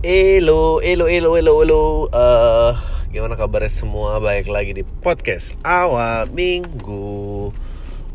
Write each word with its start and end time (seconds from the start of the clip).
Elo, 0.00 0.80
elo, 0.80 1.12
elo, 1.12 1.36
elo, 1.36 1.60
elo. 1.60 2.08
Eh, 2.08 2.72
gimana 3.12 3.36
kabarnya 3.36 3.68
semua? 3.68 4.16
Baik 4.16 4.48
lagi 4.48 4.72
di 4.72 4.80
podcast 4.80 5.52
awal 5.60 6.24
minggu 6.32 7.52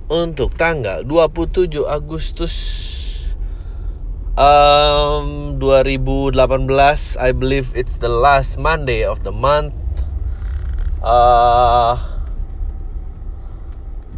untuk 0.09 0.57
tanggal 0.57 1.05
27 1.05 1.85
Agustus 1.85 2.55
um, 4.33 5.61
2018. 5.61 7.21
I 7.21 7.29
believe 7.29 7.69
it's 7.77 8.01
the 8.01 8.09
last 8.09 8.57
Monday 8.57 9.05
of 9.05 9.21
the 9.21 9.29
month. 9.29 9.77
Uh, 11.05 12.01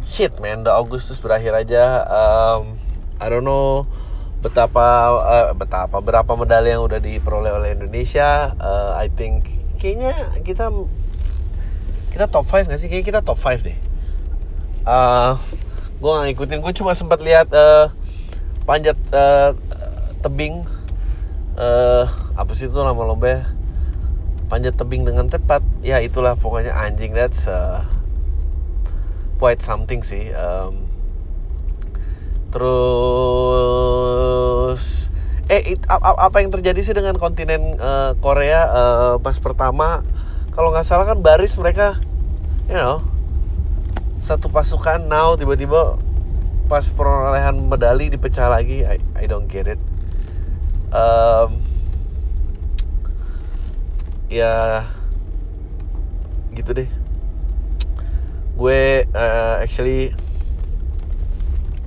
shit 0.00 0.32
man, 0.40 0.64
the 0.64 0.72
Agustus 0.72 1.20
berakhir 1.20 1.52
aja. 1.52 2.00
Um, 2.08 2.80
I 3.20 3.28
don't 3.28 3.44
know 3.44 3.84
betapa 4.38 4.86
uh, 5.18 5.50
betapa 5.54 5.98
berapa 5.98 6.32
medali 6.38 6.70
yang 6.70 6.86
udah 6.86 7.02
diperoleh 7.02 7.50
oleh 7.50 7.74
Indonesia 7.74 8.54
uh, 8.62 8.94
I 8.94 9.10
think 9.10 9.50
kayaknya 9.78 10.14
kita 10.46 10.70
kita 12.18 12.26
top 12.26 12.50
5 12.50 12.72
gak 12.72 12.80
sih? 12.80 12.88
Kayaknya 12.90 13.06
kita 13.06 13.20
top 13.22 13.38
5 13.38 13.62
deh. 13.62 13.78
Uh, 14.82 15.36
gue 16.00 16.10
gak 16.10 16.26
ngikutin. 16.32 16.58
Gue 16.64 16.74
cuma 16.74 16.96
sempat 16.96 17.20
lihat 17.22 17.46
uh, 17.52 17.92
panjat 18.64 18.96
uh, 19.12 19.54
tebing. 20.24 20.64
Uh, 21.54 22.10
apa 22.34 22.50
sih 22.58 22.66
itu 22.66 22.74
nama 22.74 22.98
lomba? 22.98 23.46
Panjat 24.50 24.74
tebing 24.74 25.04
dengan 25.04 25.28
tepat. 25.28 25.60
Ya 25.84 26.00
itulah 26.00 26.34
pokoknya. 26.34 26.74
Anjing 26.74 27.12
that's 27.12 27.46
uh, 27.46 27.84
quite 29.36 29.60
something 29.60 30.00
sih. 30.00 30.32
Um, 30.32 30.87
terus 32.48 33.98
eh 35.48 35.76
it, 35.76 35.80
apa 35.88 36.44
yang 36.44 36.52
terjadi 36.52 36.80
sih 36.84 36.92
dengan 36.92 37.16
kontinen 37.16 37.80
uh, 37.80 38.12
Korea 38.20 38.68
uh, 38.68 39.16
pas 39.20 39.36
pertama? 39.40 40.04
Kalau 40.52 40.72
nggak 40.74 40.84
salah 40.84 41.06
kan 41.08 41.24
baris 41.24 41.56
mereka 41.56 41.96
you 42.68 42.76
know 42.76 43.00
satu 44.18 44.52
pasukan 44.52 45.08
now 45.08 45.38
tiba-tiba 45.40 45.96
pas 46.68 46.84
perolehan 46.92 47.64
medali 47.64 48.12
dipecah 48.12 48.52
lagi. 48.52 48.84
I, 48.84 49.00
I 49.16 49.24
don't 49.24 49.48
get 49.48 49.64
it. 49.64 49.80
Um, 50.92 51.64
ya 54.28 54.84
gitu 56.52 56.76
deh. 56.76 56.88
Gue 58.52 59.08
uh, 59.16 59.64
actually 59.64 60.12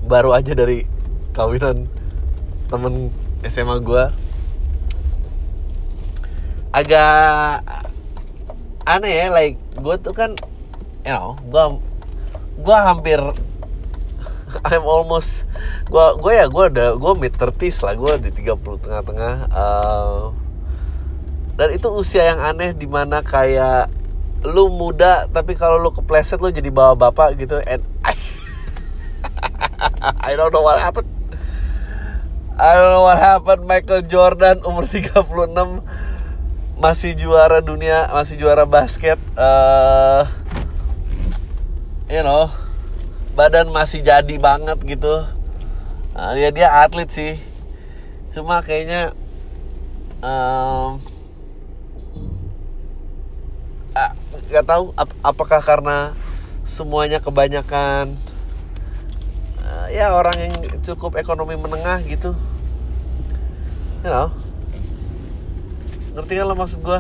baru 0.05 0.33
aja 0.33 0.57
dari 0.57 0.85
kawinan 1.31 1.85
temen 2.67 3.13
SMA 3.45 3.77
gue 3.81 4.03
agak 6.71 7.67
aneh 8.87 9.13
ya 9.13 9.27
like 9.29 9.59
gue 9.77 9.95
tuh 9.99 10.15
kan 10.15 10.31
you 11.03 11.13
know 11.13 11.35
gue 11.49 11.63
gue 12.61 12.77
hampir 12.77 13.19
I'm 14.67 14.83
almost 14.83 15.45
gue 15.91 16.05
gue 16.19 16.33
ya 16.33 16.45
gue 16.47 16.65
udah 16.71 16.89
gue 16.95 17.13
mid 17.19 17.33
30 17.35 17.85
lah 17.85 17.93
gue 17.95 18.13
di 18.29 18.31
30 18.47 18.83
tengah-tengah 18.87 19.35
uh, 19.51 20.31
dan 21.59 21.67
itu 21.75 21.87
usia 21.91 22.31
yang 22.31 22.39
aneh 22.39 22.71
di 22.71 22.87
mana 22.87 23.19
kayak 23.21 23.91
lu 24.41 24.73
muda 24.73 25.29
tapi 25.29 25.53
kalau 25.53 25.77
lu 25.77 25.93
kepleset 25.93 26.41
lu 26.41 26.49
jadi 26.49 26.73
bawa 26.73 26.97
bapak 26.97 27.37
gitu 27.37 27.61
and 27.67 27.85
I 30.27 30.37
don't 30.37 30.53
know 30.53 30.61
what 30.61 30.77
happened. 30.77 31.09
I 32.57 32.77
don't 32.77 32.91
know 32.93 33.05
what 33.05 33.17
happened. 33.17 33.65
Michael 33.65 34.05
Jordan 34.05 34.61
umur 34.61 34.85
36 34.85 35.81
masih 36.77 37.13
juara 37.17 37.61
dunia, 37.61 38.09
masih 38.13 38.37
juara 38.37 38.69
basket. 38.69 39.17
Uh, 39.33 40.29
you 42.09 42.21
know, 42.21 42.53
badan 43.33 43.69
masih 43.73 44.05
jadi 44.05 44.35
banget 44.37 44.77
gitu. 44.85 45.25
Uh, 46.13 46.33
ya 46.37 46.53
dia 46.53 46.69
atlet 46.85 47.09
sih. 47.09 47.33
Cuma 48.29 48.61
kayaknya 48.61 49.17
um, 50.21 51.01
uh, 53.97 54.11
gak 54.51 54.65
tahu 54.67 54.93
ap 54.95 55.09
apakah 55.25 55.59
karena 55.63 56.13
semuanya 56.63 57.19
kebanyakan 57.19 58.15
ya 59.91 60.15
orang 60.15 60.33
yang 60.39 60.55
cukup 60.79 61.19
ekonomi 61.19 61.59
menengah 61.59 61.99
gitu. 62.07 62.31
You 64.01 64.09
know? 64.09 64.31
Ngerti 66.15 66.33
kan 66.39 66.45
lo 66.47 66.55
maksud 66.55 66.79
gue 66.79 66.99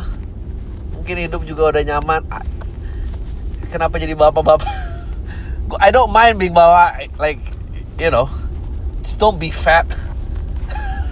mungkin 0.95 1.15
hidup 1.23 1.41
juga 1.47 1.71
udah 1.71 1.83
nyaman. 1.87 2.21
Kenapa 3.71 3.95
jadi 3.95 4.13
bapak-bapak? 4.13 4.67
I 5.85 5.89
don't 5.89 6.11
mind 6.11 6.35
being 6.35 6.51
bawa 6.53 6.99
like 7.15 7.39
you 7.95 8.11
know. 8.11 8.27
Just 9.01 9.17
don't 9.17 9.39
be 9.39 9.49
fat. 9.49 9.87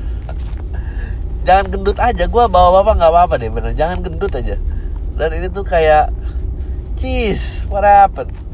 Jangan 1.47 1.71
gendut 1.71 1.97
aja 1.97 2.27
gue 2.27 2.43
bawa 2.51 2.83
bapak 2.83 2.93
nggak 2.99 3.11
apa-apa 3.11 3.35
deh 3.39 3.49
bener. 3.49 3.71
Jangan 3.71 4.03
gendut 4.03 4.35
aja. 4.35 4.59
Dan 5.15 5.29
ini 5.35 5.47
tuh 5.47 5.63
kayak 5.63 6.11
cheese 6.99 7.63
what 7.71 7.87
happened 7.87 8.48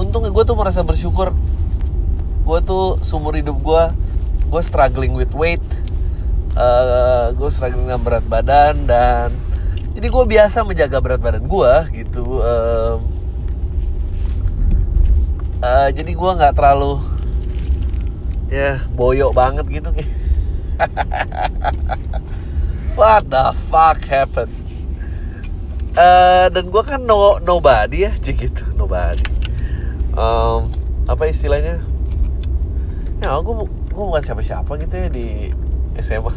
untungnya 0.00 0.32
gue 0.32 0.44
tuh 0.48 0.56
merasa 0.56 0.80
bersyukur. 0.80 1.36
Gue 2.48 2.58
tuh 2.64 2.96
seumur 3.04 3.36
hidup 3.36 3.60
gue 3.60 3.84
gue 4.50 4.62
struggling 4.66 5.14
with 5.14 5.30
weight 5.38 5.62
uh, 6.58 7.30
gue 7.34 7.50
struggling 7.54 7.86
dengan 7.86 8.02
berat 8.02 8.26
badan 8.26 8.82
dan 8.82 9.30
jadi 9.94 10.06
gue 10.10 10.24
biasa 10.26 10.66
menjaga 10.66 10.98
berat 10.98 11.22
badan 11.22 11.46
gue 11.46 11.72
gitu 12.02 12.42
uh, 12.42 12.98
uh, 15.62 15.88
jadi 15.94 16.10
gue 16.10 16.30
nggak 16.34 16.54
terlalu 16.58 16.98
ya 18.50 18.82
boyok 18.90 19.30
banget 19.30 19.66
gitu. 19.70 19.94
What 22.98 23.30
the 23.30 23.54
fuck 23.70 24.02
happened? 24.10 24.50
Uh, 25.94 26.50
dan 26.50 26.66
gue 26.66 26.82
kan 26.82 26.98
no 27.02 27.38
nobody 27.38 28.10
ya 28.10 28.14
gitu 28.18 28.62
nobody 28.74 29.39
um, 30.16 30.70
apa 31.06 31.28
istilahnya? 31.30 31.82
Ya 33.20 33.36
gue 33.36 33.54
gue 33.90 34.04
bukan 34.06 34.22
siapa-siapa 34.24 34.70
gitu 34.80 34.94
ya 34.96 35.08
di 35.12 35.52
SMA 36.00 36.32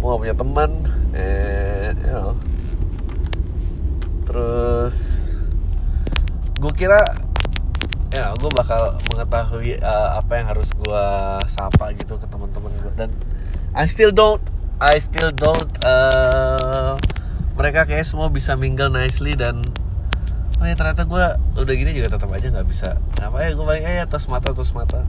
gue 0.00 0.06
gak 0.08 0.20
punya 0.20 0.36
teman 0.36 0.70
and 1.12 1.96
you 2.00 2.12
know. 2.12 2.32
Terus 4.28 4.96
gue 6.60 6.72
kira 6.76 7.00
ya 8.10 8.34
gue 8.34 8.50
bakal 8.52 8.98
mengetahui 9.14 9.78
uh, 9.80 10.18
apa 10.18 10.32
yang 10.42 10.46
harus 10.50 10.74
gue 10.74 11.04
sapa 11.46 11.94
gitu 11.94 12.18
ke 12.18 12.26
teman-teman 12.26 12.74
gue 12.82 12.92
dan 12.98 13.10
I 13.70 13.86
still 13.86 14.10
don't 14.10 14.42
I 14.82 14.98
still 14.98 15.30
don't 15.30 15.70
uh, 15.86 16.98
mereka 17.54 17.86
kayak 17.86 18.02
semua 18.02 18.26
bisa 18.32 18.58
mingle 18.58 18.90
nicely 18.90 19.38
dan 19.38 19.62
oh 20.60 20.66
ya 20.68 20.76
ternyata 20.76 21.08
gue 21.08 21.24
udah 21.56 21.74
gini 21.74 21.96
juga 21.96 22.12
tetap 22.20 22.28
aja 22.36 22.52
nggak 22.52 22.68
bisa 22.68 23.00
apa 23.16 23.36
ya 23.40 23.56
gue 23.56 23.64
paling 23.64 23.84
eh 23.84 24.04
atas 24.04 24.28
mata 24.28 24.52
atas 24.52 24.76
mata. 24.76 25.08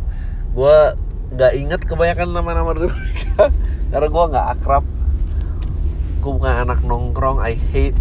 Gue 0.55 0.95
nggak 1.35 1.53
inget 1.59 1.81
kebanyakan 1.83 2.31
nama-nama 2.31 2.71
dari 2.71 2.87
mereka 2.95 3.51
karena 3.91 4.07
gue 4.07 4.23
nggak 4.31 4.47
akrab. 4.57 4.83
Gue 6.23 6.31
bukan 6.39 6.55
anak 6.55 6.79
nongkrong 6.87 7.43
I 7.43 7.59
hate 7.59 7.99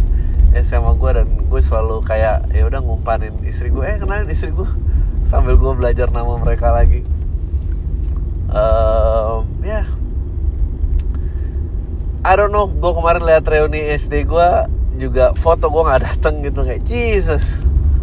SMA 0.63 0.95
gue 0.95 1.11
dan 1.11 1.27
gue 1.51 1.61
selalu 1.63 2.07
kayak 2.07 2.55
ya 2.55 2.67
udah 2.71 2.83
ngumpanin 2.83 3.39
istri 3.47 3.71
gue 3.71 3.83
eh 3.87 3.99
kenalin 3.99 4.31
istri 4.31 4.51
gue 4.51 4.67
sambil 5.27 5.59
gue 5.59 5.73
belajar 5.75 6.07
nama 6.11 6.39
mereka 6.39 6.71
lagi. 6.71 7.03
Um, 8.51 9.47
ya. 9.63 9.83
Yeah. 9.83 9.87
I 12.21 12.37
don't 12.39 12.55
know 12.55 12.71
gue 12.71 12.93
kemarin 12.95 13.27
lihat 13.27 13.49
reuni 13.49 13.91
SD 13.97 14.27
gue 14.31 14.49
juga 15.01 15.33
foto 15.33 15.73
gue 15.73 15.81
nggak 15.81 16.03
dateng 16.05 16.45
gitu 16.45 16.61
kayak 16.61 16.85
Jesus 16.85 17.43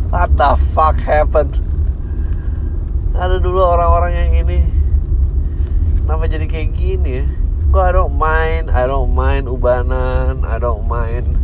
what 0.10 0.34
the 0.34 0.52
fuck 0.74 0.98
happened? 1.04 1.62
Ada 3.14 3.38
dulu 3.38 3.62
orang-orang 3.62 4.14
yang 4.18 4.32
ini 4.46 4.60
kenapa 6.02 6.26
jadi 6.26 6.46
kayak 6.50 6.70
gini 6.74 7.12
ya? 7.22 7.26
Gue 7.70 7.82
I 7.84 7.92
don't 7.94 8.16
mind 8.16 8.72
I 8.72 8.90
don't 8.90 9.12
mind 9.14 9.46
ubanan 9.46 10.42
I 10.48 10.58
don't 10.58 10.88
mind 10.90 11.38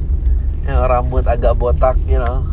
yang 0.63 0.79
rambut 0.87 1.27
agak 1.27 1.59
botak 1.59 1.99
you 2.07 2.17
know. 2.17 2.47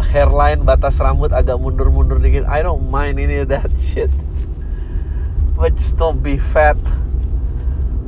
Hairline 0.00 0.64
batas 0.64 0.96
rambut 0.96 1.30
agak 1.30 1.60
mundur-mundur 1.60 2.18
dikit 2.18 2.48
I 2.48 2.64
don't 2.64 2.88
mind 2.88 3.20
ini 3.20 3.44
that 3.46 3.70
shit. 3.76 4.10
But 5.60 5.76
just 5.76 6.00
don't 6.00 6.24
be 6.24 6.40
fat. 6.40 6.80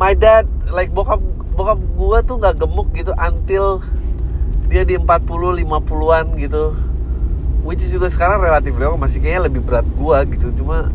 My 0.01 0.17
dad 0.17 0.49
like 0.73 0.91
bokap 0.97 1.21
bokap 1.53 1.79
gue 1.81 2.19
tuh 2.25 2.37
nggak 2.41 2.57
gemuk 2.59 2.89
gitu 2.97 3.13
until 3.17 3.85
dia 4.73 4.83
di 4.89 4.97
40 4.97 5.63
50-an 5.63 6.27
gitu. 6.41 6.77
Which 7.63 7.85
is 7.85 7.95
juga 7.95 8.11
sekarang 8.11 8.43
relatif 8.43 8.75
beliau 8.75 8.99
masih 8.99 9.23
kayaknya 9.23 9.47
lebih 9.47 9.63
berat 9.63 9.87
gue 9.87 10.19
gitu. 10.35 10.49
Cuma 10.59 10.91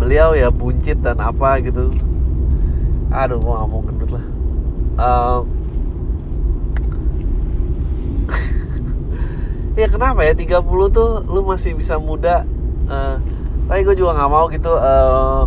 beliau 0.00 0.32
ya 0.32 0.48
buncit 0.48 1.02
dan 1.02 1.20
apa 1.20 1.60
gitu. 1.60 1.92
Aduh 3.10 3.42
gue 3.42 3.52
gak 3.52 3.68
mau 3.68 3.82
gendut 3.82 4.10
lah. 4.14 4.24
Um, 5.00 5.42
ya 9.80 9.86
kenapa 9.90 10.24
ya 10.24 10.32
30 10.32 10.62
tuh 10.94 11.10
lu 11.26 11.44
masih 11.44 11.74
bisa 11.74 11.98
muda? 11.98 12.46
Uh, 12.90 13.18
tapi 13.70 13.86
gue 13.86 14.02
juga 14.02 14.18
nggak 14.18 14.30
mau 14.34 14.50
gitu 14.50 14.74
uh, 14.74 15.46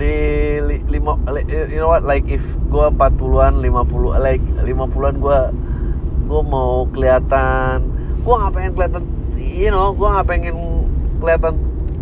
di 0.00 0.16
li, 0.64 0.76
lima 0.88 1.20
you 1.68 1.76
know 1.76 1.92
what 1.92 2.00
like 2.00 2.24
if 2.32 2.42
gue 2.72 2.86
40-an 2.96 3.60
50 3.60 4.16
like 4.16 4.40
50-an 4.64 5.16
gue 5.20 5.40
gue 6.24 6.42
mau 6.46 6.88
kelihatan 6.88 7.84
gue 8.24 8.34
nggak 8.34 8.52
pengen 8.56 8.72
kelihatan 8.72 9.02
you 9.36 9.68
know 9.68 9.92
gue 9.92 10.08
nggak 10.08 10.24
pengen 10.24 10.56
kelihatan 11.20 11.54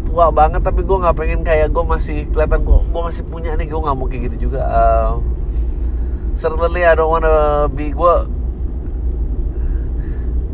tua 0.07 0.31
banget 0.31 0.63
tapi 0.63 0.87
gue 0.87 0.99
nggak 0.99 1.17
pengen 1.19 1.41
kayak 1.43 1.75
gue 1.75 1.85
masih 1.85 2.31
kelihatan 2.31 2.63
gue 2.63 2.79
gue 2.87 3.03
masih 3.03 3.23
punya 3.27 3.59
nih 3.59 3.67
gue 3.67 3.81
nggak 3.83 3.97
mau 3.99 4.07
kayak 4.07 4.23
gitu 4.31 4.49
juga 4.49 4.63
uh, 4.63 5.11
certainly 6.39 6.87
I 6.87 6.95
don't 6.95 7.11
wanna 7.11 7.67
be 7.67 7.91
gue 7.91 8.15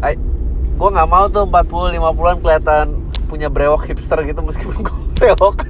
I 0.01 0.17
gue 0.75 0.89
nggak 0.91 1.09
mau 1.09 1.29
tuh 1.29 1.45
40 1.47 2.01
50-an 2.01 2.39
kelihatan 2.41 2.87
punya 3.29 3.53
brewok 3.53 3.85
hipster 3.89 4.21
gitu 4.25 4.41
meskipun 4.41 4.81
gue 4.81 4.99
brewok 5.21 5.65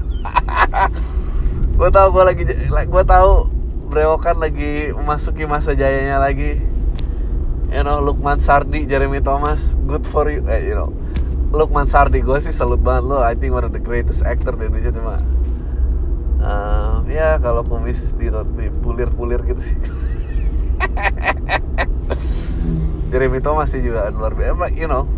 gue 1.75 1.91
tau 1.91 2.09
gue 2.15 2.23
lagi 2.23 2.43
gue 2.71 3.05
tau 3.05 3.50
brewokan 3.91 4.38
lagi 4.38 4.94
memasuki 4.94 5.43
masa 5.43 5.75
jayanya 5.75 6.23
lagi. 6.23 6.62
You 7.75 7.82
know 7.82 7.99
Lukman 7.99 8.38
Sardi 8.38 8.87
Jeremy 8.87 9.19
Thomas 9.19 9.75
good 9.91 10.06
for 10.06 10.31
you 10.31 10.47
eh, 10.47 10.71
you 10.71 10.79
know. 10.79 10.94
Lukman 11.50 11.91
Sardi 11.91 12.23
gue 12.23 12.38
sih 12.38 12.55
salut 12.55 12.79
banget 12.79 13.11
lo. 13.11 13.19
I 13.19 13.35
think 13.35 13.50
one 13.50 13.67
of 13.67 13.75
the 13.75 13.82
greatest 13.82 14.23
actor 14.23 14.55
di 14.55 14.71
Indonesia 14.71 14.94
cuma 14.94 15.19
uh, 16.38 17.03
ya 17.11 17.43
kalau 17.43 17.67
kumis 17.67 18.15
di, 18.15 18.31
di 18.31 18.67
pulir-pulir 18.71 19.43
gitu 19.43 19.62
sih. 19.62 19.75
Jeremy 23.11 23.43
Thomas 23.43 23.75
sih 23.75 23.82
juga 23.82 24.15
luar 24.15 24.38
biasa 24.38 24.71
you 24.79 24.87
know. 24.87 25.11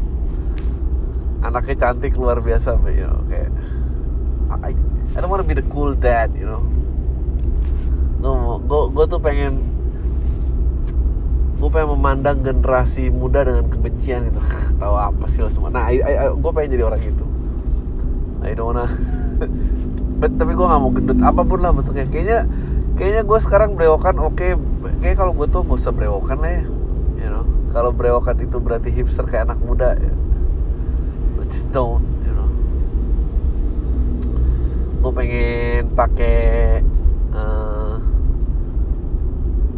Anaknya 1.45 1.77
cantik 1.77 2.17
luar 2.17 2.41
biasa 2.41 2.81
you 2.89 3.05
know 3.05 3.21
kayak 3.29 3.53
I 5.17 5.25
don't 5.25 5.33
wanna 5.33 5.49
be 5.49 5.57
the 5.57 5.65
cool 5.73 5.97
dad 5.97 6.37
you 6.37 6.45
know? 6.45 6.61
Gue 8.69 8.93
gue 8.93 9.05
tuh 9.09 9.17
pengen 9.17 9.65
gue 11.57 11.69
pengen 11.73 11.97
memandang 11.97 12.45
generasi 12.45 13.09
muda 13.09 13.49
dengan 13.49 13.65
kebencian 13.73 14.29
gitu. 14.29 14.45
Tahu 14.81 14.93
apa 14.93 15.25
sih 15.25 15.41
lo 15.41 15.49
semua? 15.49 15.73
Nah 15.73 15.89
gue 16.37 16.51
pengen 16.53 16.77
jadi 16.77 16.85
orang 16.85 17.01
itu. 17.01 17.25
I 18.45 18.53
don't 18.53 18.77
wanna 18.77 18.85
But, 20.21 20.37
tapi 20.41 20.57
gue 20.57 20.65
gak 20.65 20.81
mau 20.81 20.93
gendut 20.93 21.21
apa 21.21 21.45
pun 21.45 21.61
lah 21.65 21.73
bentuknya. 21.73 22.05
Kayaknya 22.09 22.39
kayaknya 23.01 23.23
gue 23.25 23.39
sekarang 23.41 23.73
brewokan 23.73 24.21
oke. 24.21 24.37
Okay. 24.37 24.53
kayak 25.01 25.17
kalau 25.17 25.33
gue 25.33 25.49
tuh 25.49 25.65
gak 25.65 25.81
usah 25.81 25.97
brewokan 25.97 26.45
lah 26.45 26.53
ya 26.61 26.65
you 27.25 27.29
know? 27.33 27.49
Kalau 27.73 27.89
brewokan 27.89 28.37
itu 28.37 28.61
berarti 28.61 28.93
hipster 28.93 29.25
kayak 29.25 29.49
anak 29.49 29.61
muda 29.65 29.97
ya. 29.97 30.13
Just 31.49 31.73
don't 31.73 32.16
gue 35.07 35.15
pengen 35.15 35.95
pakai 35.95 36.83
uh, 37.31 38.03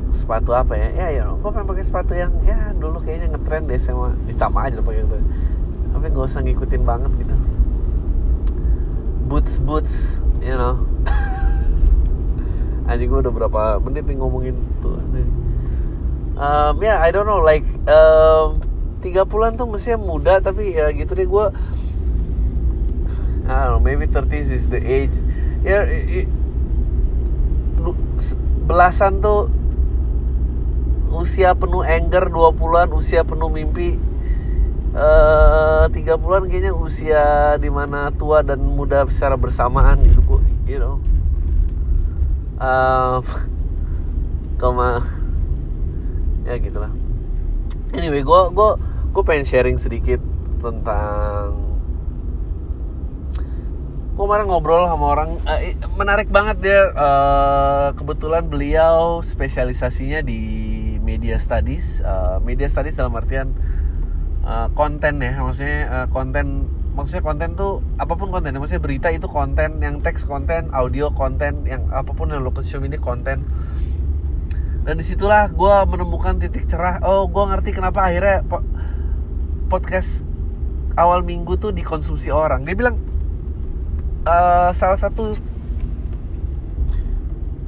sepatu 0.08 0.56
apa 0.56 0.72
ya? 0.72 0.88
Ya 0.96 1.08
ya 1.20 1.24
gue 1.36 1.50
pengen 1.52 1.68
pakai 1.68 1.84
sepatu 1.84 2.16
yang 2.16 2.32
ya 2.48 2.72
dulu 2.72 3.04
kayaknya 3.04 3.36
ngetren 3.36 3.68
deh 3.68 3.76
sama 3.76 4.16
ditambah 4.24 4.56
aja 4.56 4.80
pakai 4.80 5.04
gitu. 5.04 5.20
Tapi 5.92 6.04
nggak 6.08 6.24
usah 6.32 6.40
ngikutin 6.40 6.82
banget 6.88 7.12
gitu. 7.20 7.36
Boots 9.28 9.60
boots 9.60 10.24
you 10.40 10.56
know. 10.56 10.80
Anjing 12.88 13.12
gue 13.12 13.20
udah 13.20 13.32
berapa 13.36 13.84
menit 13.84 14.08
nih 14.08 14.16
ngomongin 14.16 14.56
tuh 14.80 14.96
um, 16.40 16.74
ya 16.80 16.88
yeah, 16.88 16.96
I 17.04 17.12
don't 17.12 17.28
know 17.28 17.44
like 17.44 17.68
um, 17.84 18.62
tiga 19.04 19.28
bulan 19.28 19.60
tuh 19.60 19.68
mestinya 19.68 20.00
muda 20.00 20.40
tapi 20.40 20.72
ya 20.72 20.88
gitu 20.96 21.12
deh 21.12 21.28
gue 21.28 21.46
Don't 23.48 23.64
know 23.64 23.80
maybe 23.80 24.04
30 24.04 24.28
is 24.52 24.68
the 24.68 24.76
age. 24.76 25.16
Ya 25.64 25.88
yeah, 25.88 26.28
belasan 28.68 29.24
tuh 29.24 29.48
usia 31.08 31.56
penuh 31.56 31.80
anger 31.80 32.28
20-an 32.28 32.92
usia 32.92 33.24
penuh 33.24 33.48
mimpi. 33.48 33.96
Uh, 34.92 35.88
30-an 35.92 36.48
kayaknya 36.48 36.72
usia 36.76 37.56
di 37.60 37.72
mana 37.72 38.12
tua 38.12 38.44
dan 38.44 38.60
muda 38.60 39.04
secara 39.08 39.40
bersamaan 39.40 40.00
gitu 40.04 40.44
you 40.68 40.76
know. 40.76 41.00
Uh, 42.60 43.24
koma 44.60 45.00
ya 46.44 46.60
gitulah. 46.60 46.92
Anyway 47.96 48.20
gue 48.20 48.40
gue 48.52 48.70
gue 49.16 49.22
pengen 49.24 49.48
sharing 49.48 49.80
sedikit 49.80 50.20
tentang 50.60 51.67
gue 54.18 54.26
kemarin 54.26 54.50
ngobrol 54.50 54.90
sama 54.90 55.14
orang 55.14 55.30
uh, 55.46 55.62
menarik 55.94 56.26
banget 56.26 56.58
dia 56.58 56.90
uh, 56.90 57.94
kebetulan 57.94 58.50
beliau 58.50 59.22
spesialisasinya 59.22 60.26
di 60.26 60.42
media 60.98 61.38
studies 61.38 62.02
uh, 62.02 62.42
media 62.42 62.66
studies 62.66 62.98
dalam 62.98 63.14
artian 63.14 63.54
uh, 64.42 64.74
konten 64.74 65.22
ya 65.22 65.38
maksudnya 65.38 65.80
uh, 65.86 66.06
konten 66.10 66.66
maksudnya 66.98 67.22
konten 67.22 67.54
tuh 67.54 67.78
apa 67.94 68.18
pun 68.18 68.34
konten 68.34 68.58
maksudnya 68.58 68.82
berita 68.82 69.06
itu 69.14 69.30
konten 69.30 69.78
yang 69.78 70.02
teks 70.02 70.26
konten 70.26 70.74
audio 70.74 71.14
konten 71.14 71.62
yang 71.62 71.86
apa 71.94 72.10
pun 72.10 72.34
yang 72.34 72.42
lo 72.42 72.50
konsum 72.50 72.82
ini 72.82 72.98
konten. 72.98 73.46
Dan 74.82 74.98
di 74.98 75.06
situlah 75.06 75.46
gue 75.46 75.74
menemukan 75.86 76.42
titik 76.42 76.66
cerah 76.66 76.98
oh 77.06 77.30
gue 77.30 77.44
ngerti 77.54 77.70
kenapa 77.70 78.10
akhirnya 78.10 78.42
po 78.42 78.66
podcast 79.70 80.26
awal 80.98 81.22
minggu 81.22 81.54
tuh 81.54 81.70
dikonsumsi 81.70 82.34
orang. 82.34 82.66
Dia 82.66 82.74
bilang 82.74 82.98
uh, 84.24 84.70
salah 84.74 84.98
satu 84.98 85.38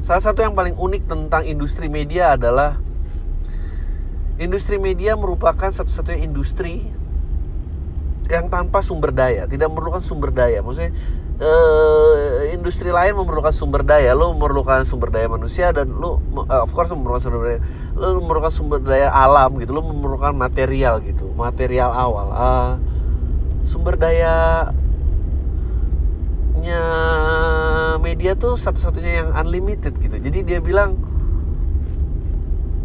salah 0.03 0.23
satu 0.23 0.43
yang 0.43 0.57
paling 0.57 0.75
unik 0.75 1.07
tentang 1.07 1.47
industri 1.47 1.87
media 1.87 2.35
adalah 2.35 2.81
Industri 4.41 4.81
media 4.81 5.21
merupakan 5.21 5.69
satu-satunya 5.69 6.25
industri 6.25 6.89
yang 8.33 8.49
tanpa 8.49 8.81
sumber 8.81 9.13
daya, 9.13 9.45
tidak 9.45 9.69
memerlukan 9.69 10.01
sumber 10.01 10.33
daya. 10.33 10.65
Maksudnya 10.65 10.97
uh, 11.45 12.49
industri 12.49 12.89
lain 12.89 13.21
memerlukan 13.21 13.53
sumber 13.53 13.85
daya, 13.85 14.17
lo 14.17 14.33
memerlukan 14.33 14.89
sumber 14.89 15.13
daya 15.13 15.29
manusia 15.29 15.77
dan 15.77 15.93
lo 15.93 16.25
uh, 16.49 16.65
of 16.65 16.73
course 16.73 16.89
memerlukan 16.89 17.21
sumber 17.21 17.41
daya, 17.45 17.61
lo 17.93 18.17
memerlukan 18.17 18.49
sumber 18.49 18.81
daya 18.81 19.13
alam 19.13 19.61
gitu, 19.61 19.77
lo 19.77 19.85
memerlukan 19.85 20.33
material 20.33 21.05
gitu, 21.05 21.29
material 21.37 21.93
awal. 21.93 22.33
Uh, 22.33 22.73
sumber 23.69 24.01
daya 24.01 24.73
nya 26.61 26.83
media 27.99 28.37
tuh 28.37 28.61
satu-satunya 28.61 29.25
yang 29.25 29.29
unlimited 29.35 29.97
gitu. 29.99 30.17
Jadi 30.21 30.39
dia 30.45 30.61
bilang 30.61 31.01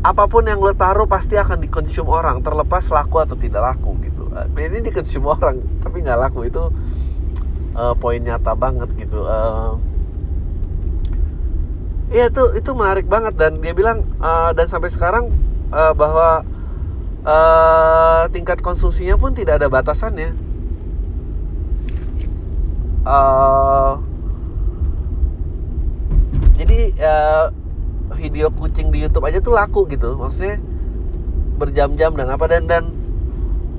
apa 0.06 0.30
pun 0.30 0.46
yang 0.46 0.62
lo 0.62 0.70
taruh 0.78 1.10
pasti 1.10 1.34
akan 1.34 1.66
dikonsum 1.66 2.06
orang 2.06 2.46
terlepas 2.46 2.94
laku 2.94 3.26
atau 3.26 3.34
tidak 3.34 3.74
laku 3.74 3.98
gitu 4.06 4.30
uh, 4.30 4.46
ini 4.54 4.86
dikonsum 4.86 5.26
orang 5.34 5.58
tapi 5.82 6.06
nggak 6.06 6.30
laku 6.30 6.46
itu 6.46 6.62
uh, 7.74 7.98
poin 7.98 8.22
nyata 8.22 8.54
banget 8.54 8.86
gitu 9.02 9.26
uh, 9.26 9.82
Iya 12.14 12.30
itu 12.30 12.44
itu 12.54 12.70
menarik 12.78 13.10
banget 13.10 13.34
dan 13.34 13.58
dia 13.58 13.74
bilang 13.74 14.06
uh, 14.22 14.54
dan 14.54 14.70
sampai 14.70 14.94
sekarang 14.94 15.34
uh, 15.74 15.90
bahwa 15.98 16.46
uh, 17.26 18.30
tingkat 18.30 18.62
konsumsinya 18.62 19.18
pun 19.18 19.34
tidak 19.34 19.58
ada 19.58 19.74
batasannya. 19.74 20.38
Uh, 23.06 24.02
jadi 26.58 26.90
uh, 27.06 27.54
video 28.18 28.50
kucing 28.50 28.90
di 28.90 29.06
YouTube 29.06 29.30
aja 29.30 29.38
tuh 29.38 29.54
laku 29.54 29.86
gitu. 29.86 30.18
Maksudnya 30.18 30.58
berjam-jam 31.62 32.18
dan 32.18 32.34
apa 32.34 32.50
dan 32.50 32.66
dan 32.66 32.90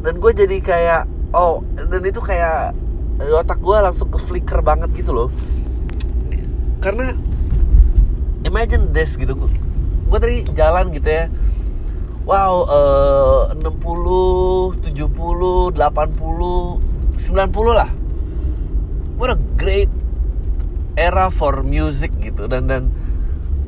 dan 0.07 0.23
gue 0.23 0.31
jadi 0.31 0.63
kayak 0.63 1.11
oh 1.35 1.67
dan 1.75 2.07
itu 2.07 2.23
kayak 2.23 2.71
otak 3.19 3.59
gue 3.59 3.77
langsung 3.83 4.15
ke 4.15 4.19
flicker 4.23 4.63
banget 4.63 4.95
gitu 4.95 5.11
loh. 5.11 5.27
Karena 6.79 7.11
imagine 8.47 8.95
this 8.95 9.19
gitu. 9.19 9.35
Gue 10.07 10.19
tadi 10.23 10.47
jalan 10.55 10.95
gitu 10.95 11.11
ya. 11.11 11.27
Wow 12.23 12.71
uh, 12.71 13.51
60 13.59 14.87
70 14.87 15.75
80 15.75 15.75
90 15.75 17.75
lah 17.75 17.91
great 19.57 19.91
era 20.95 21.33
for 21.33 21.65
music 21.65 22.13
gitu. 22.21 22.47
Dan 22.47 22.69
dan 22.69 22.83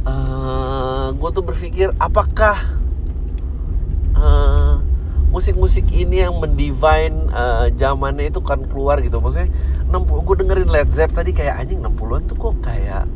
uh, 0.05 0.13
eh, 0.13 1.07
gue 1.17 1.31
tuh 1.33 1.45
berpikir 1.45 1.89
apakah 1.99 2.79
uh, 4.15 4.79
musik-musik 5.33 5.89
ini 5.91 6.25
yang 6.25 6.37
mendivine 6.39 7.33
uh, 7.33 7.73
zamannya 7.75 8.31
itu 8.31 8.45
kan 8.45 8.63
keluar 8.69 9.01
gitu. 9.01 9.19
Maksudnya 9.19 9.51
60 9.89 10.27
gue 10.29 10.37
dengerin 10.45 10.69
Led 10.69 10.89
Zepp 10.93 11.17
tadi 11.17 11.33
kayak 11.33 11.65
anjing 11.65 11.81
60-an 11.81 12.23
tuh 12.29 12.37
kok 12.37 12.55
kayak 12.61 13.09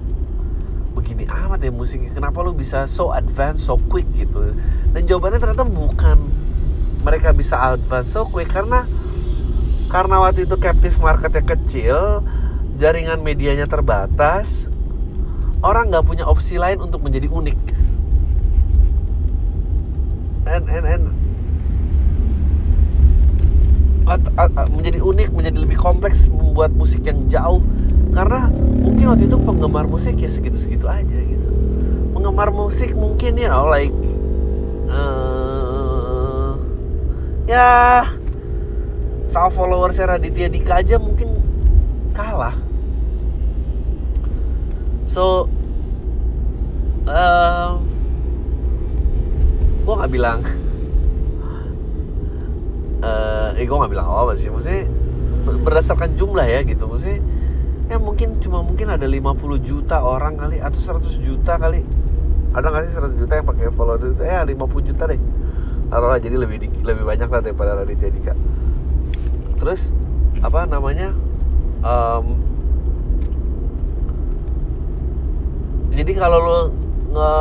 gini 1.03 1.27
amat 1.27 1.61
ya 1.61 1.75
musiknya. 1.75 2.15
Kenapa 2.15 2.41
lu 2.41 2.55
bisa 2.55 2.87
so 2.87 3.13
advance 3.13 3.67
so 3.67 3.77
quick 3.91 4.07
gitu? 4.17 4.55
Dan 4.95 5.05
jawabannya 5.05 5.43
ternyata 5.43 5.67
bukan 5.67 6.19
mereka 7.03 7.35
bisa 7.35 7.59
advance 7.75 8.15
so 8.15 8.25
quick 8.31 8.49
karena 8.49 8.87
karena 9.91 10.25
waktu 10.25 10.49
itu 10.49 10.57
captive 10.57 10.97
marketnya 11.03 11.45
kecil 11.45 12.25
jaringan 12.83 13.23
medianya 13.23 13.71
terbatas 13.71 14.67
orang 15.63 15.95
nggak 15.95 16.03
punya 16.03 16.25
opsi 16.27 16.59
lain 16.59 16.83
untuk 16.83 16.99
menjadi 16.99 17.31
unik. 17.31 17.59
And 20.51 20.67
and 20.67 20.87
and. 20.91 21.05
At, 24.03 24.19
at, 24.35 24.51
at, 24.59 24.69
menjadi 24.75 24.99
unik 24.99 25.31
menjadi 25.31 25.63
lebih 25.63 25.79
kompleks 25.79 26.27
membuat 26.27 26.75
musik 26.75 27.07
yang 27.07 27.31
jauh. 27.31 27.63
Karena 28.11 28.51
mungkin 28.83 29.15
waktu 29.15 29.31
itu 29.31 29.39
penggemar 29.39 29.87
musik 29.87 30.19
ya 30.19 30.27
segitu-segitu 30.27 30.91
aja 30.91 31.19
gitu. 31.23 31.49
Penggemar 32.19 32.51
musik 32.51 32.99
mungkin 32.99 33.39
you 33.39 33.47
know 33.47 33.71
like 33.71 33.95
uh, 34.91 36.59
ya 37.47 38.03
sama 39.31 39.49
followers 39.55 39.97
Raditya 40.03 40.51
Dika 40.51 40.83
aja 40.83 40.99
mungkin 40.99 41.41
kalah 42.13 42.53
so 45.13 45.45
uh, 47.05 47.77
gue 49.85 49.95
nggak 50.01 50.13
bilang. 50.13 50.41
Uh, 53.03 53.53
eh 53.59 53.67
gue 53.69 53.77
nggak 53.77 53.93
bilang 53.93 54.09
apa, 54.09 54.33
sih. 54.33 54.49
Maksudnya 54.49 54.89
berdasarkan 55.61 56.17
jumlah 56.17 56.49
ya 56.49 56.65
gitu. 56.65 56.89
Maksudnya 56.89 57.21
ya 57.93 58.01
mungkin 58.01 58.41
cuma 58.41 58.65
mungkin 58.65 58.89
ada 58.89 59.05
50 59.05 59.37
juta 59.61 60.01
orang 60.01 60.41
kali 60.41 60.65
atau 60.65 60.81
100 60.81 61.05
juta 61.21 61.61
kali. 61.61 61.85
Ada 62.57 62.67
nggak 62.73 62.83
sih 62.89 62.95
100 62.97 63.21
juta 63.21 63.33
yang 63.37 63.47
pakai 63.53 63.69
follower 63.77 64.01
itu? 64.01 64.25
Eh 64.25 64.33
50 64.33 64.89
juta 64.89 65.05
deh. 65.13 65.21
Taruhlah 65.93 66.21
jadi 66.25 66.41
lebih 66.41 66.73
lebih 66.81 67.05
banyak 67.05 67.29
lah 67.29 67.41
daripada 67.45 67.77
Raditya 67.77 68.09
Dika. 68.09 68.33
Terus 69.61 69.93
apa 70.41 70.65
namanya? 70.65 71.13
Um, 71.83 72.52
jadi 75.93 76.13
kalau 76.17 76.39
lo 76.41 76.59
nge 77.13 77.33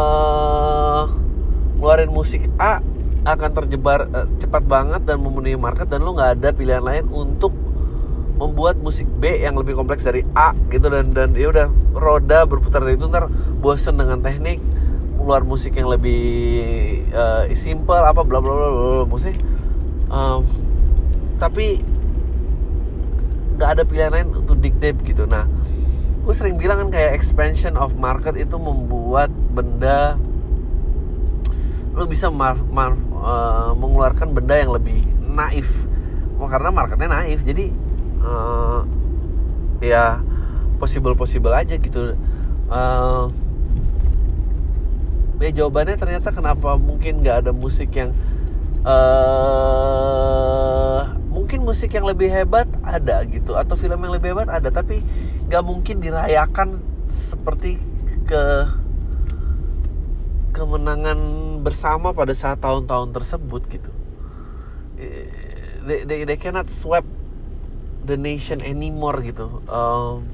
ngeluarin 1.80 2.12
musik 2.12 2.46
A 2.62 2.84
akan 3.26 3.52
terjebar 3.54 4.10
uh, 4.12 4.28
cepat 4.38 4.64
banget 4.66 5.02
dan 5.08 5.18
memenuhi 5.22 5.58
market 5.58 5.88
dan 5.88 6.04
lo 6.04 6.14
nggak 6.14 6.42
ada 6.42 6.50
pilihan 6.54 6.84
lain 6.84 7.06
untuk 7.10 7.54
membuat 8.38 8.82
musik 8.82 9.06
B 9.22 9.42
yang 9.42 9.54
lebih 9.54 9.78
kompleks 9.78 10.02
dari 10.02 10.26
A 10.34 10.58
gitu 10.74 10.90
dan 10.90 11.14
dan 11.14 11.34
ya 11.38 11.54
udah 11.54 11.68
roda 11.94 12.46
berputar 12.50 12.82
dari 12.82 12.98
itu 12.98 13.06
ntar 13.06 13.30
bosen 13.62 13.98
dengan 14.02 14.18
teknik 14.22 14.58
keluar 15.22 15.46
musik 15.46 15.78
yang 15.78 15.90
lebih 15.94 16.22
uh, 17.14 17.46
simple 17.54 18.02
apa 18.02 18.26
bla 18.26 18.42
bla 18.42 18.54
bla 18.54 18.70
bla 18.70 19.06
musik 19.06 19.38
um, 20.10 20.42
tapi 21.38 21.86
nggak 23.62 23.70
ada 23.78 23.84
pilihan 23.86 24.10
lain 24.10 24.28
untuk 24.34 24.58
dig 24.58 24.74
deep 24.82 24.98
gitu. 25.06 25.30
Nah 25.30 25.46
gue 26.22 26.34
sering 26.38 26.56
bilang 26.56 26.88
kan 26.88 26.90
kayak 26.94 27.18
expansion 27.18 27.74
of 27.74 27.98
market 27.98 28.38
itu 28.38 28.54
membuat 28.56 29.34
benda 29.34 30.16
lu 31.92 32.08
bisa 32.08 32.32
mar, 32.32 32.56
mar, 32.72 32.96
uh, 33.20 33.76
mengeluarkan 33.76 34.32
benda 34.32 34.56
yang 34.56 34.72
lebih 34.72 35.04
naif. 35.20 35.68
Karena 36.40 36.72
marketnya 36.74 37.10
naif 37.12 37.44
jadi 37.44 37.70
uh, 38.24 38.88
ya 39.84 40.24
possible 40.80 41.14
possible 41.14 41.52
aja 41.52 41.76
gitu. 41.76 42.16
Uh, 42.72 43.28
ya 45.42 45.50
jawabannya 45.52 45.98
ternyata 45.98 46.30
kenapa 46.32 46.78
mungkin 46.78 47.26
nggak 47.26 47.46
ada 47.46 47.52
musik 47.52 47.92
yang 47.98 48.14
uh, 48.86 50.22
mungkin 51.30 51.66
musik 51.66 51.94
yang 51.94 52.06
lebih 52.08 52.30
hebat 52.30 52.68
ada 52.82 53.24
gitu 53.28 53.58
atau 53.58 53.76
film 53.76 54.02
yang 54.04 54.14
lebih 54.14 54.34
hebat 54.36 54.50
ada 54.50 54.70
tapi 54.72 55.04
nggak 55.50 55.64
mungkin 55.66 56.00
dirayakan 56.00 56.80
seperti 57.12 57.78
ke 58.26 58.44
kemenangan 60.52 61.18
bersama 61.64 62.14
pada 62.14 62.36
saat 62.36 62.60
tahun-tahun 62.60 63.16
tersebut 63.16 63.62
gitu. 63.72 63.92
They, 65.82 66.06
they, 66.06 66.20
they 66.30 66.38
cannot 66.38 66.70
sweep 66.70 67.08
the 68.06 68.18
nation 68.18 68.62
anymore 68.62 69.22
gitu. 69.26 69.66
Um, 69.66 70.30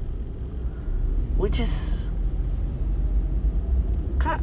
which 1.40 1.62
is 1.62 2.08
kak 4.18 4.42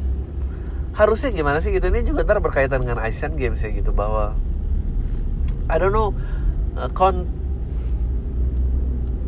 harusnya 0.96 1.30
gimana 1.30 1.60
sih 1.60 1.70
gitu? 1.76 1.92
Ini 1.92 2.02
juga 2.08 2.24
ntar 2.24 2.40
berkaitan 2.40 2.82
dengan 2.82 3.04
Asian 3.04 3.36
Games 3.36 3.60
ya 3.60 3.68
gitu 3.68 3.92
bahwa 3.92 4.32
I 5.68 5.76
don't 5.76 5.92
know 5.92 6.16
uh, 6.80 6.88
kon 6.96 7.28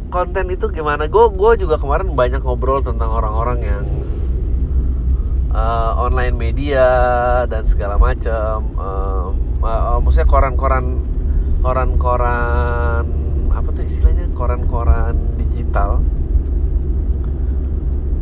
konten 0.08 0.48
itu 0.48 0.72
gimana? 0.72 1.04
Gue 1.12 1.28
gue 1.28 1.68
juga 1.68 1.76
kemarin 1.76 2.16
banyak 2.16 2.40
ngobrol 2.40 2.80
tentang 2.80 3.12
orang-orang 3.12 3.58
yang 3.60 3.84
uh, 5.52 5.92
online 6.00 6.32
media 6.32 6.88
dan 7.44 7.68
segala 7.68 8.00
macam 8.00 8.64
uh, 8.80 9.28
uh, 9.60 10.00
maksudnya 10.00 10.24
koran-koran 10.24 11.04
koran-koran 11.60 13.04
apa 13.52 13.68
tuh 13.76 13.84
istilahnya? 13.84 14.32
Koran-koran 14.32 15.36
digital. 15.36 16.00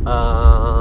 Uh, 0.07 0.75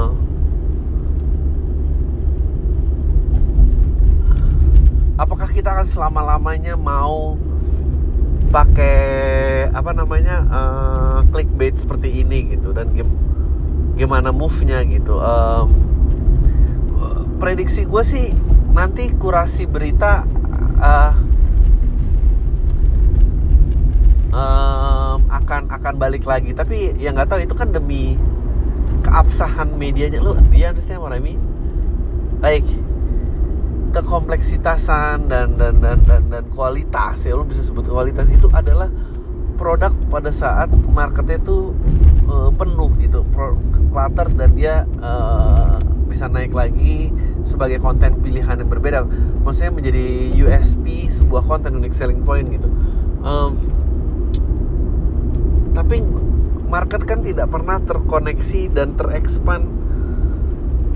apakah 5.16 5.48
kita 5.48 5.72
akan 5.72 5.86
selama 5.88 6.20
lamanya 6.36 6.76
mau 6.76 7.40
pakai 8.52 9.68
apa 9.72 9.90
namanya 9.92 10.44
uh, 10.48 11.18
clickbait 11.32 11.76
seperti 11.76 12.22
ini 12.22 12.56
gitu? 12.56 12.72
Dan 12.76 12.92
game, 12.92 13.12
gimana 13.96 14.30
move-nya 14.30 14.84
gitu? 14.86 15.16
Um, 15.18 15.66
prediksi 17.36 17.84
gue 17.84 18.02
sih 18.04 18.32
nanti 18.72 19.12
kurasi 19.16 19.64
berita 19.64 20.24
uh, 20.80 21.12
um, 24.36 25.18
akan 25.32 25.72
akan 25.72 25.94
balik 25.96 26.28
lagi. 26.28 26.52
Tapi 26.52 26.96
ya 27.00 27.12
nggak 27.16 27.28
tahu 27.28 27.40
itu 27.40 27.54
kan 27.56 27.72
demi 27.72 28.20
keabsahan 29.00 29.72
medianya. 29.76 30.20
Lu 30.20 30.36
dia 30.52 30.72
understand 30.72 31.00
what 31.00 31.16
I 31.16 31.20
mean? 31.20 31.40
Like 32.44 32.68
kekompleksitasan 34.02 35.30
dan 35.30 35.56
dan 35.56 35.80
dan 35.80 35.98
dan, 36.04 36.22
dan 36.28 36.44
kualitas 36.52 37.24
ya 37.24 37.32
lu 37.32 37.48
bisa 37.48 37.64
sebut 37.64 37.88
kualitas 37.88 38.28
itu 38.28 38.50
adalah 38.52 38.92
produk 39.56 39.92
pada 40.12 40.28
saat 40.28 40.68
marketnya 40.92 41.40
itu 41.40 41.72
uh, 42.28 42.52
penuh 42.52 42.92
gitu. 43.00 43.24
Clutter 43.90 44.28
dan 44.36 44.52
dia 44.52 44.84
uh, 45.00 45.80
bisa 46.06 46.28
naik 46.28 46.52
lagi 46.52 47.10
sebagai 47.42 47.80
konten 47.80 48.20
pilihan 48.20 48.60
yang 48.60 48.68
berbeda. 48.68 49.08
Maksudnya 49.42 49.72
menjadi 49.72 50.06
USP 50.36 51.08
sebuah 51.08 51.42
konten 51.48 51.80
unique 51.80 51.96
selling 51.96 52.20
point 52.22 52.46
gitu. 52.52 52.68
Um, 53.24 53.56
tapi 55.72 56.04
market 56.68 57.04
kan 57.08 57.24
tidak 57.24 57.48
pernah 57.48 57.80
terkoneksi 57.80 58.72
dan 58.76 58.96
terekspan 58.96 59.68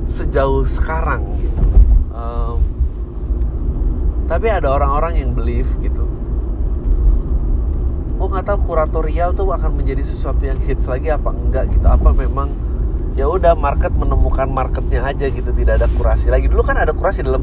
sejauh 0.04 0.66
sekarang 0.68 1.24
gitu. 1.40 1.62
Um, 2.12 2.69
tapi 4.30 4.46
ada 4.46 4.70
orang-orang 4.70 5.26
yang 5.26 5.30
believe 5.34 5.66
gitu. 5.82 6.06
Gue 8.14 8.28
nggak 8.30 8.46
tahu 8.46 8.58
kuratorial 8.70 9.34
tuh 9.34 9.50
akan 9.50 9.74
menjadi 9.74 10.06
sesuatu 10.06 10.46
yang 10.46 10.54
hits 10.62 10.86
lagi 10.86 11.10
apa 11.10 11.34
enggak 11.34 11.66
gitu. 11.74 11.82
Apa 11.90 12.14
memang 12.14 12.54
ya 13.18 13.26
udah 13.26 13.58
market 13.58 13.90
menemukan 13.90 14.46
marketnya 14.46 15.02
aja 15.02 15.26
gitu 15.26 15.50
tidak 15.50 15.82
ada 15.82 15.90
kurasi 15.98 16.30
lagi. 16.30 16.46
Dulu 16.46 16.62
kan 16.62 16.78
ada 16.78 16.94
kurasi 16.94 17.26
dalam 17.26 17.42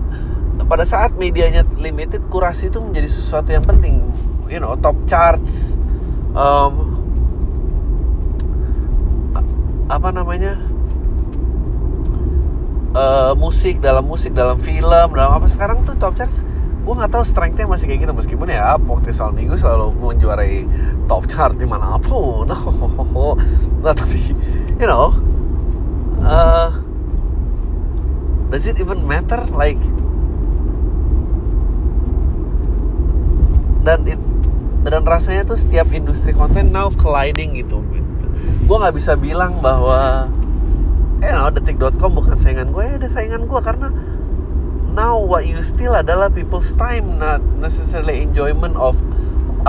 pada 0.63 0.87
saat 0.87 1.11
medianya 1.19 1.67
limited 1.75 2.23
kurasi 2.31 2.71
itu 2.71 2.79
menjadi 2.79 3.11
sesuatu 3.11 3.51
yang 3.51 3.67
penting. 3.67 4.07
You 4.47 4.63
know 4.63 4.79
top 4.79 4.95
charts 5.11 5.75
um, 6.31 7.03
apa 9.91 10.07
namanya 10.15 10.55
uh, 12.95 13.35
musik 13.35 13.83
dalam 13.83 14.07
musik 14.07 14.31
dalam 14.31 14.55
film 14.55 15.09
dalam 15.11 15.35
apa. 15.35 15.51
Sekarang 15.51 15.83
tuh 15.83 15.99
top 15.99 16.15
charts 16.15 16.47
gue 16.87 16.93
nggak 16.95 17.11
tahu 17.11 17.23
strengthnya 17.27 17.67
masih 17.67 17.91
kayak 17.91 18.07
gitu. 18.07 18.13
Meskipun 18.15 18.47
ya 18.47 18.79
Podcast 18.79 19.19
Minggu 19.35 19.59
selalu 19.59 19.91
menjuarai 19.99 20.63
top 21.11 21.27
chart 21.27 21.59
di 21.59 21.67
mana 21.67 21.99
pun 21.99 22.47
nah, 23.83 23.91
tapi 23.91 24.31
you 24.79 24.87
know 24.87 25.11
uh, 26.23 26.71
does 28.47 28.63
it 28.63 28.79
even 28.79 29.03
matter? 29.03 29.43
Like 29.51 29.83
dan 33.83 34.03
it, 34.07 34.19
dan 34.87 35.03
rasanya 35.03 35.43
tuh 35.43 35.59
setiap 35.59 35.91
industri 35.91 36.31
konten 36.31 36.71
now 36.71 36.91
colliding 36.91 37.55
gitu 37.55 37.83
gue 38.67 38.75
nggak 38.75 38.95
bisa 38.99 39.15
bilang 39.15 39.63
bahwa 39.63 40.27
you 41.23 41.31
know 41.31 41.47
detik.com 41.47 42.11
bukan 42.11 42.35
saingan 42.35 42.75
gue 42.75 42.83
ya 42.83 42.99
ada 42.99 43.07
saingan 43.07 43.47
gue 43.47 43.59
karena 43.63 43.87
now 44.97 45.21
what 45.21 45.45
you 45.45 45.61
steal 45.61 45.93
adalah 45.93 46.25
people's 46.33 46.73
time 46.73 47.21
not 47.21 47.37
necessarily 47.61 48.25
enjoyment 48.25 48.73
of 48.81 48.97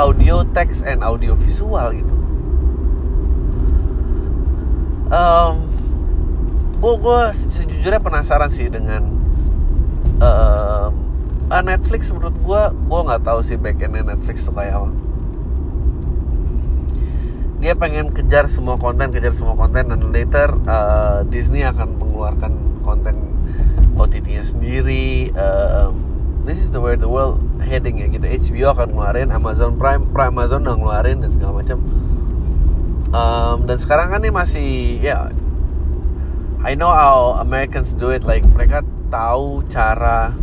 audio 0.01 0.41
text 0.57 0.81
and 0.89 1.05
audio 1.05 1.37
visual 1.37 1.93
gitu. 1.93 2.15
Um, 5.13 5.69
gue 6.81 6.95
gue 6.97 7.21
sejujurnya 7.53 8.01
penasaran 8.01 8.49
sih 8.49 8.73
dengan 8.73 9.05
um, 10.25 10.93
uh, 11.53 11.61
Netflix 11.61 12.09
menurut 12.09 12.33
gue 12.41 12.63
gue 12.89 13.01
nggak 13.13 13.21
tahu 13.21 13.45
sih 13.45 13.61
backendnya 13.61 14.17
Netflix 14.17 14.49
tuh 14.49 14.57
kayak 14.57 14.81
apa. 14.81 14.91
Dia 17.59 17.75
pengen 17.77 18.17
kejar 18.17 18.49
semua 18.49 18.81
konten 18.81 19.13
kejar 19.13 19.37
semua 19.37 19.53
konten 19.53 19.93
dan 19.93 20.01
later 20.09 20.57
uh, 20.65 21.21
Disney 21.29 21.69
akan 21.69 22.01
mengeluarkan 22.01 22.53
konten 22.81 23.38
OTT-nya 23.99 24.47
sendiri 24.47 25.35
uh, 25.35 25.90
this 26.47 26.62
is 26.62 26.71
the 26.71 26.81
where 26.81 26.97
the 26.97 27.11
world 27.11 27.43
heading 27.61 28.00
ya 28.00 28.09
gitu 28.09 28.25
HBO 28.25 28.73
akan 28.73 28.95
ngeluarin 28.95 29.28
Amazon 29.35 29.76
Prime 29.76 30.07
Prime 30.14 30.33
Amazon 30.33 30.64
udah 30.64 30.76
ngeluarin 30.78 31.21
dan 31.21 31.31
segala 31.31 31.61
macam. 31.61 31.78
Um, 33.09 33.64
dan 33.67 33.76
sekarang 33.81 34.14
kan 34.14 34.21
ini 34.25 34.33
masih 34.33 34.71
ya 35.02 35.28
I 36.62 36.78
know 36.78 36.90
how 36.90 37.37
Americans 37.43 37.93
do 37.93 38.14
it. 38.14 38.23
Like 38.25 38.47
mereka 38.47 38.87
tahu 39.11 39.64
cara 39.69 40.37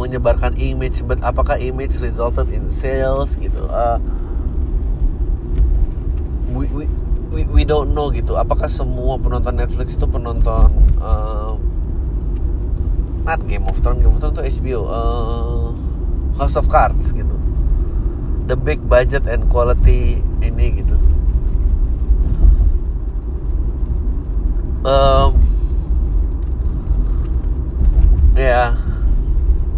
menyebarkan 0.00 0.56
image 0.56 1.04
but 1.04 1.20
apakah 1.20 1.60
image 1.60 2.00
resulted 2.00 2.48
in 2.48 2.72
sales 2.72 3.36
gitu? 3.36 3.68
Uh, 3.68 4.00
we, 6.56 6.64
we 6.72 6.84
we 7.30 7.46
we 7.46 7.62
don't 7.62 7.94
know 7.94 8.10
gitu. 8.10 8.34
Apakah 8.34 8.66
semua 8.66 9.16
penonton 9.16 9.54
Netflix 9.54 9.94
itu 9.94 10.06
penonton 10.10 10.74
uh, 10.98 11.54
not 13.22 13.40
Game 13.46 13.64
of 13.70 13.78
Thrones. 13.78 14.02
Game 14.02 14.12
of 14.12 14.18
Thrones 14.18 14.36
itu 14.36 14.60
HBO 14.60 14.80
uh, 14.90 15.70
House 16.36 16.58
of 16.58 16.66
Cards 16.66 17.14
gitu. 17.14 17.36
The 18.50 18.58
big 18.58 18.82
budget 18.90 19.30
and 19.30 19.46
quality 19.46 20.18
ini 20.42 20.82
gitu. 20.82 20.98
Um, 24.80 25.36
ya 28.34 28.42
yeah 28.42 28.68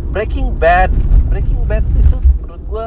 Breaking 0.09 0.56
Bad. 0.56 0.92
Breaking 1.28 1.64
Bad 1.68 1.85
itu 1.97 2.16
menurut 2.40 2.62
gue 2.68 2.87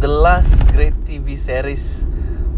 the 0.00 0.10
last 0.10 0.56
great 0.72 0.96
TV 1.08 1.36
series 1.36 2.04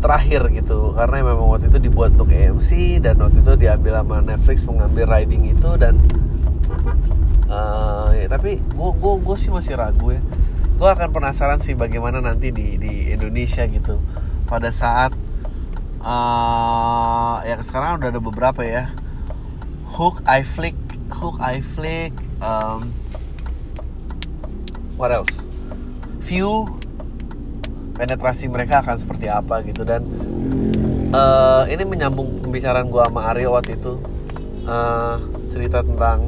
terakhir 0.04 0.52
gitu. 0.52 0.92
Karena 0.92 1.24
memang 1.24 1.48
waktu 1.48 1.72
itu 1.72 1.80
dibuat 1.80 2.12
untuk 2.12 2.28
AMC 2.28 3.00
dan 3.00 3.16
waktu 3.16 3.40
itu 3.40 3.52
diambil 3.56 4.04
sama 4.04 4.20
Netflix 4.20 4.68
mengambil 4.68 5.08
writing 5.08 5.48
itu 5.48 5.70
dan 5.80 5.96
uh, 7.48 8.12
ya, 8.12 8.28
tapi 8.28 8.60
gue 8.60 9.14
gue 9.24 9.36
sih 9.40 9.48
masih 9.48 9.80
ragu 9.80 10.12
ya. 10.12 10.20
Gue 10.76 10.88
akan 10.92 11.08
penasaran 11.08 11.64
sih 11.64 11.72
bagaimana 11.72 12.20
nanti 12.20 12.52
di 12.52 12.76
di 12.76 13.08
Indonesia 13.08 13.64
gitu. 13.64 13.96
Pada 14.44 14.68
saat 14.68 15.16
uh, 16.04 17.40
ya 17.48 17.56
sekarang 17.64 18.04
udah 18.04 18.12
ada 18.12 18.20
beberapa 18.20 18.60
ya. 18.60 18.92
Hook, 19.94 20.26
I 20.26 20.42
Flick, 20.42 20.74
Hook, 21.14 21.38
I 21.38 21.62
Flick, 21.62 22.10
um, 22.42 22.90
what 24.98 25.14
else? 25.14 25.46
View 26.26 26.66
penetrasi 27.94 28.50
mereka 28.50 28.82
akan 28.82 28.98
seperti 28.98 29.30
apa 29.30 29.62
gitu. 29.64 29.86
Dan 29.86 30.02
uh, 31.14 31.64
ini 31.70 31.82
menyambung 31.86 32.42
pembicaraan 32.42 32.90
gue 32.90 33.02
sama 33.02 33.30
Aryo 33.32 33.54
waktu 33.54 33.78
itu. 33.78 33.98
Uh, 34.64 35.20
cerita 35.52 35.84
tentang 35.84 36.24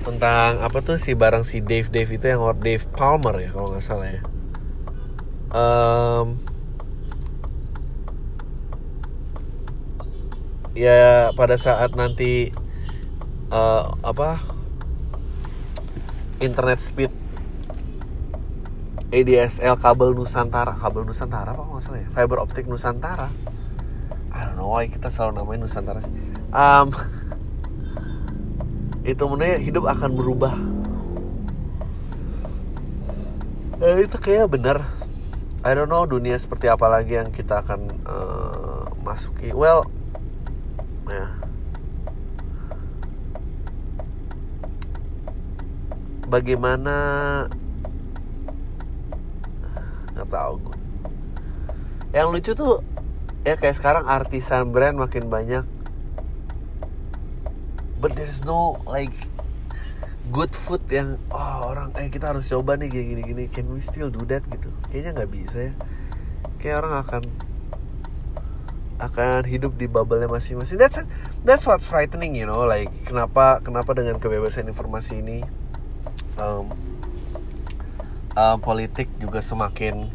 tentang 0.00 0.64
apa 0.64 0.80
tuh 0.80 0.96
si 0.96 1.12
barang 1.12 1.44
si 1.44 1.60
Dave 1.60 1.92
Dave 1.92 2.08
itu 2.08 2.24
yang 2.24 2.40
Dave 2.56 2.88
Palmer 2.96 3.36
ya 3.44 3.50
kalau 3.52 3.76
nggak 3.76 3.84
salah 3.84 4.08
ya. 4.08 4.22
Um, 5.48 6.26
ya 10.72 11.32
pada 11.36 11.60
saat 11.60 11.92
nanti 11.98 12.54
uh, 13.52 13.92
apa 14.00 14.40
internet 16.38 16.78
speed 16.78 17.12
ADSL 19.08 19.76
kabel 19.80 20.12
Nusantara. 20.12 20.76
Kabel 20.76 21.08
Nusantara 21.08 21.56
apa 21.56 21.64
maksudnya 21.64 22.08
fiber 22.12 22.44
optik 22.44 22.68
Nusantara. 22.68 23.28
I 24.32 24.44
don't 24.44 24.60
know 24.60 24.70
why 24.70 24.86
kita 24.86 25.08
selalu 25.08 25.42
namain 25.42 25.60
Nusantara 25.60 25.98
sih. 26.04 26.12
Um, 26.52 26.92
itu 29.12 29.22
menurut 29.24 29.60
hidup 29.64 29.84
akan 29.88 30.10
berubah. 30.12 30.54
Eh, 33.78 34.10
itu 34.10 34.18
kayak 34.18 34.50
bener 34.50 34.82
I 35.62 35.70
don't 35.70 35.86
know 35.86 36.02
dunia 36.02 36.34
seperti 36.34 36.66
apa 36.66 36.90
lagi 36.90 37.14
yang 37.14 37.30
kita 37.30 37.62
akan 37.62 37.80
uh, 38.06 38.84
masuki. 39.06 39.54
Well 39.54 39.86
ya. 41.08 41.14
Yeah 41.14 41.48
bagaimana 46.28 46.94
nggak 50.18 50.34
tahu 50.34 50.54
gue 50.66 50.76
yang 52.12 52.32
lucu 52.32 52.56
tuh 52.56 52.80
ya 53.44 53.56
kayak 53.60 53.76
sekarang 53.76 54.04
artisan 54.08 54.72
brand 54.72 54.96
makin 54.96 55.28
banyak. 55.28 55.64
But 57.98 58.14
there's 58.14 58.46
no 58.46 58.78
like 58.86 59.12
good 60.30 60.54
food 60.54 60.84
yang 60.88 61.18
oh 61.32 61.72
orang 61.72 61.92
eh 61.98 62.08
kita 62.08 62.30
harus 62.30 62.46
coba 62.48 62.78
nih 62.78 62.88
gini 62.88 63.04
gini 63.12 63.22
gini. 63.26 63.44
Can 63.50 63.68
we 63.74 63.82
still 63.82 64.08
do 64.08 64.22
that? 64.30 64.46
gitu. 64.48 64.70
Kayaknya 64.88 65.10
nggak 65.20 65.30
bisa 65.32 65.58
ya. 65.70 65.72
Kayak 66.62 66.76
orang 66.86 66.94
akan 67.02 67.22
akan 68.98 69.46
hidup 69.46 69.78
di 69.78 69.86
bubble-nya 69.86 70.26
masing-masing. 70.26 70.78
That's 70.78 71.02
that's 71.42 71.64
what's 71.66 71.86
frightening 71.86 72.34
you 72.34 72.46
know 72.46 72.66
like 72.66 72.90
kenapa 73.06 73.62
kenapa 73.62 73.94
dengan 73.94 74.18
kebebasan 74.18 74.66
informasi 74.70 75.22
ini 75.22 75.38
um, 76.34 76.70
uh, 78.38 78.56
politik 78.62 79.10
juga 79.18 79.42
semakin 79.42 80.06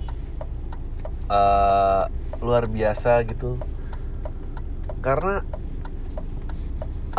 uh, 1.28 2.08
luar 2.40 2.72
biasa 2.72 3.20
gitu. 3.28 3.60
Karena 5.04 5.44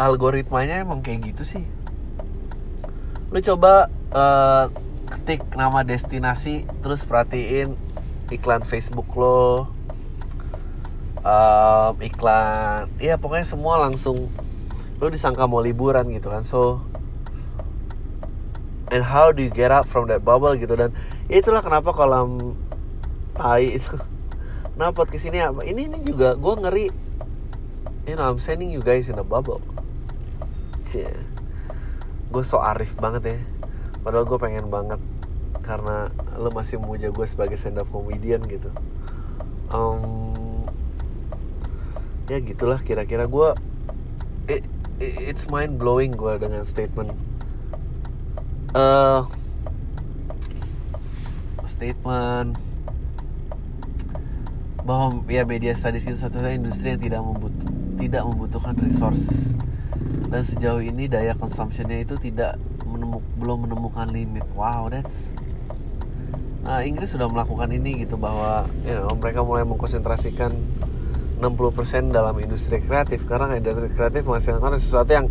algoritmanya 0.00 0.80
emang 0.80 1.04
kayak 1.04 1.36
gitu 1.36 1.44
sih. 1.44 1.64
Lu 3.28 3.38
coba 3.44 3.92
uh, 4.16 4.72
ketik 5.04 5.44
nama 5.52 5.84
destinasi 5.84 6.64
terus 6.80 7.04
perhatiin 7.04 7.76
iklan 8.32 8.64
Facebook 8.64 9.12
lo. 9.12 9.68
Um, 11.24 11.96
iklan 12.04 12.92
ya 13.00 13.16
pokoknya 13.16 13.48
semua 13.48 13.80
langsung 13.80 14.28
lu 15.00 15.06
disangka 15.08 15.48
mau 15.48 15.60
liburan 15.60 16.08
gitu 16.12 16.32
kan. 16.32 16.44
So 16.44 16.84
and 18.92 19.04
how 19.04 19.32
do 19.32 19.40
you 19.40 19.52
get 19.52 19.72
out 19.72 19.88
from 19.88 20.10
that 20.12 20.20
bubble 20.26 20.52
gitu. 20.58 20.74
Dan 20.76 20.92
itulah 21.30 21.64
kenapa 21.64 21.94
kolam 21.94 22.58
tai 23.36 23.80
itu. 23.80 23.96
Nah 24.74 24.90
podcast 24.90 25.30
ini 25.30 25.38
apa? 25.38 25.62
Ini 25.62 25.86
ini 25.86 26.02
juga 26.02 26.34
gue 26.34 26.54
ngeri. 26.58 26.86
You 28.10 28.18
know 28.18 28.26
I'm 28.26 28.42
sending 28.42 28.74
you 28.74 28.82
guys 28.82 29.06
in 29.06 29.22
a 29.22 29.26
bubble. 29.26 29.62
Cie. 30.90 31.06
gue 32.34 32.42
so 32.42 32.58
arif 32.58 32.98
banget 32.98 33.22
ya. 33.22 33.38
Padahal 34.02 34.26
gue 34.26 34.34
pengen 34.34 34.66
banget. 34.66 34.98
Karena 35.62 36.10
lo 36.34 36.50
masih 36.50 36.82
memuja 36.82 37.14
gue 37.14 37.22
sebagai 37.22 37.54
stand 37.54 37.78
up 37.78 37.86
comedian 37.94 38.42
gitu. 38.50 38.66
Um, 39.70 40.66
ya 42.26 42.42
gitulah 42.42 42.82
kira-kira 42.82 43.30
gue 43.30 43.48
it, 44.50 44.66
it's 44.98 45.46
mind 45.46 45.76
blowing 45.76 46.12
gue 46.16 46.34
dengan 46.40 46.66
statement 46.66 47.12
uh, 48.74 49.24
statement 51.64 52.58
bahwa 54.84 55.24
ya 55.32 55.48
media 55.48 55.72
studies 55.72 56.04
itu 56.04 56.20
satu-satunya 56.20 56.60
industri 56.60 56.92
yang 56.92 57.00
tidak 57.00 57.20
membutuh 57.24 57.70
tidak 57.96 58.22
membutuhkan 58.28 58.74
resources. 58.84 59.56
Dan 60.28 60.42
sejauh 60.44 60.82
ini 60.82 61.08
daya 61.08 61.32
consumptionnya 61.38 62.04
itu 62.04 62.18
tidak 62.20 62.60
menemu, 62.84 63.22
belum 63.40 63.64
menemukan 63.64 64.12
limit. 64.12 64.44
Wow 64.52 64.92
that's 64.92 65.32
nah 66.64 66.80
Inggris 66.80 67.12
sudah 67.12 67.28
melakukan 67.28 67.68
ini 67.76 68.08
gitu 68.08 68.16
bahwa 68.16 68.64
you 68.88 68.96
know, 68.96 69.12
mereka 69.20 69.44
mulai 69.44 69.68
mengkonsentrasikan 69.68 70.56
60% 71.40 72.12
dalam 72.12 72.36
industri 72.40 72.80
kreatif. 72.84 73.24
Karena 73.24 73.56
industri 73.56 73.88
kreatif 73.92 74.24
menghasilkan 74.28 74.76
sesuatu 74.76 75.10
yang 75.12 75.26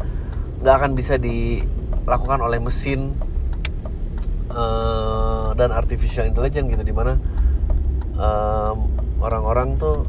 nggak 0.66 0.76
akan 0.82 0.92
bisa 0.98 1.22
dilakukan 1.22 2.42
oleh 2.42 2.58
mesin 2.58 3.14
uh, 4.54 5.52
dan 5.58 5.74
artificial 5.74 6.30
intelligence 6.30 6.70
gitu 6.70 6.84
di 6.86 6.94
mana 6.96 7.18
um, 8.18 8.90
orang-orang 9.20 9.76
tuh 9.78 10.06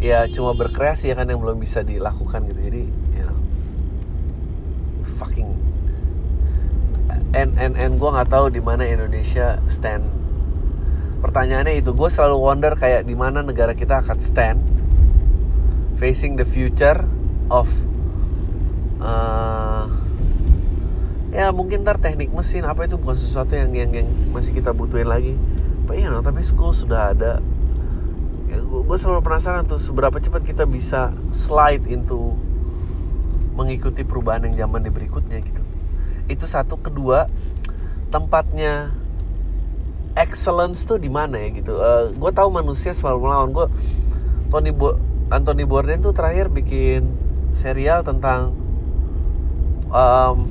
ya 0.00 0.24
cuma 0.32 0.56
berkreasi 0.56 1.12
ya 1.12 1.14
kan 1.14 1.28
yang 1.28 1.38
belum 1.38 1.60
bisa 1.60 1.84
dilakukan 1.84 2.48
gitu. 2.48 2.60
Jadi 2.60 2.82
you 3.14 3.24
know, 3.24 3.38
fucking 5.20 5.52
and 7.36 7.54
and 7.60 7.76
and 7.76 8.00
gue 8.00 8.10
nggak 8.10 8.30
tahu 8.32 8.48
di 8.50 8.64
mana 8.64 8.88
Indonesia 8.88 9.60
stand. 9.68 10.08
Pertanyaannya 11.20 11.76
itu 11.76 11.92
gue 11.92 12.08
selalu 12.08 12.36
wonder 12.40 12.72
kayak 12.80 13.04
di 13.04 13.12
mana 13.12 13.44
negara 13.44 13.76
kita 13.76 14.00
akan 14.00 14.18
stand 14.24 14.60
facing 16.00 16.40
the 16.40 16.48
future 16.48 17.04
of 17.52 17.68
uh, 19.04 19.84
ya 21.30 21.54
mungkin 21.54 21.86
ntar 21.86 22.02
teknik 22.02 22.34
mesin 22.34 22.66
apa 22.66 22.90
itu 22.90 22.98
bukan 22.98 23.14
sesuatu 23.14 23.54
yang 23.54 23.70
yang 23.70 23.90
yang 23.94 24.08
masih 24.34 24.50
kita 24.50 24.74
butuhin 24.74 25.06
lagi. 25.06 25.38
But 25.86 25.98
you 26.02 26.10
know, 26.10 26.22
tapi 26.22 26.42
school 26.42 26.74
sudah 26.74 27.14
ada. 27.14 27.42
Ya, 28.50 28.58
gue 28.62 28.96
selalu 28.98 29.22
penasaran 29.22 29.62
tuh 29.66 29.78
seberapa 29.78 30.18
cepat 30.18 30.42
kita 30.42 30.66
bisa 30.66 31.14
slide 31.30 31.86
into 31.86 32.34
mengikuti 33.54 34.02
perubahan 34.02 34.46
yang 34.50 34.66
zaman 34.66 34.82
di 34.82 34.90
berikutnya 34.90 35.38
gitu. 35.42 35.62
Itu 36.26 36.50
satu. 36.50 36.78
Kedua 36.78 37.30
tempatnya 38.10 38.90
excellence 40.18 40.82
tuh 40.82 40.98
di 40.98 41.06
mana 41.06 41.38
ya 41.38 41.48
gitu. 41.54 41.78
Uh, 41.78 42.10
gue 42.10 42.30
tahu 42.34 42.50
manusia 42.50 42.90
selalu 42.90 43.30
melawan. 43.30 43.50
Gue 43.54 43.66
Tony 44.50 44.74
Bo 44.74 44.98
Anthony 45.30 45.62
Bourdain 45.62 46.02
tuh 46.02 46.10
terakhir 46.10 46.50
bikin 46.50 47.06
serial 47.54 48.02
tentang 48.02 48.50
um, 49.94 50.50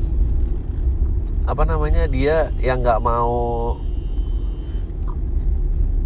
apa 1.49 1.65
namanya 1.65 2.05
dia 2.05 2.53
yang 2.61 2.85
nggak 2.85 3.01
mau 3.01 3.73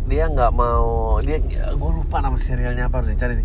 dia 0.08 0.32
nggak 0.32 0.53
mau 0.56 1.19
dia 1.19 1.43
gue 1.67 1.91
lupa 1.91 2.23
nama 2.23 2.39
serialnya 2.39 2.88
apa 2.88 3.03
harus 3.03 3.12
dicari 3.12 3.43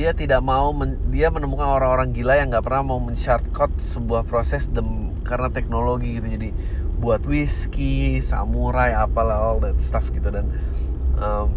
dia 0.00 0.16
tidak 0.16 0.40
mau 0.40 0.72
men, 0.72 0.96
dia 1.12 1.28
menemukan 1.28 1.66
orang-orang 1.66 2.14
gila 2.16 2.38
yang 2.40 2.48
nggak 2.48 2.64
pernah 2.64 2.82
mau 2.86 3.02
men-shortcut 3.02 3.68
sebuah 3.82 4.22
proses 4.24 4.70
dem, 4.70 5.12
karena 5.26 5.50
teknologi 5.52 6.16
gitu. 6.16 6.28
Jadi 6.30 6.48
buat 7.02 7.20
whisky 7.26 8.22
samurai 8.22 8.96
apalah 8.96 9.36
all 9.42 9.58
that 9.60 9.76
stuff 9.82 10.08
gitu. 10.14 10.30
Dan 10.30 10.48
um, 11.18 11.52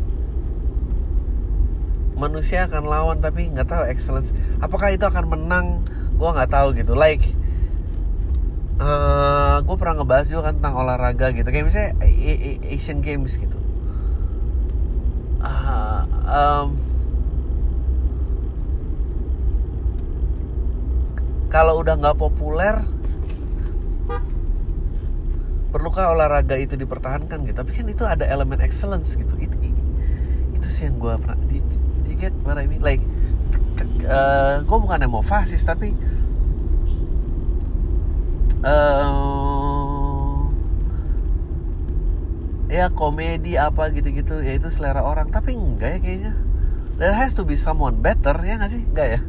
manusia 2.18 2.66
akan 2.66 2.84
lawan 2.84 3.18
tapi 3.24 3.48
nggak 3.48 3.70
tahu 3.70 3.84
excellence 3.88 4.36
apakah 4.60 4.92
itu 4.92 5.06
akan 5.06 5.30
menang? 5.30 5.66
Gue 6.18 6.30
nggak 6.34 6.52
tahu 6.52 6.74
gitu. 6.76 6.98
Like 6.98 7.24
uh, 8.84 8.92
eh, 8.92 9.56
gue 9.64 9.76
pernah 9.80 9.96
ngebahas 10.04 10.28
juga 10.28 10.52
kan 10.52 10.54
tentang 10.60 10.76
olahraga 10.76 11.32
gitu. 11.32 11.48
Kayak 11.48 11.66
misalnya 11.72 11.92
Asian 12.68 13.00
Games 13.00 13.40
gitu. 13.40 13.58
Uh, 15.44 16.04
um, 16.28 16.68
kalau 21.52 21.80
udah 21.84 21.96
nggak 22.00 22.18
populer 22.18 22.80
perlukah 25.74 26.14
olahraga 26.14 26.60
itu 26.60 26.76
dipertahankan 26.76 27.48
gitu? 27.48 27.56
Tapi 27.56 27.72
kan 27.72 27.86
itu 27.88 28.04
ada 28.04 28.28
elemen 28.28 28.60
excellence 28.60 29.16
gitu. 29.16 29.34
Itu 29.40 29.56
itu 30.54 30.68
sih 30.68 30.88
yang 30.88 31.00
gue 31.00 31.14
pernah 31.20 31.40
di, 31.48 31.60
di 32.08 32.14
get 32.16 32.36
what 32.44 32.56
I 32.56 32.68
like 32.80 33.04
uh, 34.08 34.64
gue 34.64 34.78
bukan 34.80 34.98
yang 35.04 35.12
mau 35.12 35.26
fasis 35.26 35.64
tapi 35.66 35.92
uh, 38.64 39.54
ya 42.74 42.90
komedi 42.90 43.54
apa 43.60 43.94
gitu-gitu 43.94 44.42
ya 44.42 44.58
itu 44.58 44.74
selera 44.74 45.06
orang 45.06 45.30
tapi 45.30 45.54
enggak 45.54 46.00
ya 46.00 46.00
kayaknya 46.02 46.34
there 46.98 47.14
has 47.14 47.38
to 47.38 47.46
be 47.46 47.54
someone 47.54 48.02
better 48.02 48.34
ya 48.42 48.58
nggak 48.58 48.72
sih 48.74 48.82
enggak 48.82 49.08
ya 49.14 49.20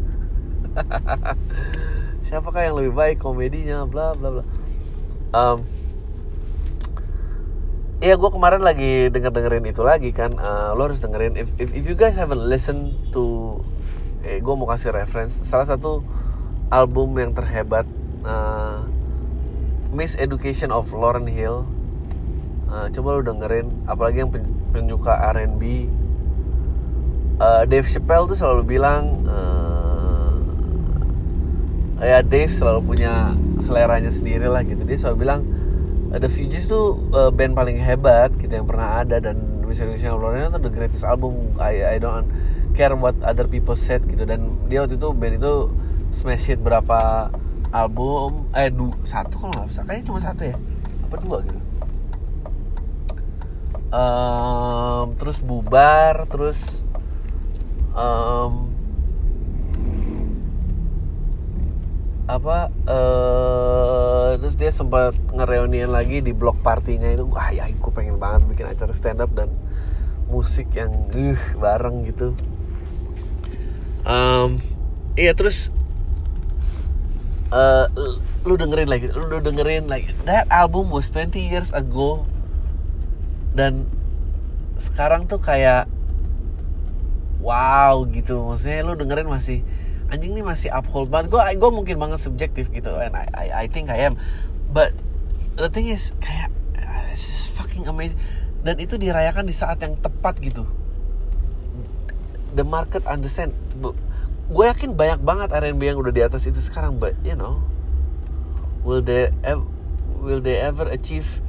siapakah 2.26 2.64
yang 2.64 2.74
lebih 2.80 2.94
baik 2.96 3.16
komedinya 3.20 3.84
bla 3.84 4.16
bla 4.16 4.40
bla 4.40 4.44
um, 5.36 5.60
Iya, 8.04 8.20
gue 8.20 8.30
kemarin 8.36 8.60
lagi 8.60 9.08
denger 9.08 9.32
dengerin 9.32 9.64
itu 9.64 9.80
lagi 9.80 10.12
kan. 10.12 10.36
Uh, 10.36 10.76
lo 10.76 10.92
harus 10.92 11.00
dengerin. 11.00 11.40
If, 11.40 11.48
if 11.56 11.72
if 11.72 11.84
you 11.88 11.96
guys 11.96 12.20
haven't 12.20 12.42
listened 12.52 12.92
to, 13.16 13.56
eh, 14.20 14.44
gue 14.44 14.54
mau 14.60 14.68
kasih 14.68 14.92
reference. 14.92 15.40
Salah 15.48 15.64
satu 15.64 16.04
album 16.68 17.16
yang 17.16 17.32
terhebat, 17.32 17.88
uh, 18.20 18.84
Miss 19.94 20.18
Education 20.18 20.74
of 20.74 20.90
Lauren 20.90 21.30
Hill. 21.30 21.62
Uh, 22.66 22.90
coba 22.90 23.08
lu 23.14 23.22
dengerin 23.22 23.70
apalagi 23.86 24.26
yang 24.26 24.34
penyuka 24.74 25.14
R&B 25.30 25.86
uh, 27.38 27.62
Dave 27.70 27.86
Chappelle 27.86 28.26
tuh 28.26 28.34
selalu 28.34 28.76
bilang 28.76 29.22
uh, 29.30 30.34
ya 32.02 32.20
Dave 32.26 32.50
selalu 32.50 32.82
punya 32.82 33.38
seleranya 33.62 34.10
sendiri 34.10 34.50
lah 34.50 34.66
gitu. 34.66 34.82
Dia 34.82 34.98
selalu 34.98 35.16
bilang 35.22 35.40
The 36.14 36.30
Fugees 36.30 36.70
tuh 36.70 36.98
uh, 37.14 37.30
band 37.30 37.54
paling 37.54 37.78
hebat 37.78 38.34
gitu 38.38 38.50
yang 38.50 38.66
pernah 38.66 39.02
ada 39.02 39.18
dan 39.18 39.38
misalnya 39.62 40.14
Lorena 40.14 40.52
tuh 40.52 40.62
the 40.62 40.70
greatest 40.70 41.02
album 41.02 41.54
I 41.58 41.98
I 41.98 42.02
don't 42.02 42.26
care 42.74 42.94
what 42.94 43.14
other 43.22 43.46
people 43.46 43.78
said 43.78 44.02
gitu. 44.06 44.26
Dan 44.26 44.58
dia 44.66 44.82
waktu 44.82 44.98
itu 44.98 45.10
band 45.14 45.38
itu 45.38 45.70
smash 46.14 46.46
hit 46.50 46.62
berapa 46.62 47.30
album 47.74 48.46
eh 48.54 48.70
du, 48.70 48.94
satu 49.02 49.34
kalau 49.34 49.50
nggak 49.50 49.68
bisa 49.74 49.82
kayaknya 49.82 50.06
cuma 50.06 50.20
satu 50.22 50.42
ya? 50.46 50.56
Apa 51.10 51.16
dua 51.18 51.38
gitu? 51.42 51.60
Um, 53.94 55.18
terus 55.18 55.38
bubar 55.42 56.26
terus 56.30 56.82
um, 57.94 58.70
apa 62.26 62.72
uh, 62.90 64.34
terus 64.40 64.58
dia 64.58 64.74
sempat 64.74 65.14
ngereunian 65.34 65.90
lagi 65.90 66.22
di 66.22 66.30
blok 66.30 66.62
partinya 66.62 67.10
itu. 67.10 67.26
Wah 67.26 67.50
ya 67.50 67.66
aku 67.66 67.90
pengen 67.90 68.22
banget 68.22 68.46
bikin 68.50 68.66
acara 68.70 68.94
stand 68.94 69.18
up 69.18 69.34
dan 69.34 69.50
musik 70.30 70.70
yang 70.74 70.90
uh, 71.10 71.38
bareng 71.58 72.06
gitu. 72.06 72.38
Um, 74.06 74.58
iya 75.18 75.34
terus 75.34 75.74
uh, 77.54 77.86
lu 78.44 78.58
dengerin 78.58 78.90
lagi 78.90 79.06
lu 79.14 79.38
dengerin 79.38 79.86
lagi. 79.86 80.10
That 80.26 80.50
album 80.50 80.90
was 80.90 81.08
20 81.08 81.38
years 81.38 81.70
ago. 81.70 82.26
Dan 83.54 83.86
sekarang 84.76 85.30
tuh 85.30 85.38
kayak 85.38 85.86
wow 87.38 88.02
gitu. 88.10 88.42
Maksudnya 88.42 88.82
lu 88.82 88.98
dengerin 88.98 89.30
masih 89.30 89.62
anjing 90.10 90.34
ini 90.34 90.42
masih 90.42 90.74
uphold 90.74 91.08
banget. 91.08 91.30
Gue 91.30 91.40
gue 91.40 91.70
mungkin 91.70 91.96
banget 92.02 92.20
subjektif 92.20 92.68
gitu 92.74 92.90
and 92.98 93.14
I, 93.14 93.30
I 93.30 93.46
I 93.54 93.66
think 93.70 93.88
I 93.88 94.02
am. 94.02 94.18
But 94.74 94.92
the 95.54 95.70
thing 95.70 95.86
is 95.86 96.10
kayak 96.18 96.50
it's 97.14 97.30
just 97.30 97.54
fucking 97.54 97.86
amazing. 97.86 98.18
Dan 98.66 98.82
itu 98.82 98.98
dirayakan 98.98 99.46
di 99.46 99.54
saat 99.54 99.78
yang 99.78 99.94
tepat 100.02 100.42
gitu. 100.42 100.66
The 102.54 102.66
market 102.66 103.06
understand 103.06 103.54
gue 104.44 104.64
yakin 104.64 104.92
banyak 104.92 105.20
banget 105.24 105.48
R&B 105.52 105.80
yang 105.80 105.98
udah 106.00 106.12
di 106.12 106.20
atas 106.20 106.44
itu 106.44 106.60
sekarang 106.60 107.00
but 107.00 107.16
you 107.24 107.32
know 107.32 107.64
will 108.84 109.00
they 109.00 109.32
will 110.20 110.40
they 110.44 110.60
ever 110.60 110.84
achieve 110.92 111.40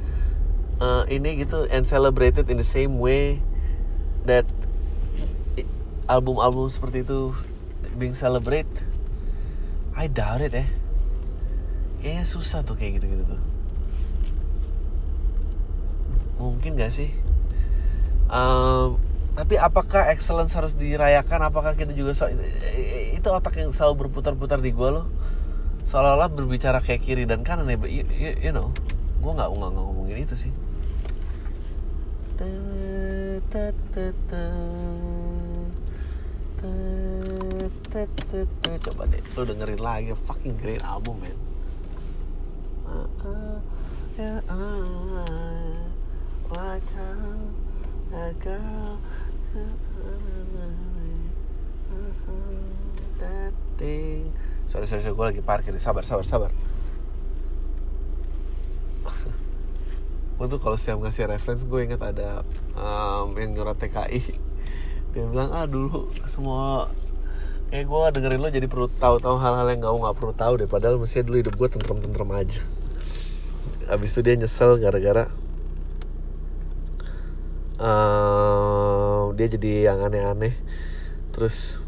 uh, 0.80 1.04
ini 1.08 1.44
gitu 1.44 1.68
and 1.68 1.84
celebrated 1.84 2.48
in 2.48 2.56
the 2.56 2.66
same 2.66 2.96
way 2.96 3.40
that 4.24 4.48
album-album 6.06 6.70
seperti 6.70 7.02
itu 7.02 7.34
being 7.98 8.14
celebrate? 8.14 8.68
I 9.96 10.06
doubt 10.06 10.44
it 10.44 10.54
eh. 10.54 10.68
Kayaknya 12.04 12.24
susah 12.28 12.60
tuh 12.62 12.76
kayak 12.76 13.00
gitu-gitu 13.00 13.24
tuh. 13.26 13.42
Mungkin 16.36 16.76
gak 16.76 16.92
sih? 16.92 17.10
Um, 18.28 19.00
tapi 19.36 19.60
apakah 19.60 20.08
excellence 20.08 20.56
harus 20.56 20.72
dirayakan? 20.72 21.52
Apakah 21.52 21.76
kita 21.76 21.92
juga 21.92 22.16
so, 22.16 22.24
itu 23.12 23.28
otak 23.28 23.60
yang 23.60 23.68
selalu 23.68 24.08
berputar-putar 24.08 24.64
di 24.64 24.72
gue 24.72 24.90
loh 24.90 25.06
seolah-olah 25.86 26.26
berbicara 26.34 26.82
kayak 26.82 27.06
kiri 27.06 27.24
dan 27.30 27.46
kanan 27.46 27.70
ya 27.70 27.78
you, 27.86 28.02
you, 28.10 28.50
you 28.50 28.52
know. 28.52 28.74
Gue 29.22 29.32
nggak 29.36 29.46
ngomongin 29.52 30.26
itu 30.26 30.34
sih. 30.34 30.52
Coba 38.82 39.02
deh 39.08 39.22
lu 39.38 39.42
dengerin 39.46 39.80
lagi 39.80 40.12
fucking 40.26 40.56
great 40.60 40.82
album 40.84 41.16
man 41.22 41.38
sorry 54.66 54.86
sorry, 54.88 55.14
gue 55.16 55.26
lagi 55.32 55.42
parkir 55.42 55.72
sabar 55.80 56.04
sabar 56.04 56.24
sabar. 56.26 56.50
Gue 60.36 60.46
tuh 60.52 60.60
kalau 60.60 60.76
setiap 60.76 61.00
ngasih 61.00 61.32
reference 61.32 61.64
gue 61.64 61.80
ingat 61.88 62.02
ada 62.04 62.44
um, 62.76 63.32
yang 63.40 63.56
nyurat 63.56 63.80
TKI 63.80 64.36
dia 65.16 65.24
bilang 65.32 65.48
ah 65.48 65.64
dulu 65.64 66.12
semua 66.28 66.92
kayak 67.72 67.88
gue 67.88 68.20
dengerin 68.20 68.40
lo 68.44 68.52
jadi 68.52 68.68
perlu 68.68 68.92
tahu-tahu 69.00 69.40
hal-hal 69.40 69.64
yang 69.72 69.80
gak 69.80 69.96
nggak 69.96 70.16
perlu 70.20 70.32
tahu 70.36 70.52
deh. 70.60 70.68
Padahal 70.68 71.00
mestinya 71.00 71.24
dulu 71.32 71.36
hidup 71.40 71.54
gue 71.56 71.68
tentrem-tentrem 71.72 72.30
aja. 72.36 72.60
Abis 73.88 74.12
itu 74.12 74.20
dia 74.20 74.36
nyesel 74.36 74.76
gara-gara 74.76 75.32
uh, 77.80 79.32
dia 79.36 79.46
jadi 79.50 79.92
yang 79.92 80.04
aneh-aneh. 80.04 80.54
Terus 81.32 81.84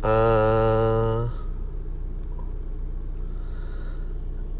uh, 0.00 1.28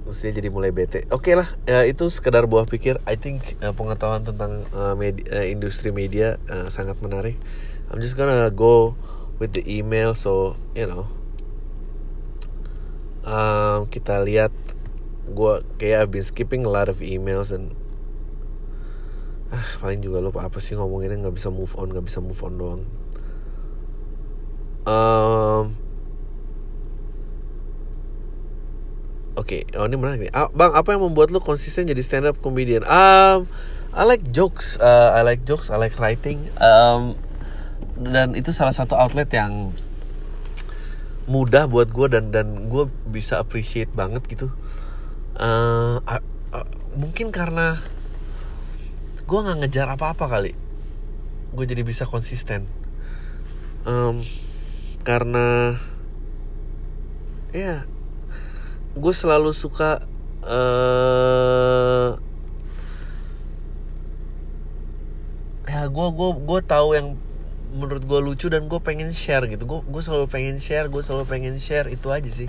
dia 0.08 0.32
jadi 0.34 0.50
mulai 0.50 0.74
bete. 0.74 1.06
Oke 1.14 1.30
okay 1.30 1.34
lah 1.38 1.48
ya, 1.64 1.86
itu 1.86 2.10
sekedar 2.10 2.50
buah 2.50 2.66
pikir. 2.66 2.98
I 3.06 3.14
think 3.14 3.54
uh, 3.62 3.70
pengetahuan 3.70 4.26
tentang 4.26 4.66
uh, 4.74 4.98
media, 4.98 5.24
uh, 5.30 5.46
industri 5.46 5.94
media 5.94 6.42
uh, 6.50 6.66
sangat 6.66 6.98
menarik. 6.98 7.38
I'm 7.88 8.02
just 8.02 8.18
gonna 8.18 8.50
go 8.50 8.98
with 9.38 9.54
the 9.54 9.62
email 9.64 10.18
so 10.18 10.58
you 10.74 10.90
know. 10.90 11.06
Um, 13.22 13.86
kita 13.88 14.24
lihat. 14.26 14.50
Gue 15.28 15.60
kayak 15.76 16.08
I've 16.08 16.12
been 16.12 16.24
skipping 16.24 16.64
a 16.64 16.72
lot 16.72 16.88
of 16.88 17.04
emails 17.04 17.52
and 17.52 17.76
ah 19.48 19.68
paling 19.80 20.04
juga 20.04 20.20
lupa 20.20 20.44
apa 20.44 20.60
sih 20.60 20.76
ngomonginnya 20.76 21.24
nggak 21.24 21.36
bisa 21.36 21.48
move 21.48 21.72
on 21.80 21.88
nggak 21.92 22.06
bisa 22.06 22.20
move 22.20 22.40
on 22.44 22.54
doang 22.56 22.82
um, 24.88 25.64
Oke, 29.38 29.62
okay. 29.70 29.78
oh 29.78 29.86
ini 29.86 29.94
menarik 29.94 30.18
nih. 30.18 30.34
Ah, 30.34 30.50
bang, 30.50 30.74
apa 30.74 30.98
yang 30.98 31.06
membuat 31.06 31.30
lu 31.30 31.38
konsisten 31.38 31.86
jadi 31.86 32.02
stand 32.02 32.26
up 32.26 32.42
comedian? 32.42 32.82
Um, 32.82 33.46
I 33.94 34.02
like 34.02 34.34
jokes, 34.34 34.74
uh, 34.82 35.14
I 35.14 35.22
like 35.22 35.46
jokes, 35.46 35.70
I 35.70 35.78
like 35.78 35.94
writing. 36.02 36.50
Um, 36.58 37.14
dan 37.98 38.34
itu 38.38 38.50
salah 38.50 38.74
satu 38.74 38.98
outlet 38.98 39.30
yang 39.30 39.70
mudah 41.28 41.68
buat 41.68 41.92
gue 41.92 42.06
dan 42.08 42.32
dan 42.32 42.72
gue 42.72 42.88
bisa 43.10 43.36
appreciate 43.36 43.92
banget 43.92 44.24
gitu 44.32 44.48
uh, 45.36 46.00
uh, 46.00 46.22
uh, 46.56 46.66
mungkin 46.96 47.28
karena 47.28 47.84
gue 49.28 49.44
nggak 49.44 49.58
ngejar 49.60 49.88
apa-apa 49.92 50.24
kali. 50.24 50.56
Gue 51.52 51.68
jadi 51.68 51.84
bisa 51.84 52.08
konsisten. 52.08 52.64
Um, 53.84 54.24
karena 55.04 55.76
ya 57.52 57.84
gue 58.96 59.14
selalu 59.14 59.52
suka 59.52 60.00
uh, 60.44 62.16
ya 65.68 65.84
gue 65.88 66.06
gue 66.08 66.30
gue 66.48 66.60
tahu 66.64 66.88
yang 66.96 67.16
menurut 67.76 68.04
gue 68.08 68.20
lucu 68.24 68.48
dan 68.48 68.64
gue 68.64 68.80
pengen 68.80 69.12
share 69.12 69.44
gitu. 69.44 69.68
Gue 69.68 69.84
gue 69.84 70.00
selalu 70.00 70.24
pengen 70.32 70.56
share 70.56 70.88
gue 70.88 71.04
selalu 71.04 71.28
pengen 71.28 71.60
share 71.60 71.92
itu 71.92 72.08
aja 72.08 72.32
sih. 72.32 72.48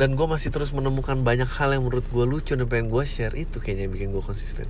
Dan 0.00 0.16
gue 0.16 0.24
masih 0.24 0.48
terus 0.48 0.72
menemukan 0.72 1.20
banyak 1.20 1.46
hal 1.46 1.76
yang 1.76 1.84
menurut 1.84 2.08
gue 2.08 2.24
lucu 2.24 2.56
dan 2.56 2.64
pengen 2.72 2.88
gue 2.88 3.04
share 3.04 3.36
itu 3.36 3.60
kayaknya 3.60 3.84
yang 3.84 3.92
bikin 3.92 4.08
gue 4.16 4.24
konsisten 4.24 4.64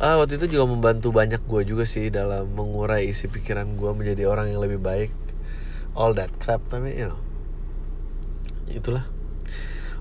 ah 0.00 0.16
waktu 0.16 0.40
itu 0.40 0.56
juga 0.56 0.64
membantu 0.64 1.12
banyak 1.12 1.44
gue 1.44 1.62
juga 1.68 1.84
sih 1.84 2.08
dalam 2.08 2.48
mengurai 2.56 3.04
isi 3.04 3.28
pikiran 3.28 3.76
gue 3.76 3.90
menjadi 3.92 4.24
orang 4.32 4.48
yang 4.48 4.64
lebih 4.64 4.80
baik. 4.80 5.12
All 5.92 6.16
that 6.16 6.32
crap 6.40 6.64
tapi 6.72 6.96
you 6.96 7.12
know. 7.12 7.20
Itulah. 8.72 9.04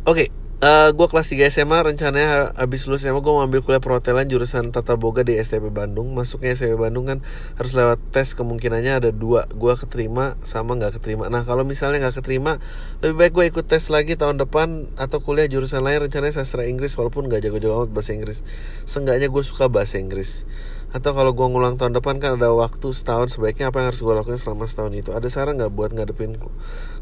Oke 0.07 0.25
okay, 0.25 0.27
Uh, 0.59 0.91
gue 0.91 1.07
kelas 1.07 1.31
3 1.31 1.55
SMA 1.55 1.79
rencananya 1.87 2.51
habis 2.51 2.83
lulus 2.83 3.07
SMA 3.07 3.23
gue 3.23 3.31
mau 3.31 3.47
ambil 3.47 3.63
kuliah 3.63 3.79
perhotelan 3.79 4.27
jurusan 4.27 4.75
tata 4.75 4.99
boga 4.99 5.23
di 5.23 5.39
STP 5.39 5.71
Bandung. 5.71 6.11
Masuknya 6.11 6.51
STP 6.51 6.75
Bandung 6.75 7.07
kan 7.07 7.23
harus 7.55 7.71
lewat 7.71 7.95
tes 8.11 8.35
kemungkinannya 8.35 8.99
ada 8.99 9.15
dua. 9.15 9.47
Gue 9.55 9.71
keterima 9.79 10.35
sama 10.43 10.75
nggak 10.75 10.99
keterima. 10.99 11.31
Nah 11.31 11.47
kalau 11.47 11.63
misalnya 11.63 12.03
nggak 12.03 12.19
keterima 12.19 12.59
lebih 12.99 13.15
baik 13.15 13.31
gue 13.39 13.45
ikut 13.55 13.65
tes 13.71 13.87
lagi 13.87 14.19
tahun 14.19 14.35
depan 14.35 14.99
atau 14.99 15.23
kuliah 15.23 15.47
jurusan 15.47 15.79
lain. 15.79 16.03
Rencananya 16.03 16.43
sastra 16.43 16.67
Inggris 16.67 16.91
walaupun 16.99 17.31
nggak 17.31 17.39
jago-jago 17.39 17.87
amat 17.87 17.95
bahasa 17.95 18.11
Inggris. 18.19 18.43
Seenggaknya 18.83 19.31
gue 19.31 19.43
suka 19.47 19.71
bahasa 19.71 19.95
Inggris 19.95 20.43
atau 20.89 21.13
kalau 21.13 21.37
gue 21.37 21.45
ngulang 21.45 21.77
tahun 21.77 21.93
depan 21.93 22.17
kan 22.17 22.41
ada 22.41 22.49
waktu 22.49 22.89
setahun 22.89 23.37
sebaiknya 23.37 23.69
apa 23.69 23.77
yang 23.77 23.93
harus 23.93 24.01
gue 24.01 24.09
lakuin 24.09 24.41
selama 24.41 24.65
setahun 24.65 24.93
itu? 24.97 25.13
Ada 25.13 25.29
saran 25.29 25.61
nggak 25.61 25.69
buat 25.69 25.93
ngadepin 25.93 26.41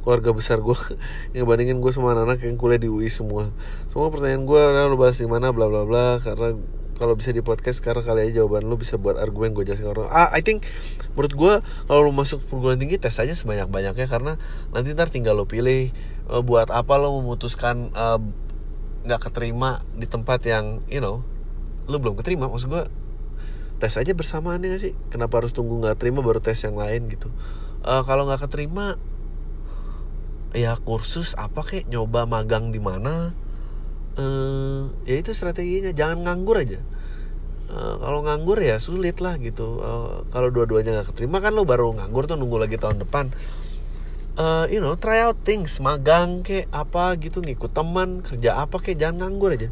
keluarga 0.04 0.36
besar 0.36 0.60
gue 0.60 0.76
yang 1.36 1.47
bandingin 1.47 1.80
gue 1.80 1.91
sama 1.95 2.12
anak-anak 2.12 2.43
yang 2.43 2.60
kuliah 2.60 2.84
di 2.84 2.91
UI 2.91 3.08
semua. 3.08 3.47
Semua 3.88 4.12
pertanyaan 4.12 4.43
gue 4.43 4.62
lo 4.91 5.00
bahas 5.00 5.15
di 5.15 5.28
mana? 5.28 5.56
Bla 5.56 5.71
bla 5.71 5.88
bla. 5.88 6.19
Karena 6.19 6.60
kalau 7.00 7.13
bisa 7.15 7.32
di 7.32 7.39
podcast 7.39 7.80
sekarang 7.80 8.04
kali 8.04 8.28
aja 8.28 8.43
jawaban 8.43 8.67
lu 8.67 8.76
bisa 8.76 9.00
buat 9.00 9.15
argumen 9.15 9.56
gue 9.56 9.63
jelasin 9.63 9.88
orang. 9.88 10.12
Ah 10.12 10.36
I 10.36 10.43
think 10.43 10.67
menurut 11.15 11.34
gue 11.38 11.54
kalau 11.88 12.02
lu 12.04 12.12
masuk 12.12 12.43
perguruan 12.43 12.76
tinggi 12.76 13.00
tes 13.00 13.15
aja 13.15 13.32
sebanyak 13.32 13.71
banyaknya 13.71 14.10
karena 14.10 14.36
nanti 14.76 14.91
ntar 14.97 15.08
tinggal 15.08 15.39
lo 15.39 15.47
pilih 15.47 15.95
uh, 16.28 16.43
buat 16.43 16.73
apa 16.73 17.00
lo 17.00 17.23
memutuskan 17.23 17.93
eh, 17.93 18.19
nggak 19.08 19.21
uh, 19.21 19.23
keterima 19.30 19.86
di 19.95 20.10
tempat 20.10 20.43
yang 20.43 20.84
you 20.91 21.00
know 21.00 21.23
lu 21.88 22.04
belum 22.04 22.19
keterima. 22.19 22.52
Maksud 22.52 22.67
gue 22.67 23.07
tes 23.78 23.94
aja 23.96 24.12
bersamaan 24.13 24.62
ya 24.66 24.78
sih? 24.82 24.98
Kenapa 25.13 25.42
harus 25.42 25.54
tunggu 25.54 25.78
nggak 25.82 26.02
terima 26.02 26.26
baru 26.26 26.42
tes 26.42 26.58
yang 26.66 26.78
lain 26.78 27.10
gitu. 27.10 27.30
Uh, 27.86 28.02
kalau 28.04 28.26
nggak 28.26 28.50
keterima 28.50 28.98
ya 30.58 30.76
kursus 30.82 31.38
apa 31.38 31.62
kek? 31.62 31.86
Nyoba 31.88 32.26
magang 32.26 32.74
di 32.74 32.82
mana? 32.82 33.38
Uh, 34.18 34.90
ya 35.06 35.22
itu 35.22 35.32
strateginya. 35.38 35.94
Jangan 35.94 36.26
nganggur 36.26 36.58
aja. 36.58 36.82
Uh, 37.68 38.00
kalau 38.02 38.26
nganggur 38.26 38.58
ya 38.58 38.82
sulit 38.82 39.22
lah 39.22 39.38
gitu. 39.38 39.80
Uh, 39.80 40.26
kalau 40.34 40.50
dua-duanya 40.50 41.02
nggak 41.02 41.13
keterima 41.13 41.38
kan 41.40 41.54
lo 41.54 41.63
baru 41.63 41.94
nganggur 41.94 42.26
tuh 42.26 42.36
nunggu 42.36 42.58
lagi 42.58 42.82
tahun 42.82 43.02
depan. 43.06 43.30
Uh, 44.38 44.70
you 44.70 44.82
know 44.82 44.98
try 44.98 45.22
out 45.22 45.38
things. 45.46 45.78
Magang 45.78 46.42
kek 46.42 46.66
apa 46.74 47.13
gitu 47.22 47.46
ngikut 47.46 47.74
teman 47.74 48.26
kerja 48.26 48.58
apa 48.66 48.82
kek 48.82 48.98
jangan 48.98 49.30
nganggur 49.30 49.54
aja. 49.54 49.70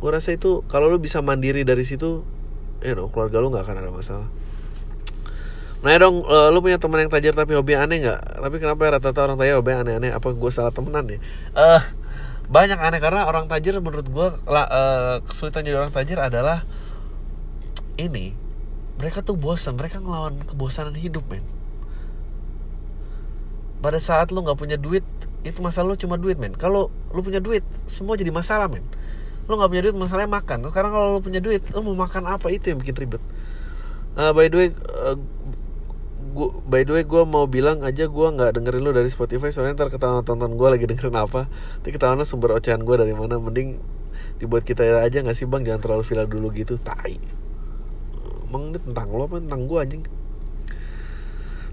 Gue 0.00 0.10
rasa 0.16 0.32
itu 0.32 0.64
kalau 0.64 0.88
lo 0.88 0.96
bisa 0.96 1.20
mandiri 1.20 1.60
dari 1.60 1.84
situ 1.84 2.24
you 2.84 2.96
know 2.96 3.08
keluarga 3.12 3.40
lu 3.40 3.52
nggak 3.52 3.64
akan 3.64 3.76
ada 3.80 3.92
masalah 3.92 4.28
Nah 5.80 5.96
dong, 5.96 6.28
uh, 6.28 6.52
lu 6.52 6.60
punya 6.60 6.76
teman 6.76 7.00
yang 7.00 7.08
tajir 7.08 7.32
tapi 7.32 7.56
hobi 7.56 7.72
aneh 7.72 8.04
nggak? 8.04 8.20
Tapi 8.44 8.56
kenapa 8.60 8.84
ya 8.84 9.00
rata-rata 9.00 9.20
orang 9.24 9.40
tajir 9.40 9.56
hobi 9.56 9.72
aneh-aneh? 9.72 10.12
Apa 10.12 10.36
gue 10.36 10.50
salah 10.52 10.68
temenan 10.76 11.08
ya? 11.08 11.16
Uh, 11.56 11.80
banyak 12.52 12.76
aneh 12.76 13.00
karena 13.00 13.24
orang 13.24 13.48
tajir 13.48 13.80
menurut 13.80 14.04
gue 14.04 14.26
uh, 14.44 15.24
kesulitan 15.24 15.64
jadi 15.64 15.80
orang 15.80 15.88
tajir 15.88 16.20
adalah 16.20 16.68
ini 17.96 18.36
mereka 19.00 19.24
tuh 19.24 19.40
bosan, 19.40 19.80
mereka 19.80 20.04
ngelawan 20.04 20.44
kebosanan 20.44 20.92
hidup 21.00 21.24
men. 21.32 21.40
Pada 23.80 23.96
saat 23.96 24.28
lu 24.36 24.44
nggak 24.44 24.60
punya 24.60 24.76
duit, 24.76 25.00
itu 25.48 25.64
masalah 25.64 25.96
lu 25.96 25.96
cuma 25.96 26.20
duit 26.20 26.36
men. 26.36 26.52
Kalau 26.52 26.92
lu 27.16 27.24
punya 27.24 27.40
duit, 27.40 27.64
semua 27.88 28.20
jadi 28.20 28.28
masalah 28.28 28.68
men 28.68 28.84
lo 29.50 29.58
nggak 29.58 29.70
punya 29.74 29.82
duit 29.90 29.96
masalahnya 29.98 30.30
makan. 30.30 30.58
Sekarang 30.70 30.90
kalau 30.94 31.06
lo 31.18 31.20
punya 31.20 31.42
duit 31.42 31.66
lo 31.74 31.82
mau 31.82 32.06
makan 32.06 32.30
apa? 32.30 32.46
Itu 32.54 32.70
yang 32.70 32.78
bikin 32.78 32.94
ribet. 32.94 33.22
Uh, 34.14 34.30
by 34.30 34.46
the 34.46 34.56
way 34.56 34.68
uh, 35.02 35.18
gua, 36.30 36.48
by 36.66 36.86
the 36.86 36.92
way 36.94 37.02
gue 37.02 37.22
mau 37.26 37.50
bilang 37.50 37.82
aja 37.82 38.06
gue 38.06 38.26
nggak 38.30 38.58
dengerin 38.58 38.82
lo 38.82 38.90
dari 38.94 39.10
Spotify 39.10 39.50
soalnya 39.50 39.78
ntar 39.78 39.90
ketahuan 39.90 40.22
tonton 40.22 40.54
gue 40.54 40.68
lagi 40.70 40.86
dengerin 40.86 41.18
apa. 41.18 41.50
Nanti 41.50 41.90
ketahuan 41.90 42.22
sumber 42.22 42.54
ocehan 42.54 42.86
gue 42.86 42.94
dari 42.94 43.10
mana. 43.10 43.42
Mending 43.42 43.82
dibuat 44.38 44.62
kita 44.62 44.86
aja 45.02 45.18
nggak 45.18 45.34
sih 45.34 45.50
bang? 45.50 45.66
Jangan 45.66 45.80
terlalu 45.82 46.02
viral 46.06 46.26
dulu 46.30 46.46
gitu 46.54 46.78
tai. 46.78 47.18
Emang 48.46 48.70
ini 48.70 48.78
tentang 48.78 49.10
lo 49.10 49.26
apa? 49.26 49.42
Tentang 49.42 49.62
gue 49.66 49.78
anjing. 49.78 50.02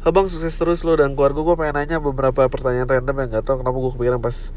Abang 0.06 0.32
sukses 0.32 0.56
terus 0.56 0.82
lo 0.88 0.96
dan 0.96 1.14
keluarga 1.14 1.42
gue 1.42 1.56
pengen 1.58 1.76
nanya 1.78 1.98
beberapa 2.00 2.48
pertanyaan 2.48 2.88
random 2.88 3.16
yang 3.18 3.30
gak 3.34 3.44
tau 3.44 3.60
kenapa 3.60 3.76
gue 3.76 3.92
kepikiran 3.92 4.22
pas 4.24 4.56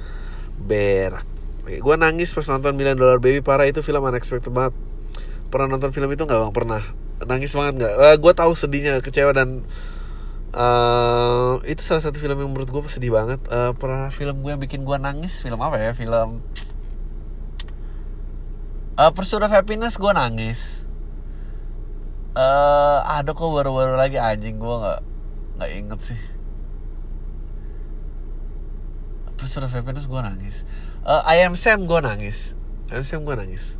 berak 0.62 1.39
gue 1.66 1.96
nangis 2.00 2.32
pas 2.32 2.46
nonton 2.48 2.72
Million 2.72 2.96
Dollar 2.96 3.20
Baby. 3.20 3.44
Parah 3.44 3.68
itu 3.68 3.84
film 3.84 4.00
unexpected 4.00 4.52
banget. 4.52 4.72
Pernah 5.52 5.76
nonton 5.76 5.92
film 5.92 6.08
itu 6.08 6.24
nggak 6.24 6.40
bang? 6.40 6.52
Pernah. 6.54 6.82
Nangis 7.26 7.52
banget 7.52 7.74
nggak? 7.84 7.94
Uh, 7.94 8.06
eh, 8.10 8.16
gue 8.16 8.32
tahu 8.32 8.52
sedihnya 8.56 9.04
kecewa 9.04 9.36
dan 9.36 9.68
uh, 10.56 11.60
itu 11.68 11.82
salah 11.84 12.00
satu 12.00 12.16
film 12.16 12.40
yang 12.40 12.50
menurut 12.50 12.70
gue 12.72 12.80
sedih 12.88 13.12
banget. 13.12 13.42
Uh, 13.52 13.76
pernah 13.76 14.08
film 14.08 14.40
gue 14.40 14.50
yang 14.56 14.62
bikin 14.62 14.88
gue 14.88 14.96
nangis? 14.96 15.44
Film 15.44 15.60
apa 15.60 15.76
ya? 15.76 15.92
Film 15.92 16.40
uh, 18.96 19.10
Pursuit 19.12 19.44
of 19.44 19.52
Happiness 19.52 20.00
gue 20.00 20.12
nangis. 20.16 20.88
Uh, 22.30 23.02
ada 23.04 23.34
kok 23.34 23.50
baru-baru 23.52 23.98
lagi? 24.00 24.16
Anjing 24.16 24.56
gue 24.56 24.74
nggak 24.80 25.00
nggak 25.60 25.70
inget 25.76 26.00
sih. 26.00 26.20
Pursuit 29.36 29.66
of 29.66 29.74
Happiness 29.76 30.08
gue 30.08 30.20
nangis 30.24 30.64
uh, 31.04 31.22
I 31.24 31.44
am 31.44 31.56
Sam 31.56 31.84
gue 31.84 32.00
nangis. 32.00 32.52
I 32.92 33.00
am 33.00 33.04
Sam 33.04 33.22
gue 33.24 33.36
nangis. 33.36 33.76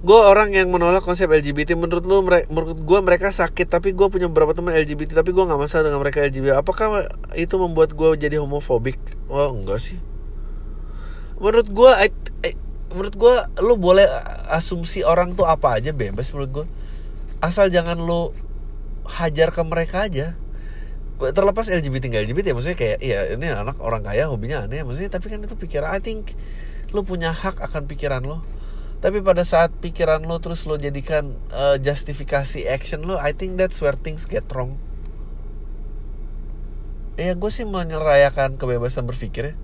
Gue 0.00 0.16
orang 0.16 0.56
yang 0.56 0.72
menolak 0.72 1.04
konsep 1.04 1.28
LGBT 1.28 1.76
menurut 1.76 2.04
lu 2.08 2.24
menurut 2.24 2.78
gue 2.80 2.98
mereka 3.04 3.28
sakit 3.28 3.68
tapi 3.68 3.92
gue 3.92 4.08
punya 4.08 4.32
beberapa 4.32 4.56
teman 4.56 4.72
LGBT 4.72 5.20
tapi 5.20 5.36
gue 5.36 5.44
nggak 5.44 5.60
masalah 5.60 5.92
dengan 5.92 6.00
mereka 6.00 6.24
LGBT 6.24 6.56
apakah 6.56 7.04
itu 7.36 7.54
membuat 7.60 7.92
gue 7.92 8.16
jadi 8.16 8.40
homofobik? 8.40 8.96
Oh 9.28 9.52
enggak 9.52 9.76
sih. 9.76 10.00
Menurut 11.36 11.68
gue 11.68 11.90
menurut 12.90 13.14
gue 13.14 13.34
lu 13.62 13.78
boleh 13.78 14.06
asumsi 14.50 15.06
orang 15.06 15.38
tuh 15.38 15.46
apa 15.46 15.78
aja 15.78 15.94
bebas 15.94 16.34
menurut 16.34 16.50
gue 16.50 16.66
asal 17.38 17.70
jangan 17.70 17.96
lu 17.96 18.34
hajar 19.06 19.54
ke 19.54 19.62
mereka 19.62 20.06
aja 20.10 20.34
terlepas 21.20 21.68
LGBT 21.68 22.08
nggak 22.08 22.22
LGBT 22.32 22.46
ya 22.50 22.54
maksudnya 22.56 22.78
kayak 22.80 22.98
iya 23.04 23.18
ini 23.36 23.52
anak 23.52 23.76
orang 23.84 24.00
kaya 24.00 24.32
hobinya 24.32 24.64
aneh 24.64 24.80
maksudnya 24.80 25.12
tapi 25.12 25.28
kan 25.28 25.44
itu 25.44 25.52
pikiran 25.52 25.92
I 25.92 26.00
think 26.00 26.32
lu 26.96 27.04
punya 27.04 27.30
hak 27.36 27.60
akan 27.60 27.84
pikiran 27.84 28.24
lo 28.24 28.40
tapi 29.00 29.24
pada 29.24 29.48
saat 29.48 29.72
pikiran 29.80 30.20
lo 30.28 30.36
terus 30.44 30.68
lo 30.68 30.76
jadikan 30.76 31.32
uh, 31.56 31.80
justifikasi 31.80 32.68
action 32.68 33.08
lo 33.08 33.16
I 33.16 33.32
think 33.32 33.56
that's 33.56 33.80
where 33.80 33.96
things 33.96 34.28
get 34.28 34.44
wrong. 34.52 34.76
Ya 37.16 37.32
gue 37.32 37.50
sih 37.52 37.64
menyerayakan 37.64 38.60
kebebasan 38.60 39.08
berpikir 39.08 39.52
ya. 39.52 39.54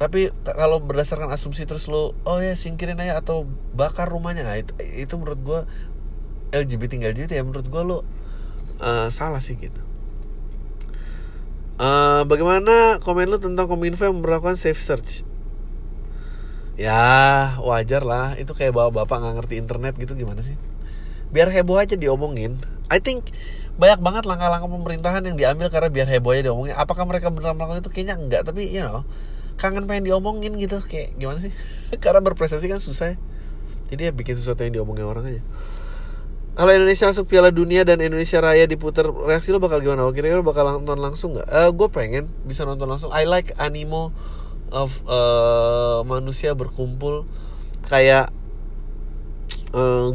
Tapi 0.00 0.32
kalau 0.42 0.80
berdasarkan 0.80 1.28
asumsi 1.36 1.68
terus 1.68 1.84
lo 1.84 2.16
oh 2.24 2.40
ya 2.40 2.56
singkirin 2.56 2.96
aja 2.96 3.20
atau 3.20 3.44
bakar 3.76 4.08
rumahnya 4.08 4.42
nah, 4.42 4.56
itu, 4.56 4.72
itu 4.80 5.14
menurut 5.20 5.40
gue 5.44 5.60
LGBT 6.56 6.96
nggak 6.96 7.12
LGBT 7.12 7.30
ya 7.38 7.44
menurut 7.44 7.68
gue 7.68 7.82
lo 7.84 7.98
uh, 8.80 9.12
salah 9.12 9.38
sih 9.38 9.54
gitu 9.60 9.91
uh, 11.78 12.22
bagaimana 12.26 12.98
komen 13.00 13.30
lo 13.30 13.38
tentang 13.40 13.68
kominfo 13.68 14.04
yang 14.04 14.20
memperlakukan 14.20 14.58
safe 14.58 14.80
search? 14.80 15.24
Ya 16.76 17.54
wajar 17.62 18.02
lah. 18.02 18.34
Itu 18.36 18.56
kayak 18.56 18.72
bawa 18.76 18.90
bapak 18.90 19.22
nggak 19.22 19.34
ngerti 19.44 19.54
internet 19.60 19.94
gitu 19.96 20.16
gimana 20.16 20.40
sih? 20.42 20.56
Biar 21.32 21.48
heboh 21.48 21.78
aja 21.80 21.96
diomongin. 21.96 22.60
I 22.92 23.00
think 23.00 23.32
banyak 23.80 24.04
banget 24.04 24.24
langkah-langkah 24.28 24.68
pemerintahan 24.68 25.22
yang 25.24 25.36
diambil 25.40 25.72
karena 25.72 25.88
biar 25.88 26.08
heboh 26.08 26.32
aja 26.36 26.42
diomongin. 26.52 26.74
Apakah 26.76 27.08
mereka 27.08 27.32
benar 27.32 27.56
melakukan 27.56 27.84
itu? 27.84 27.90
Kayaknya 27.92 28.16
enggak 28.18 28.42
tapi 28.48 28.68
you 28.68 28.84
know 28.84 29.06
kangen 29.60 29.86
pengen 29.86 30.08
diomongin 30.08 30.56
gitu. 30.58 30.80
Kayak 30.84 31.16
gimana 31.16 31.38
sih? 31.44 31.52
Karena 32.04 32.20
berprestasi 32.24 32.66
kan 32.68 32.80
susah 32.80 33.14
ya. 33.14 33.16
jadi 33.92 34.08
ya 34.08 34.12
bikin 34.16 34.32
sesuatu 34.40 34.64
yang 34.64 34.72
diomongin 34.72 35.04
orang 35.04 35.28
aja 35.28 35.44
kalau 36.52 36.70
Indonesia 36.76 37.08
masuk 37.08 37.32
Piala 37.32 37.48
Dunia 37.48 37.80
dan 37.82 37.96
Indonesia 38.04 38.36
Raya 38.40 38.68
diputar 38.68 39.08
reaksi 39.08 39.52
lo 39.52 39.58
bakal 39.60 39.80
gimana? 39.80 40.04
Kira-kira 40.12 40.44
bakal 40.44 40.68
nonton 40.68 41.00
langsung 41.00 41.32
nggak? 41.32 41.48
Uh, 41.48 41.70
gue 41.72 41.88
pengen 41.88 42.28
bisa 42.44 42.68
nonton 42.68 42.84
langsung. 42.92 43.08
I 43.12 43.24
like 43.24 43.56
animo 43.56 44.12
of 44.72 45.00
uh, 45.08 46.04
manusia 46.04 46.52
berkumpul 46.52 47.24
kayak 47.88 48.32
uh, 49.76 50.12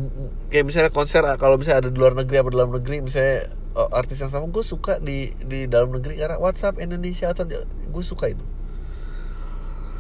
kayak 0.50 0.66
misalnya 0.66 0.92
konser 0.94 1.22
kalau 1.38 1.58
misalnya 1.58 1.86
ada 1.86 1.90
di 1.94 1.98
luar 1.98 2.18
negeri 2.18 2.42
apa 2.42 2.50
di 2.50 2.58
dalam 2.58 2.74
negeri 2.74 2.98
misalnya 3.06 3.54
uh, 3.78 3.90
artis 3.94 4.22
yang 4.22 4.34
sama 4.34 4.50
gue 4.50 4.66
suka 4.66 4.98
di 4.98 5.34
di 5.46 5.70
dalam 5.70 5.94
negeri 5.94 6.18
karena 6.18 6.42
WhatsApp 6.42 6.82
Indonesia 6.82 7.30
atau 7.30 7.46
gue 7.46 8.04
suka 8.06 8.34
itu 8.34 8.46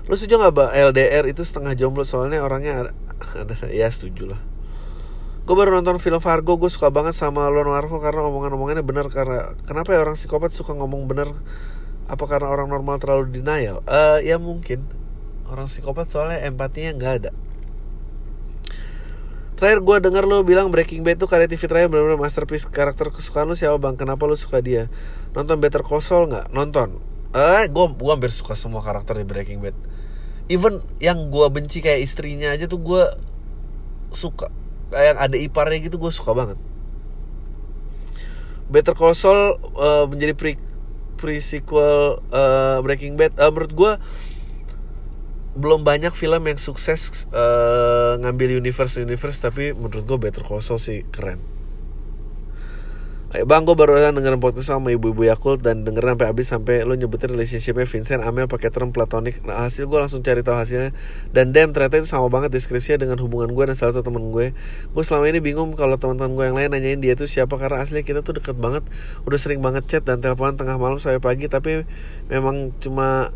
Lo 0.07 0.15
setuju 0.15 0.39
gak 0.39 0.55
Mbak 0.55 0.71
LDR 0.95 1.23
itu 1.27 1.43
setengah 1.43 1.75
jomblo 1.75 2.07
soalnya 2.07 2.39
orangnya 2.39 2.95
ada 3.35 3.55
ya 3.75 3.91
setuju 3.91 4.31
lah. 4.31 4.39
Gue 5.47 5.55
baru 5.55 5.79
nonton 5.79 5.95
film 6.03 6.19
Fargo, 6.19 6.59
gue 6.59 6.67
suka 6.67 6.91
banget 6.91 7.15
sama 7.15 7.47
Lon 7.47 7.71
Marvo 7.71 8.03
karena 8.03 8.19
omongan-omongannya 8.27 8.83
bener 8.83 9.07
karena 9.07 9.55
kenapa 9.63 9.95
ya 9.95 10.03
orang 10.03 10.19
psikopat 10.19 10.51
suka 10.51 10.75
ngomong 10.75 11.07
bener? 11.07 11.31
Apa 12.11 12.27
karena 12.27 12.51
orang 12.51 12.67
normal 12.67 12.99
terlalu 12.99 13.31
denial? 13.31 13.79
Uh, 13.87 14.19
ya 14.19 14.35
mungkin 14.43 14.83
orang 15.47 15.71
psikopat 15.71 16.11
soalnya 16.11 16.43
empatinya 16.43 16.91
nggak 16.99 17.13
ada. 17.23 17.31
Terakhir 19.55 19.79
gue 19.87 19.97
denger 20.03 20.27
lo 20.27 20.43
bilang 20.43 20.67
Breaking 20.67 21.07
Bad 21.07 21.23
tuh 21.23 21.31
karya 21.31 21.47
TV 21.47 21.63
terakhir 21.63 21.95
benar-benar 21.95 22.19
masterpiece 22.19 22.67
Karakter 22.67 23.07
kesukaan 23.07 23.47
lo 23.47 23.55
siapa 23.55 23.79
bang? 23.79 23.95
Kenapa 23.95 24.27
lo 24.27 24.35
suka 24.35 24.59
dia? 24.59 24.91
Nonton 25.31 25.63
Better 25.63 25.79
Call 25.79 26.03
Saul 26.03 26.27
nggak? 26.27 26.51
Nonton 26.51 26.99
Eh, 27.31 27.71
gue 27.71 27.85
gue 27.95 28.11
hampir 28.11 28.35
suka 28.35 28.51
semua 28.59 28.83
karakter 28.83 29.15
di 29.15 29.23
Breaking 29.23 29.63
Bad 29.63 29.75
even 30.47 30.79
yang 31.03 31.27
gue 31.27 31.47
benci 31.51 31.83
kayak 31.83 32.03
istrinya 32.03 32.55
aja 32.55 32.67
tuh 32.67 32.79
gue 32.79 33.03
suka 34.11 34.47
kayak 34.91 35.15
ada 35.19 35.37
iparnya 35.37 35.79
gitu 35.87 35.97
gue 35.99 36.11
suka 36.11 36.31
banget. 36.35 36.59
Better 38.67 38.95
Call 38.95 39.15
Saul 39.15 39.55
uh, 39.79 40.05
menjadi 40.11 40.35
pre 40.35 40.59
pre 41.17 41.39
sequel 41.39 42.19
uh, 42.29 42.77
Breaking 42.83 43.15
Bad. 43.15 43.35
Uh, 43.39 43.49
menurut 43.49 43.73
gue 43.73 43.91
belum 45.57 45.81
banyak 45.81 46.13
film 46.13 46.45
yang 46.45 46.61
sukses 46.61 47.25
uh, 47.33 48.13
ngambil 48.21 48.61
universe 48.61 49.01
universe 49.01 49.41
tapi 49.41 49.73
menurut 49.73 50.05
gue 50.05 50.17
Better 50.29 50.45
Call 50.45 50.61
Saul 50.61 50.77
sih 50.77 51.01
keren 51.09 51.56
Bang, 53.27 53.67
gue 53.67 53.75
baru 53.75 53.99
aja 53.99 54.15
dengerin 54.15 54.39
podcast 54.39 54.71
sama 54.71 54.95
ibu-ibu 54.95 55.27
Yakult 55.27 55.59
dan 55.59 55.83
dengerin 55.83 56.15
sampai 56.15 56.27
habis 56.31 56.47
sampai 56.47 56.75
lo 56.87 56.95
nyebutin 56.95 57.35
relationshipnya 57.35 57.83
Vincent 57.83 58.23
Amel 58.23 58.47
pakai 58.47 58.71
term 58.71 58.95
platonik. 58.95 59.43
Nah, 59.43 59.67
hasil 59.67 59.83
gue 59.91 59.99
langsung 59.99 60.23
cari 60.23 60.47
tahu 60.47 60.55
hasilnya 60.55 60.95
dan 61.35 61.51
dem 61.51 61.75
ternyata 61.75 61.99
itu 61.99 62.07
sama 62.07 62.31
banget 62.31 62.55
deskripsinya 62.55 63.03
dengan 63.03 63.19
hubungan 63.19 63.51
gue 63.51 63.63
dan 63.67 63.75
salah 63.75 63.99
satu 63.99 64.07
temen 64.07 64.31
gue. 64.31 64.55
Gue 64.95 65.03
selama 65.03 65.27
ini 65.27 65.43
bingung 65.43 65.75
kalau 65.75 65.99
teman-teman 65.99 66.39
gue 66.39 66.45
yang 66.47 66.55
lain 66.55 66.69
nanyain 66.71 67.03
dia 67.03 67.19
itu 67.19 67.27
siapa 67.27 67.59
karena 67.59 67.83
asli 67.83 67.99
kita 68.07 68.23
tuh 68.23 68.39
deket 68.39 68.55
banget, 68.55 68.87
udah 69.27 69.35
sering 69.35 69.59
banget 69.59 69.83
chat 69.91 70.07
dan 70.07 70.23
teleponan 70.23 70.55
tengah 70.55 70.79
malam 70.79 70.95
sampai 70.95 71.19
pagi 71.19 71.51
tapi 71.51 71.83
memang 72.31 72.79
cuma 72.79 73.35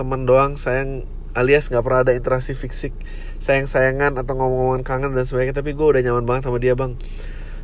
teman 0.00 0.24
doang 0.24 0.56
sayang 0.56 1.04
alias 1.36 1.68
nggak 1.68 1.84
pernah 1.84 2.00
ada 2.08 2.16
interaksi 2.16 2.56
fisik 2.56 2.96
sayang 3.44 3.68
sayangan 3.68 4.16
atau 4.16 4.32
ngomong-ngomongan 4.32 4.80
kangen 4.80 5.12
dan 5.12 5.28
sebagainya 5.28 5.60
tapi 5.60 5.76
gue 5.76 5.84
udah 5.84 6.00
nyaman 6.00 6.24
banget 6.24 6.48
sama 6.48 6.56
dia 6.56 6.72
bang 6.72 6.96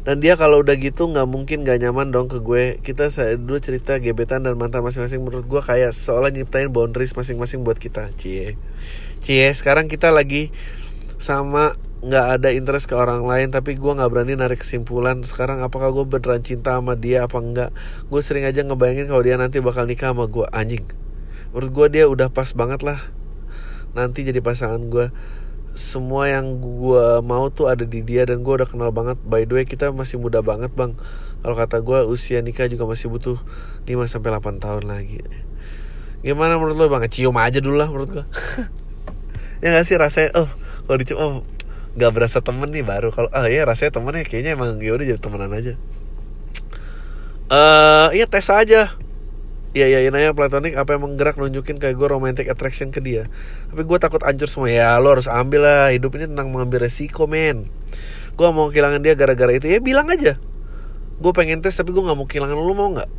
dan 0.03 0.19
dia 0.19 0.35
kalau 0.35 0.67
udah 0.67 0.75
gitu 0.75 1.07
nggak 1.07 1.29
mungkin 1.31 1.63
gak 1.63 1.79
nyaman 1.79 2.11
dong 2.11 2.27
ke 2.27 2.43
gue. 2.43 2.83
Kita 2.83 3.07
dulu 3.39 3.63
cerita 3.63 4.03
gebetan 4.03 4.43
dan 4.43 4.59
mantan 4.59 4.83
masing-masing. 4.83 5.23
Menurut 5.23 5.47
gue 5.47 5.63
kayak 5.63 5.95
seolah 5.95 6.35
nyiptain 6.35 6.75
boundaries 6.75 7.15
masing-masing 7.15 7.63
buat 7.63 7.79
kita. 7.79 8.11
Cie. 8.19 8.59
Cie 9.23 9.49
sekarang 9.55 9.87
kita 9.87 10.11
lagi 10.11 10.51
sama 11.23 11.79
nggak 12.03 12.27
ada 12.35 12.51
interest 12.51 12.91
ke 12.91 12.99
orang 12.99 13.23
lain 13.23 13.55
tapi 13.55 13.79
gue 13.79 13.93
nggak 13.95 14.11
berani 14.11 14.35
narik 14.35 14.67
kesimpulan. 14.67 15.23
Sekarang 15.23 15.63
apakah 15.63 15.95
gue 15.95 16.03
beneran 16.03 16.43
cinta 16.43 16.75
sama 16.75 16.99
dia 16.99 17.23
apa 17.31 17.39
enggak 17.39 17.71
gue 18.11 18.21
sering 18.27 18.43
aja 18.43 18.67
ngebayangin 18.67 19.07
kalau 19.07 19.23
dia 19.23 19.39
nanti 19.39 19.63
bakal 19.63 19.87
nikah 19.87 20.11
sama 20.11 20.27
gue. 20.27 20.51
Anjing. 20.51 20.83
Menurut 21.55 21.71
gue 21.71 21.87
dia 21.95 22.05
udah 22.11 22.27
pas 22.35 22.51
banget 22.59 22.83
lah. 22.83 23.07
Nanti 23.95 24.27
jadi 24.27 24.43
pasangan 24.43 24.83
gue 24.91 25.15
semua 25.73 26.29
yang 26.29 26.61
gue 26.61 27.25
mau 27.25 27.49
tuh 27.49 27.73
ada 27.73 27.89
di 27.89 28.05
dia 28.05 28.29
dan 28.29 28.45
gue 28.45 28.53
udah 28.53 28.69
kenal 28.69 28.93
banget. 28.93 29.17
By 29.25 29.49
the 29.49 29.57
way 29.57 29.65
kita 29.65 29.89
masih 29.89 30.21
muda 30.21 30.45
banget 30.45 30.73
bang. 30.77 30.93
Kalau 31.41 31.57
kata 31.57 31.81
gue 31.81 31.99
usia 32.07 32.45
nikah 32.45 32.69
juga 32.69 32.85
masih 32.85 33.09
butuh 33.09 33.41
5 33.89 33.89
sampai 34.07 34.31
8 34.37 34.61
tahun 34.61 34.85
lagi. 34.87 35.25
Gimana 36.21 36.61
menurut 36.61 36.77
lo 36.77 36.87
bang? 36.93 37.09
Cium 37.09 37.35
aja 37.41 37.59
dulu 37.59 37.81
lah 37.81 37.89
menurut 37.89 38.11
gue 38.21 38.25
ya 39.63 39.79
gak 39.79 39.87
sih 39.87 39.95
rasanya 39.95 40.35
oh 40.35 40.51
kalau 40.91 40.99
dicium 40.99 41.19
oh 41.19 41.35
gak 41.97 42.13
berasa 42.13 42.45
temen 42.45 42.69
nih 42.69 42.85
baru. 42.85 43.09
Kalau 43.11 43.33
oh 43.33 43.47
iya 43.49 43.65
rasanya 43.65 43.97
temennya 43.97 44.29
kayaknya 44.29 44.53
emang 44.55 44.77
ya 44.79 44.93
udah 44.93 45.07
jadi 45.09 45.21
temenan 45.21 45.53
aja. 45.57 45.75
Eh 47.49 47.57
uh, 47.57 48.09
iya 48.13 48.29
tes 48.29 48.49
aja 48.53 48.93
Iya 49.73 49.89
iya 49.89 50.13
nanya 50.13 50.37
platonik 50.37 50.77
apa 50.77 50.93
yang 50.93 51.09
menggerak 51.09 51.41
nunjukin 51.41 51.81
kayak 51.81 51.97
gue 51.97 52.05
romantic 52.05 52.45
attraction 52.45 52.93
ke 52.93 53.01
dia 53.01 53.33
Tapi 53.73 53.89
gue 53.89 53.99
takut 53.99 54.21
hancur 54.21 54.45
semua 54.45 54.69
Ya 54.69 55.01
lo 55.01 55.17
harus 55.17 55.25
ambil 55.25 55.65
lah 55.65 55.89
Hidup 55.89 56.13
ini 56.21 56.29
tentang 56.29 56.53
mengambil 56.53 56.85
resiko 56.85 57.25
men 57.25 57.73
Gue 58.37 58.49
mau 58.53 58.69
kehilangan 58.69 59.01
dia 59.01 59.17
gara-gara 59.17 59.57
itu 59.57 59.73
Ya 59.73 59.81
bilang 59.81 60.13
aja 60.13 60.37
Gue 61.23 61.33
pengen 61.33 61.65
tes 61.65 61.73
tapi 61.73 61.89
gue 61.95 62.05
gak 62.05 62.19
mau 62.19 62.29
kehilangan 62.29 62.57
lo 62.59 62.75
mau 62.77 62.93
gak? 62.93 63.11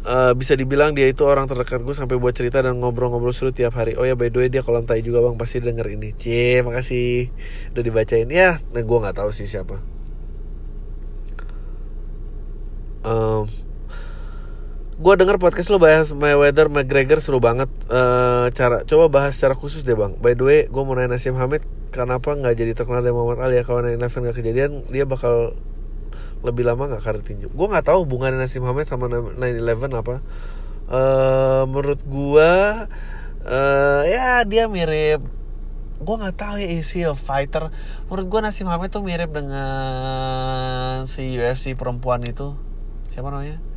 Uh, 0.00 0.32
bisa 0.32 0.56
dibilang 0.56 0.96
dia 0.96 1.12
itu 1.12 1.28
orang 1.28 1.44
terdekat 1.44 1.84
gue 1.84 1.92
sampai 1.92 2.16
buat 2.16 2.32
cerita 2.32 2.64
dan 2.64 2.80
ngobrol-ngobrol 2.80 3.36
seru 3.36 3.52
tiap 3.52 3.76
hari. 3.76 4.00
Oh 4.00 4.04
ya 4.08 4.16
by 4.16 4.32
the 4.32 4.40
way 4.40 4.48
dia 4.48 4.64
kolam 4.64 4.88
tai 4.88 5.04
juga 5.04 5.20
bang 5.20 5.36
pasti 5.36 5.60
denger 5.60 5.92
ini. 5.92 6.16
Cie 6.16 6.64
makasih 6.64 7.28
udah 7.76 7.82
dibacain 7.84 8.28
ya. 8.32 8.64
Nah 8.72 8.80
gue 8.80 8.96
nggak 8.96 9.16
tahu 9.20 9.28
sih 9.36 9.44
siapa. 9.44 9.76
Um, 13.04 13.44
gue 15.00 15.14
denger 15.16 15.40
podcast 15.40 15.72
lo 15.72 15.80
bahas 15.80 16.12
Mayweather 16.12 16.68
McGregor 16.68 17.24
seru 17.24 17.40
banget. 17.40 17.72
Uh, 17.88 18.52
cara 18.52 18.84
coba 18.84 19.08
bahas 19.08 19.32
secara 19.32 19.56
khusus 19.56 19.80
deh 19.80 19.96
bang. 19.96 20.12
By 20.20 20.36
the 20.36 20.44
way 20.44 20.60
gue 20.68 20.82
mau 20.84 20.92
nanya 20.92 21.16
Nasim 21.16 21.40
Hamid 21.40 21.64
kenapa 21.88 22.36
nggak 22.36 22.52
jadi 22.52 22.76
terkenal 22.76 23.00
dari 23.00 23.16
Muhammad 23.16 23.40
Ali 23.40 23.56
ya? 23.56 23.64
Kalau 23.64 23.80
9 23.80 23.96
nggak 23.96 24.36
kejadian 24.36 24.84
dia 24.92 25.08
bakal 25.08 25.56
lebih 26.44 26.68
lama 26.68 26.84
nggak 26.84 27.00
karir 27.00 27.24
tinju. 27.24 27.48
Gue 27.48 27.66
nggak 27.72 27.88
tahu 27.88 28.04
hubungan 28.04 28.36
Nasim 28.36 28.60
Hamid 28.60 28.92
sama 28.92 29.08
9-11 29.08 29.88
apa. 29.96 30.20
Uh, 30.92 31.64
menurut 31.64 32.04
gue 32.04 32.52
uh, 33.48 34.02
ya 34.04 34.44
dia 34.44 34.68
mirip. 34.68 35.24
Gue 35.96 36.16
nggak 36.20 36.36
tahu 36.36 36.60
ya 36.60 36.68
isi 36.76 37.08
a 37.08 37.16
fighter? 37.16 37.72
Menurut 38.12 38.28
gue 38.28 38.40
Nasim 38.44 38.68
Hamid 38.68 38.92
tuh 38.92 39.00
mirip 39.00 39.32
dengan 39.32 41.08
si 41.08 41.40
UFC 41.40 41.72
perempuan 41.72 42.20
itu. 42.28 42.52
Siapa 43.08 43.32
namanya 43.32 43.69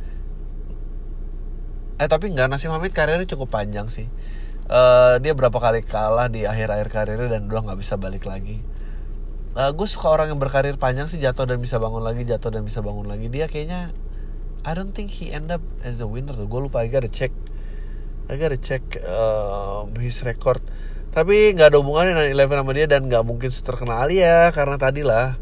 eh 1.94 2.08
tapi 2.10 2.34
enggak 2.34 2.50
Nasim 2.50 2.74
Hamid 2.74 2.90
karirnya 2.90 3.26
cukup 3.28 3.54
panjang 3.54 3.86
sih. 3.86 4.10
Uh, 4.64 5.20
dia 5.20 5.36
berapa 5.36 5.54
kali 5.60 5.84
kalah 5.84 6.32
di 6.32 6.48
akhir-akhir 6.48 6.88
karirnya 6.88 7.28
dan 7.38 7.46
udah 7.46 7.60
nggak 7.70 7.78
bisa 7.78 7.94
balik 8.00 8.24
lagi. 8.24 8.64
Uh, 9.54 9.70
gue 9.70 9.86
suka 9.86 10.10
orang 10.10 10.34
yang 10.34 10.40
berkarir 10.40 10.74
panjang 10.80 11.06
sih 11.06 11.22
jatuh 11.22 11.46
dan 11.46 11.62
bisa 11.62 11.78
bangun 11.78 12.02
lagi 12.02 12.26
jatuh 12.26 12.50
dan 12.50 12.66
bisa 12.66 12.82
bangun 12.82 13.06
lagi. 13.06 13.30
Dia 13.30 13.46
kayaknya 13.46 13.94
I 14.64 14.72
don't 14.72 14.96
think 14.96 15.12
he 15.12 15.30
end 15.30 15.52
up 15.52 15.62
as 15.84 16.00
a 16.00 16.08
winner 16.08 16.34
tuh. 16.34 16.48
Gue 16.50 16.66
lupa 16.66 16.82
lagi 16.82 16.96
ada 16.96 17.06
cek 17.06 17.30
I 18.24 18.40
gotta 18.40 18.56
check 18.56 18.82
uh, 19.04 19.84
his 20.00 20.24
record. 20.24 20.64
Tapi 21.14 21.54
nggak 21.54 21.70
ada 21.70 21.78
hubungannya 21.78 22.16
dengan 22.16 22.26
Eleven 22.32 22.58
sama 22.64 22.72
dia 22.74 22.86
dan 22.90 23.06
nggak 23.06 23.22
mungkin 23.22 23.52
terkenal 23.52 24.10
ya 24.10 24.50
karena 24.50 24.80
tadi 24.80 25.06
lah. 25.06 25.38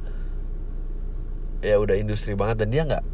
Ya 1.62 1.78
udah 1.78 1.94
industri 1.94 2.34
banget 2.34 2.66
dan 2.66 2.68
dia 2.74 2.82
nggak 2.82 3.05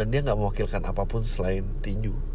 dan 0.00 0.06
dia 0.08 0.20
nggak 0.24 0.38
mewakilkan 0.40 0.82
apa 0.88 1.04
pun 1.04 1.20
selain 1.20 1.68
tinju 1.84 2.29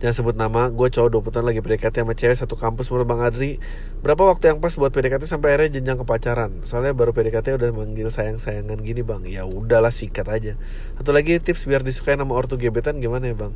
Jangan 0.00 0.14
sebut 0.16 0.32
nama, 0.32 0.72
gue 0.72 0.88
cowok 0.88 1.12
20 1.20 1.34
tahun 1.36 1.46
lagi 1.52 1.60
PDKT 1.60 1.94
sama 2.00 2.16
cewek 2.16 2.36
satu 2.36 2.56
kampus 2.56 2.88
menurut 2.88 3.04
Bang 3.04 3.20
Adri. 3.20 3.60
Berapa 4.00 4.24
waktu 4.24 4.48
yang 4.48 4.58
pas 4.64 4.72
buat 4.72 4.88
PDKT 4.88 5.28
sampai 5.28 5.52
akhirnya 5.52 5.76
jenjang 5.76 6.00
ke 6.00 6.04
pacaran? 6.08 6.64
Soalnya 6.64 6.96
baru 6.96 7.12
PDKT 7.12 7.60
udah 7.60 7.68
manggil 7.76 8.08
sayang-sayangan 8.08 8.80
gini 8.80 9.04
bang. 9.04 9.28
Ya 9.28 9.44
udahlah 9.44 9.92
sikat 9.92 10.24
aja. 10.32 10.56
Satu 10.96 11.12
lagi 11.12 11.36
tips 11.36 11.68
biar 11.68 11.84
disukai 11.84 12.16
nama 12.16 12.32
ortu 12.32 12.56
gebetan 12.56 12.96
gimana 13.04 13.28
ya 13.28 13.36
bang? 13.36 13.52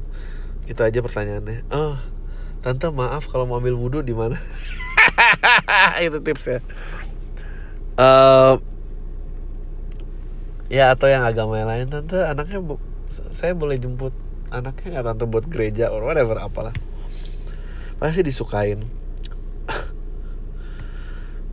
Itu 0.69 0.85
aja 0.85 1.01
pertanyaannya. 1.01 1.65
Oh, 1.73 1.97
tante 2.61 2.93
maaf 2.93 3.25
kalau 3.33 3.49
mau 3.49 3.57
ambil 3.57 3.81
wudhu 3.81 4.05
di 4.05 4.13
mana? 4.13 4.37
Itu 6.05 6.21
tipsnya. 6.21 6.61
Uh, 7.97 8.61
Ya 10.73 10.91
atau 10.91 11.07
yang 11.07 11.23
agama 11.23 11.61
yang 11.61 11.69
lain 11.69 11.87
Tante. 11.93 12.19
Anaknya 12.19 12.59
saya 13.09 13.53
boleh 13.53 13.77
jemput 13.77 14.11
anaknya 14.55 14.99
nggak 14.99 15.07
tante 15.11 15.25
buat 15.27 15.45
gereja 15.51 15.91
or 15.91 16.07
whatever 16.07 16.39
apalah. 16.39 16.75
Pasti 17.99 18.23
disukain. 18.23 18.87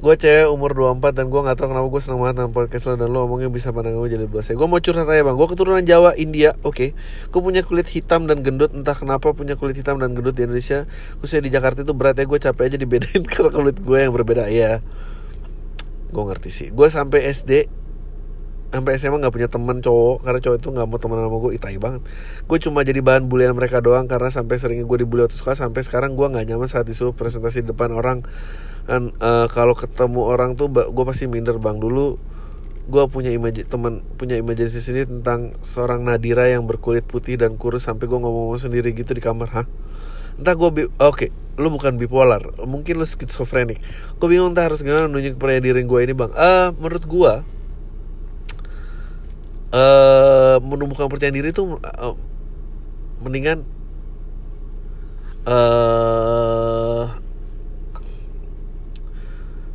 Gue 0.02 0.18
cewek 0.18 0.50
umur 0.50 0.74
24 0.74 1.14
dan 1.14 1.30
gue 1.30 1.42
gak 1.46 1.62
tau 1.62 1.70
kenapa 1.70 1.86
gue 1.86 2.02
seneng 2.02 2.26
banget 2.26 2.42
sama 2.42 2.50
podcast 2.50 2.90
lo 2.90 2.94
dan 2.98 3.10
lo 3.14 3.22
ngomongnya 3.22 3.54
bisa 3.54 3.70
pandang 3.70 4.02
gue 4.02 4.10
jadi 4.10 4.26
bahasa 4.26 4.58
gue 4.58 4.66
mau 4.66 4.82
curhat 4.82 5.06
aja 5.06 5.22
bang. 5.22 5.38
Gue 5.38 5.48
keturunan 5.54 5.86
Jawa 5.86 6.18
India 6.18 6.58
oke. 6.66 6.74
Okay. 6.74 6.90
gue 7.30 7.42
punya 7.46 7.62
kulit 7.62 7.86
hitam 7.86 8.26
dan 8.26 8.42
gendut 8.42 8.74
entah 8.74 8.98
kenapa 8.98 9.30
punya 9.38 9.54
kulit 9.62 9.78
hitam 9.78 10.02
dan 10.02 10.18
gendut 10.18 10.34
di 10.34 10.50
Indonesia 10.50 10.90
khususnya 11.22 11.46
di 11.46 11.54
Jakarta 11.54 11.86
itu 11.86 11.94
beratnya 11.94 12.26
gue 12.26 12.40
capek 12.42 12.64
aja 12.66 12.78
dibedain 12.82 13.22
karena 13.30 13.54
kulit 13.54 13.78
gue 13.78 13.98
yang 14.02 14.10
berbeda. 14.18 14.50
Ya 14.50 14.82
gue 16.10 16.24
ngerti 16.26 16.50
sih. 16.50 16.68
Gue 16.74 16.90
sampai 16.90 17.30
SD 17.30 17.70
sampai 18.72 18.96
SMA 18.96 19.20
nggak 19.20 19.36
punya 19.36 19.50
teman 19.52 19.84
cowok 19.84 20.24
karena 20.24 20.40
cowok 20.40 20.58
itu 20.64 20.70
nggak 20.72 20.88
mau 20.88 20.98
teman 20.98 21.18
sama 21.20 21.38
gue 21.44 21.52
itai 21.60 21.78
banget. 21.78 22.02
Gue 22.48 22.58
cuma 22.64 22.80
jadi 22.88 23.00
bahan 23.04 23.28
bulian 23.28 23.52
mereka 23.52 23.84
doang 23.84 24.08
karena 24.08 24.32
sampai 24.32 24.56
seringnya 24.56 24.88
gue 24.88 24.98
dibully 25.04 25.28
waktu 25.28 25.36
suka 25.36 25.60
sampai 25.60 25.84
sekarang 25.84 26.16
gue 26.16 26.24
nggak 26.24 26.48
nyaman 26.48 26.72
saat 26.72 26.88
disuruh 26.88 27.12
presentasi 27.12 27.68
di 27.68 27.76
depan 27.76 27.92
orang. 27.92 28.24
Dan 28.88 29.12
uh, 29.20 29.52
kalau 29.52 29.76
ketemu 29.76 30.24
orang 30.24 30.56
tuh 30.56 30.72
gue 30.72 31.06
pasti 31.06 31.28
minder 31.28 31.60
bang. 31.60 31.78
Dulu 31.78 32.16
gue 32.82 33.04
punya 33.12 33.30
imaj 33.30 33.68
teman 33.68 34.02
punya 34.18 34.40
imajinasi 34.40 34.82
sendiri 34.82 35.06
tentang 35.06 35.54
seorang 35.62 36.02
Nadira 36.02 36.50
yang 36.50 36.66
berkulit 36.66 37.06
putih 37.06 37.38
dan 37.38 37.60
kurus 37.60 37.86
sampai 37.86 38.08
gue 38.08 38.18
ngomong-ngomong 38.18 38.58
sendiri 38.58 38.96
gitu 38.96 39.12
di 39.12 39.22
kamar. 39.22 39.52
Hah? 39.52 39.68
Entah 40.40 40.56
gue 40.56 40.88
oke 40.88 40.88
okay, 40.98 41.30
lu 41.60 41.68
bukan 41.76 42.00
bipolar. 42.00 42.56
Mungkin 42.64 42.98
lu 42.98 43.04
skizofrenik. 43.04 43.84
Gue 44.16 44.28
bingung 44.32 44.56
entah 44.56 44.72
harus 44.72 44.80
gimana 44.80 45.12
nunjuk 45.12 45.36
percaya 45.36 45.60
diri 45.60 45.84
gue 45.84 46.00
ini 46.08 46.16
bang. 46.16 46.32
Uh, 46.32 46.72
menurut 46.80 47.04
gue 47.04 47.34
uh, 49.72 50.58
menumbuhkan 50.62 51.08
percaya 51.08 51.32
diri 51.32 51.52
itu 51.52 51.80
uh, 51.82 52.16
mendingan 53.24 53.64
uh, 55.48 57.18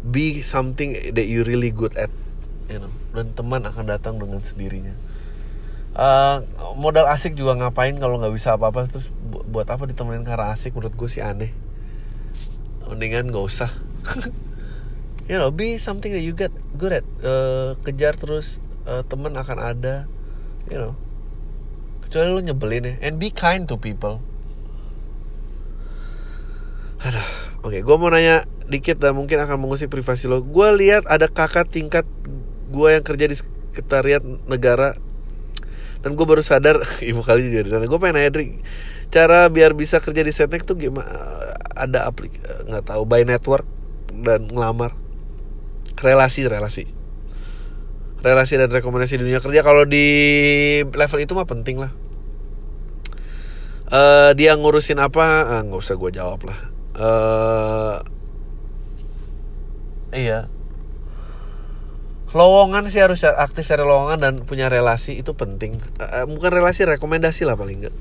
be 0.06 0.40
something 0.40 0.94
that 1.12 1.26
you 1.26 1.42
really 1.42 1.72
good 1.72 1.96
at 1.98 2.12
you 2.70 2.78
know. 2.78 2.92
Dan 3.16 3.32
teman 3.32 3.64
akan 3.64 3.88
datang 3.88 4.20
dengan 4.20 4.44
sendirinya. 4.44 4.92
Uh, 5.96 6.44
modal 6.76 7.08
asik 7.08 7.32
juga 7.32 7.56
ngapain 7.56 7.96
kalau 7.96 8.20
nggak 8.20 8.36
bisa 8.36 8.52
apa-apa? 8.52 8.84
Terus 8.92 9.08
buat 9.24 9.64
apa 9.72 9.88
ditemenin? 9.88 10.28
Karena 10.28 10.52
asik 10.52 10.76
menurut 10.76 10.92
gue 10.92 11.08
sih 11.08 11.24
aneh. 11.24 11.50
Mendingan 12.84 13.32
nggak 13.32 13.44
usah. 13.44 13.72
You 15.26 15.42
know 15.42 15.50
be 15.50 15.74
something 15.74 16.14
that 16.14 16.22
you 16.22 16.38
get 16.38 16.54
good 16.78 16.94
at. 16.94 17.06
Uh, 17.18 17.74
kejar 17.82 18.14
terus 18.14 18.62
uh, 18.86 19.02
teman 19.04 19.34
akan 19.34 19.58
ada 19.60 20.06
you 20.70 20.78
know. 20.78 20.94
Kecuali 22.06 22.30
lo 22.30 22.40
nyebelin 22.42 22.86
ya. 22.86 22.94
And 23.02 23.18
be 23.18 23.34
kind 23.34 23.66
to 23.66 23.74
people. 23.78 24.22
Aduh 27.02 27.22
oke 27.66 27.74
okay, 27.74 27.80
gue 27.82 27.96
mau 27.98 28.08
nanya 28.08 28.46
dikit 28.70 29.02
dan 29.02 29.18
mungkin 29.18 29.42
akan 29.42 29.58
mengusik 29.58 29.90
privasi 29.90 30.30
lo. 30.30 30.42
Gue 30.42 30.70
lihat 30.78 31.06
ada 31.10 31.26
kakak 31.26 31.70
tingkat 31.70 32.06
gue 32.70 32.88
yang 32.94 33.02
kerja 33.02 33.26
di 33.26 33.36
sekretariat 33.36 34.22
negara. 34.46 34.94
Dan 36.06 36.14
gue 36.14 36.26
baru 36.26 36.42
sadar 36.42 36.78
ibu 37.10 37.22
kali 37.26 37.50
juga 37.50 37.66
di 37.66 37.70
sana. 37.74 37.84
Gue 37.90 37.98
pengen 37.98 38.22
nanya 38.22 38.32
Drik 38.32 38.62
cara 39.06 39.46
biar 39.46 39.70
bisa 39.70 40.02
kerja 40.02 40.22
di 40.22 40.34
setnek 40.34 40.66
tuh 40.66 40.78
gimana? 40.78 41.06
Ada 41.74 42.10
aplik 42.10 42.34
nggak 42.66 42.90
tahu 42.90 43.02
by 43.06 43.26
network 43.26 43.66
dan 44.14 44.46
ngelamar. 44.50 44.94
Relasi 45.96 46.46
relasi 46.46 46.95
relasi 48.26 48.58
dan 48.58 48.66
rekomendasi 48.66 49.22
di 49.22 49.30
dunia 49.30 49.38
kerja 49.38 49.62
kalau 49.62 49.86
di 49.86 50.06
level 50.82 51.18
itu 51.22 51.32
mah 51.38 51.46
penting 51.46 51.78
lah. 51.78 51.94
Uh, 53.86 54.34
dia 54.34 54.58
ngurusin 54.58 54.98
apa? 54.98 55.46
Ah, 55.46 55.62
nggak 55.62 55.78
uh, 55.78 55.84
usah 55.86 55.94
gue 55.94 56.10
jawab 56.10 56.42
lah. 56.42 56.58
Uh, 56.98 57.96
iya. 60.10 60.50
Lowongan 62.34 62.90
sih 62.90 62.98
harus 62.98 63.22
aktif 63.22 63.62
cari 63.70 63.86
lowongan 63.86 64.18
dan 64.18 64.34
punya 64.42 64.66
relasi 64.66 65.22
itu 65.22 65.30
penting. 65.38 65.78
Uh, 66.02 66.26
bukan 66.26 66.50
relasi 66.50 66.82
rekomendasi 66.82 67.46
lah 67.46 67.54
paling 67.54 67.86
enggak 67.86 67.94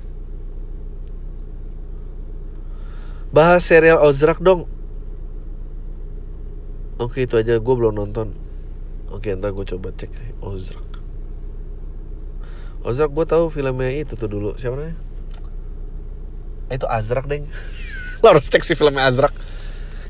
bahas 3.36 3.68
serial 3.68 4.00
Ozrak 4.00 4.40
dong. 4.40 4.64
Oke 6.96 7.28
itu 7.28 7.36
aja. 7.36 7.60
Gue 7.60 7.76
belum 7.76 8.00
nonton 8.00 8.45
Oke 9.16 9.32
ntar 9.32 9.56
gue 9.56 9.64
coba 9.64 9.96
cek 9.96 10.12
Ozrak 10.44 10.84
Ozrak 12.84 13.12
gue 13.16 13.26
tahu 13.26 13.48
filmnya 13.48 13.96
itu 13.96 14.20
tuh 14.20 14.28
dulu. 14.28 14.60
Siapa 14.60 14.76
namanya? 14.76 15.00
Itu 16.70 16.86
Azrak 16.86 17.26
deng. 17.32 17.48
Lo 18.22 18.36
harus 18.36 18.52
cek 18.52 18.62
si 18.62 18.76
filmnya 18.76 19.08
Azrak 19.08 19.32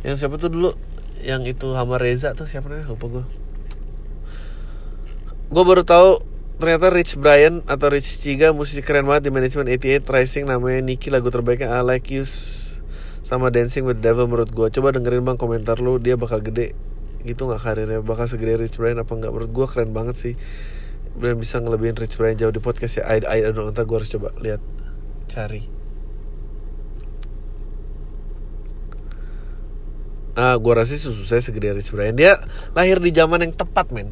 Yang 0.01 0.25
siapa 0.25 0.41
tuh 0.41 0.49
dulu? 0.49 0.73
Yang 1.21 1.55
itu 1.55 1.67
Hama 1.77 2.01
Reza 2.01 2.33
tuh 2.33 2.49
siapa 2.49 2.67
namanya? 2.67 2.89
Lupa 2.89 3.05
gue 3.07 3.25
Gue 5.53 5.63
baru 5.63 5.85
tahu 5.85 6.17
ternyata 6.57 6.89
Rich 6.89 7.21
Brian 7.21 7.61
atau 7.69 7.91
Rich 7.93 8.25
Chiga 8.25 8.55
musisi 8.55 8.81
keren 8.81 9.05
banget 9.05 9.29
di 9.29 9.31
manajemen 9.31 9.67
88 9.69 10.07
Rising 10.07 10.43
namanya 10.47 10.81
Nicky 10.81 11.11
lagu 11.11 11.27
terbaiknya 11.27 11.69
I 11.69 11.83
Like 11.83 12.09
You 12.09 12.23
sama 13.25 13.51
Dancing 13.51 13.83
with 13.83 13.99
Devil 13.99 14.31
menurut 14.31 14.49
gue 14.55 14.67
coba 14.71 14.95
dengerin 14.95 15.27
bang 15.27 15.35
komentar 15.35 15.83
lu 15.83 15.99
dia 15.99 16.15
bakal 16.15 16.39
gede 16.39 16.71
gitu 17.25 17.49
nggak 17.49 17.61
karirnya 17.61 17.99
bakal 18.05 18.29
segede 18.29 18.61
Rich 18.61 18.77
Brian 18.77 19.01
apa 19.01 19.09
nggak 19.09 19.31
menurut 19.33 19.51
gue 19.51 19.65
keren 19.67 19.91
banget 19.91 20.15
sih 20.15 20.33
Brian 21.17 21.41
bisa 21.41 21.57
ngelebihin 21.59 21.97
Rich 21.97 22.21
Brian 22.21 22.37
jauh 22.37 22.53
di 22.53 22.61
podcast 22.61 23.01
ya 23.01 23.03
I, 23.09 23.25
I, 23.25 23.39
I 23.49 23.51
don't 23.51 23.73
gue 23.73 23.97
harus 23.97 24.11
coba 24.13 24.29
lihat 24.39 24.61
cari 25.25 25.75
Ah, 30.35 30.59
gue 30.59 30.73
rasa 30.75 30.99
sih 30.99 31.07
susah 31.07 31.39
segede 31.39 31.71
Rich 31.71 31.95
Brian. 31.95 32.11
Dia 32.11 32.35
lahir 32.75 32.99
di 32.99 33.07
zaman 33.15 33.39
yang 33.39 33.55
tepat, 33.55 33.87
men. 33.95 34.11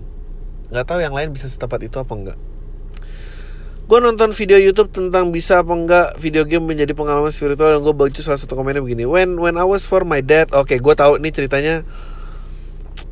Gak 0.71 0.87
tahu 0.87 1.03
yang 1.03 1.11
lain 1.11 1.35
bisa 1.35 1.51
setepat 1.51 1.83
itu 1.83 1.99
apa 1.99 2.15
enggak. 2.15 2.39
Gue 3.83 3.99
nonton 3.99 4.31
video 4.31 4.55
YouTube 4.55 4.95
tentang 4.95 5.35
bisa 5.35 5.59
apa 5.59 5.75
enggak 5.75 6.15
video 6.15 6.47
game 6.47 6.63
menjadi 6.63 6.95
pengalaman 6.95 7.27
spiritual 7.27 7.75
dan 7.75 7.83
gue 7.83 7.91
baca 7.91 8.21
salah 8.23 8.39
satu 8.39 8.55
komennya 8.55 8.79
begini. 8.79 9.03
When 9.03 9.35
when 9.35 9.59
I 9.59 9.67
was 9.67 9.83
for 9.83 10.07
my 10.07 10.23
dad, 10.23 10.55
oke, 10.55 10.71
okay, 10.71 10.79
gue 10.79 10.95
tahu 10.95 11.19
ini 11.19 11.27
ceritanya 11.35 11.83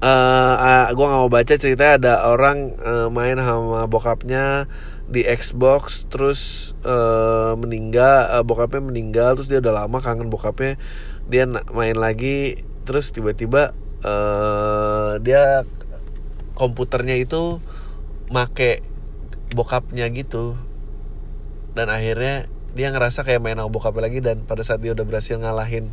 uh, 0.01 0.55
uh, 0.57 0.87
gue 0.91 1.05
nggak 1.05 1.21
mau 1.21 1.31
baca 1.31 1.53
ceritanya 1.55 1.93
ada 1.97 2.13
orang 2.29 2.75
uh, 2.81 3.07
main 3.13 3.37
sama 3.37 3.85
bokapnya 3.87 4.65
di 5.11 5.23
Xbox 5.27 6.09
terus 6.09 6.73
uh, 6.83 7.53
meninggal 7.55 8.29
uh, 8.31 8.43
bokapnya 8.43 8.81
meninggal 8.81 9.37
terus 9.37 9.47
dia 9.47 9.59
udah 9.59 9.85
lama 9.85 9.97
kangen 9.99 10.31
bokapnya 10.31 10.79
dia 11.29 11.45
main 11.71 11.95
lagi 11.95 12.59
terus 12.83 13.13
tiba-tiba 13.13 13.77
uh, 14.03 15.21
dia 15.21 15.63
komputernya 16.57 17.17
itu 17.17 17.57
make 18.29 18.85
bokapnya 19.53 20.07
gitu. 20.13 20.55
Dan 21.71 21.87
akhirnya 21.87 22.51
dia 22.71 22.91
ngerasa 22.91 23.27
kayak 23.27 23.43
main 23.43 23.59
sama 23.59 23.71
bokapnya 23.71 24.01
lagi 24.07 24.19
dan 24.23 24.43
pada 24.47 24.63
saat 24.63 24.79
dia 24.79 24.95
udah 24.95 25.03
berhasil 25.03 25.35
ngalahin 25.39 25.91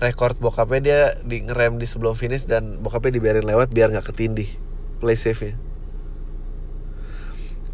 record 0.00 0.36
bokapnya 0.36 0.80
dia 0.80 1.00
di 1.24 1.44
ngerem 1.44 1.80
di 1.80 1.86
sebelum 1.88 2.12
finish 2.12 2.44
dan 2.44 2.80
bokapnya 2.84 3.16
dibiarin 3.16 3.46
lewat 3.48 3.72
biar 3.72 3.92
nggak 3.92 4.12
ketindih 4.12 4.48
play 5.00 5.16
safe 5.16 5.52
nya 5.52 5.56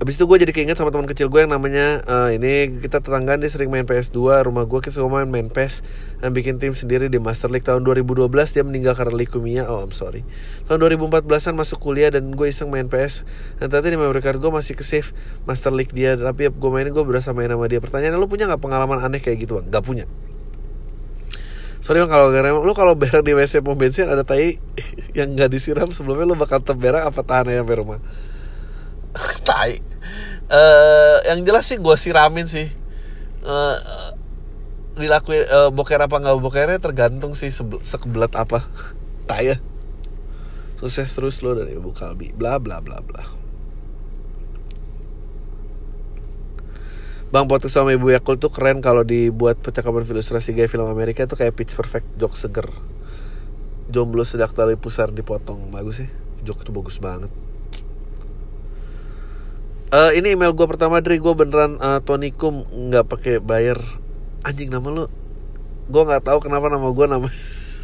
Habis 0.02 0.18
itu 0.18 0.26
gue 0.26 0.34
jadi 0.34 0.50
keinget 0.50 0.74
sama 0.74 0.90
teman 0.90 1.06
kecil 1.06 1.30
gue 1.30 1.46
yang 1.46 1.54
namanya 1.54 2.02
uh, 2.10 2.26
ini 2.34 2.82
kita 2.82 2.98
tetanggaan 2.98 3.38
dia 3.38 3.46
sering 3.46 3.70
main 3.70 3.86
PS2 3.86 4.42
rumah 4.50 4.66
gue 4.66 4.82
kita 4.82 4.98
semua 4.98 5.22
main 5.22 5.30
main 5.30 5.46
PES 5.46 5.86
dan 6.18 6.34
bikin 6.34 6.58
tim 6.58 6.74
sendiri 6.74 7.06
di 7.06 7.22
Master 7.22 7.54
League. 7.54 7.62
Tahun 7.62 7.86
2012 7.86 8.26
dia 8.26 8.66
meninggal 8.66 8.98
karena 8.98 9.14
leukemia. 9.14 9.70
Oh 9.70 9.78
I'm 9.78 9.94
sorry. 9.94 10.26
Tahun 10.66 10.82
2014an 10.82 11.54
masuk 11.54 11.78
kuliah 11.78 12.10
dan 12.10 12.34
gue 12.34 12.46
iseng 12.50 12.66
main 12.74 12.90
PS 12.90 13.22
dan 13.62 13.70
ternyata 13.70 13.94
di 13.94 13.98
memory 14.02 14.18
card 14.26 14.42
gue 14.42 14.50
masih 14.50 14.74
ke 14.74 14.82
save 14.82 15.14
Master 15.46 15.70
League 15.70 15.94
dia. 15.94 16.18
Tapi 16.18 16.50
gue 16.50 16.70
mainin 16.74 16.90
gue 16.90 17.04
berasa 17.06 17.30
main 17.30 17.46
sama 17.46 17.70
dia. 17.70 17.78
Pertanyaan 17.78 18.18
lu 18.18 18.26
punya 18.26 18.50
nggak 18.50 18.58
pengalaman 18.58 18.98
aneh 19.06 19.22
kayak 19.22 19.46
gitu 19.46 19.62
bang? 19.62 19.70
Nggak 19.70 19.86
punya 19.86 20.10
sorry 21.82 21.98
kalau 22.06 22.30
berak 22.30 22.54
lu 22.54 22.72
kalau 22.78 22.94
berak 22.94 23.26
di 23.26 23.34
wc 23.34 23.58
pom 23.60 23.74
bensin 23.74 24.06
ada 24.06 24.22
tai 24.22 24.56
yang 25.18 25.34
nggak 25.34 25.50
disiram. 25.50 25.90
Sebelumnya 25.90 26.24
lu 26.24 26.38
bakal 26.38 26.62
tetap 26.62 26.78
berak 26.78 27.02
apa 27.10 27.20
tahan 27.26 27.50
ya 27.50 27.60
sampai 27.60 27.76
rumah? 27.76 28.00
Tai. 29.48 29.72
Uh, 30.52 31.16
yang 31.28 31.42
jelas 31.42 31.66
sih 31.66 31.82
gue 31.82 31.96
siramin 31.98 32.46
sih. 32.46 32.70
Uh, 33.42 33.76
dilakuin 34.94 35.42
uh, 35.50 35.70
boker 35.74 35.98
apa 35.98 36.22
nggak 36.22 36.38
bokernya 36.38 36.78
tergantung 36.78 37.34
sih 37.34 37.50
sekebelat 37.82 38.32
apa. 38.38 38.62
Tai 39.28 39.42
ya. 39.42 39.58
Sukses 40.78 41.10
terus 41.12 41.42
lo 41.42 41.58
dari 41.58 41.74
ibu 41.74 41.90
kalbi. 41.90 42.30
Bla 42.30 42.62
bla 42.62 42.78
bla 42.78 43.02
bla 43.02 43.41
Bang 47.32 47.48
Potus 47.48 47.72
sama 47.72 47.96
Ibu 47.96 48.12
Yakult 48.12 48.44
tuh 48.44 48.52
keren 48.52 48.84
kalau 48.84 49.08
dibuat 49.08 49.56
percakapan 49.56 50.04
ilustrasi 50.04 50.52
gaya 50.52 50.68
film 50.68 50.84
Amerika 50.84 51.24
tuh 51.24 51.40
kayak 51.40 51.56
pitch 51.56 51.72
perfect 51.72 52.04
joke 52.20 52.36
seger. 52.36 52.68
Jomblo 53.88 54.20
sedang 54.28 54.52
tali 54.52 54.76
pusar 54.76 55.08
dipotong. 55.08 55.72
Bagus 55.72 56.04
sih. 56.04 56.08
Joke 56.44 56.60
itu 56.60 56.76
bagus 56.76 57.00
banget. 57.00 57.32
Uh, 59.92 60.12
ini 60.12 60.36
email 60.36 60.52
gue 60.52 60.66
pertama 60.68 61.00
dari 61.00 61.20
gue 61.20 61.32
beneran 61.32 61.80
uh, 61.80 62.04
Tony 62.04 62.36
Kum 62.36 62.68
nggak 62.68 63.08
pakai 63.08 63.34
bayar 63.40 63.76
anjing 64.40 64.72
nama 64.72 64.88
lu 64.88 65.04
gue 65.92 66.02
nggak 66.08 66.32
tahu 66.32 66.40
kenapa 66.40 66.72
nama 66.72 66.88
gue 66.88 67.06
nama 67.12 67.28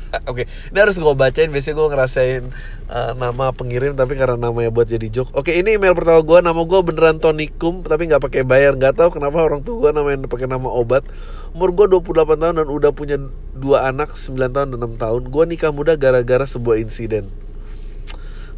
Oke, 0.31 0.49
okay. 0.49 0.73
ini 0.73 0.79
harus 0.81 0.97
gue 0.97 1.15
bacain. 1.15 1.53
Biasanya 1.53 1.77
gue 1.77 1.89
ngerasain 1.93 2.43
uh, 2.89 3.13
nama 3.13 3.53
pengirim, 3.53 3.93
tapi 3.93 4.17
karena 4.17 4.41
namanya 4.41 4.73
buat 4.73 4.89
jadi 4.89 5.09
joke. 5.13 5.37
Oke, 5.37 5.53
okay, 5.53 5.61
ini 5.61 5.77
email 5.77 5.93
pertama 5.93 6.25
gue. 6.25 6.39
Nama 6.41 6.63
gue 6.65 6.81
beneran 6.81 7.21
Tony 7.21 7.53
Kum, 7.53 7.85
tapi 7.85 8.09
nggak 8.09 8.23
pakai 8.25 8.43
bayar. 8.49 8.77
Nggak 8.81 8.97
tahu 8.97 9.21
kenapa 9.21 9.45
orang 9.45 9.61
tua 9.61 9.89
gue 9.89 9.91
namanya 9.93 10.25
pakai 10.25 10.49
nama 10.49 10.69
obat. 10.73 11.05
Umur 11.53 11.77
gue 11.77 11.87
28 12.01 12.41
tahun 12.41 12.55
dan 12.65 12.69
udah 12.69 12.91
punya 12.97 13.17
dua 13.53 13.89
anak 13.89 14.17
9 14.17 14.33
tahun 14.49 14.69
dan 14.77 14.81
6 14.81 14.97
tahun. 14.97 15.23
Gue 15.29 15.45
nikah 15.45 15.73
muda 15.73 15.97
gara-gara 16.01 16.45
sebuah 16.49 16.81
insiden. 16.81 17.29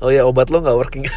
Oh 0.00 0.14
ya, 0.14 0.24
obat 0.24 0.54
lo 0.54 0.62
nggak 0.62 0.78
working. 0.78 1.04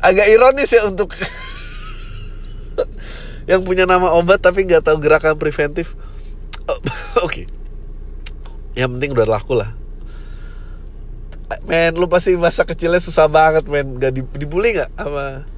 Agak 0.00 0.26
ironis 0.32 0.72
ya 0.72 0.88
untuk 0.88 1.12
yang 3.50 3.66
punya 3.66 3.82
nama 3.82 4.14
obat 4.14 4.38
tapi 4.38 4.62
nggak 4.62 4.86
tahu 4.86 5.02
gerakan 5.02 5.34
preventif. 5.34 5.98
Oh, 6.70 6.78
oke. 7.26 7.34
Okay. 7.34 7.46
yang 8.78 8.94
penting 8.94 9.10
udah 9.10 9.26
laku 9.26 9.58
lah. 9.58 9.74
Men 11.66 11.98
lu 11.98 12.06
pasti 12.06 12.38
masa 12.38 12.62
kecilnya 12.62 13.02
susah 13.02 13.26
banget 13.26 13.66
men. 13.66 13.98
Gak 13.98 14.14
dibully 14.14 14.78
nggak 14.78 14.94
apa 14.94 15.50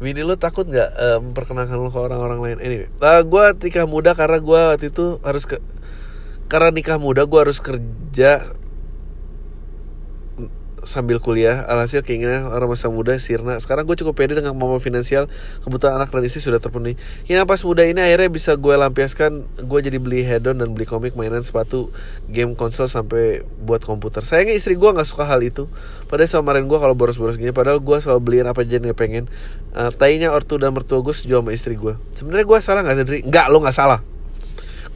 Bini 0.00 0.24
lu? 0.24 0.40
Takut 0.40 0.64
nggak 0.64 0.90
uh, 0.96 1.18
memperkenalkan 1.20 1.76
lu 1.76 1.92
ke 1.92 2.00
orang-orang 2.00 2.40
lain? 2.40 2.58
Anyway 2.64 2.88
uh, 3.04 3.20
gue 3.20 3.44
nikah 3.68 3.84
muda 3.84 4.16
karena 4.16 4.40
gue 4.40 4.60
waktu 4.72 4.88
itu 4.88 5.20
harus 5.20 5.44
ke 5.44 5.60
karena 6.48 6.72
nikah 6.72 6.96
muda 6.96 7.28
gue 7.28 7.36
harus 7.44 7.60
kerja 7.60 8.56
sambil 10.86 11.18
kuliah 11.18 11.66
alhasil 11.66 12.00
keinginan 12.06 12.48
orang 12.48 12.70
masa 12.70 12.86
muda 12.88 13.18
sirna. 13.18 13.58
Sekarang 13.58 13.84
gue 13.84 13.98
cukup 13.98 14.14
pede 14.14 14.38
dengan 14.38 14.54
kemampuan 14.54 14.80
finansial. 14.80 15.26
Kebutuhan 15.60 15.98
anak 15.98 16.14
dan 16.14 16.22
istri 16.24 16.40
sudah 16.40 16.62
terpenuhi. 16.62 16.94
Kini 17.26 17.42
pas 17.44 17.60
muda 17.66 17.82
ini 17.84 18.00
akhirnya 18.00 18.30
bisa 18.30 18.54
gue 18.54 18.74
lampiaskan. 18.78 19.44
Gue 19.66 19.82
jadi 19.82 19.98
beli 19.98 20.22
hedon 20.24 20.62
dan 20.62 20.72
beli 20.72 20.86
komik 20.86 21.18
mainan 21.18 21.42
sepatu 21.42 21.90
game 22.30 22.54
konsol 22.54 22.86
sampai 22.86 23.42
buat 23.66 23.82
komputer. 23.82 24.22
Sayangnya 24.22 24.54
istri 24.54 24.78
gue 24.78 24.88
nggak 24.88 25.06
suka 25.06 25.26
hal 25.26 25.42
itu. 25.44 25.68
Padahal 26.06 26.40
kemarin 26.40 26.64
gue 26.70 26.78
kalau 26.78 26.94
boros-boros 26.94 27.36
gini 27.36 27.50
padahal 27.50 27.82
gue 27.82 27.98
selalu 27.98 28.20
beliin 28.22 28.46
apa 28.46 28.62
aja 28.62 28.78
yang 28.78 28.94
pengen. 28.96 29.26
Uh, 29.76 29.92
tainya 29.92 30.32
ortu 30.32 30.56
dan 30.56 30.72
mertua 30.72 31.04
gue 31.04 31.12
sejual 31.12 31.44
sama 31.44 31.52
istri 31.52 31.76
gue 31.76 31.92
sebenarnya 32.16 32.48
gue 32.48 32.58
salah 32.64 32.80
nggak 32.80 32.96
sendiri 32.96 33.20
nggak 33.28 33.46
lo 33.52 33.58
nggak 33.60 33.76
salah. 33.76 34.00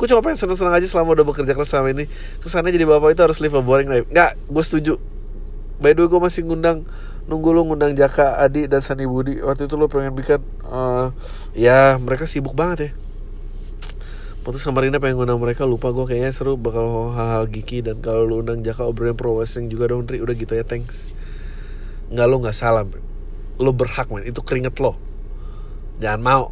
Gue 0.00 0.08
cuma 0.08 0.24
pengen 0.24 0.40
seneng-seneng 0.40 0.72
aja 0.72 0.86
selama 0.88 1.12
udah 1.12 1.26
bekerja 1.28 1.52
keras 1.52 1.68
selama 1.68 1.92
ini. 1.92 2.08
Kesannya 2.40 2.72
jadi 2.72 2.88
bapak 2.88 3.12
itu 3.12 3.20
harus 3.20 3.36
live 3.44 3.52
a 3.52 3.60
boring 3.60 3.92
life. 3.92 4.08
Nggak 4.08 4.32
gue 4.48 4.64
setuju 4.64 4.92
by 5.80 5.96
the 5.96 6.04
way 6.04 6.08
gue 6.12 6.20
masih 6.20 6.44
ngundang 6.44 6.84
nunggu 7.26 7.50
lu 7.56 7.64
ngundang 7.66 7.96
Jaka 7.96 8.36
Adi 8.40 8.68
dan 8.68 8.84
Sani 8.84 9.08
Budi. 9.08 9.40
Waktu 9.40 9.66
itu 9.66 9.74
lu 9.80 9.88
pengen 9.88 10.12
bikin 10.12 10.40
uh, 10.68 11.10
ya 11.56 11.96
mereka 11.96 12.28
sibuk 12.28 12.52
banget 12.52 12.78
ya. 12.78 12.90
Putus 14.40 14.64
kemarin 14.64 14.92
pengen 14.96 15.20
ngundang 15.20 15.40
mereka 15.40 15.68
lupa 15.68 15.92
gue 15.92 16.04
kayaknya 16.08 16.32
seru 16.32 16.56
bakal 16.56 17.12
hal-hal 17.12 17.44
giki 17.48 17.84
dan 17.84 18.00
kalau 18.00 18.24
lu 18.24 18.40
undang 18.44 18.60
Jaka 18.64 18.84
obrolin 18.84 19.16
pro 19.16 19.36
wrestling 19.36 19.72
juga 19.72 19.88
dong 19.90 20.04
Tri. 20.04 20.20
Udah 20.20 20.36
gitu 20.36 20.52
ya 20.52 20.64
thanks. 20.64 21.16
Nggak 22.12 22.26
lu 22.28 22.36
nggak 22.44 22.56
salah 22.56 22.84
man. 22.84 23.00
lu 23.60 23.76
berhak 23.76 24.08
man 24.08 24.24
itu 24.24 24.40
keringet 24.40 24.76
lo. 24.80 24.96
Jangan 26.00 26.20
mau 26.24 26.44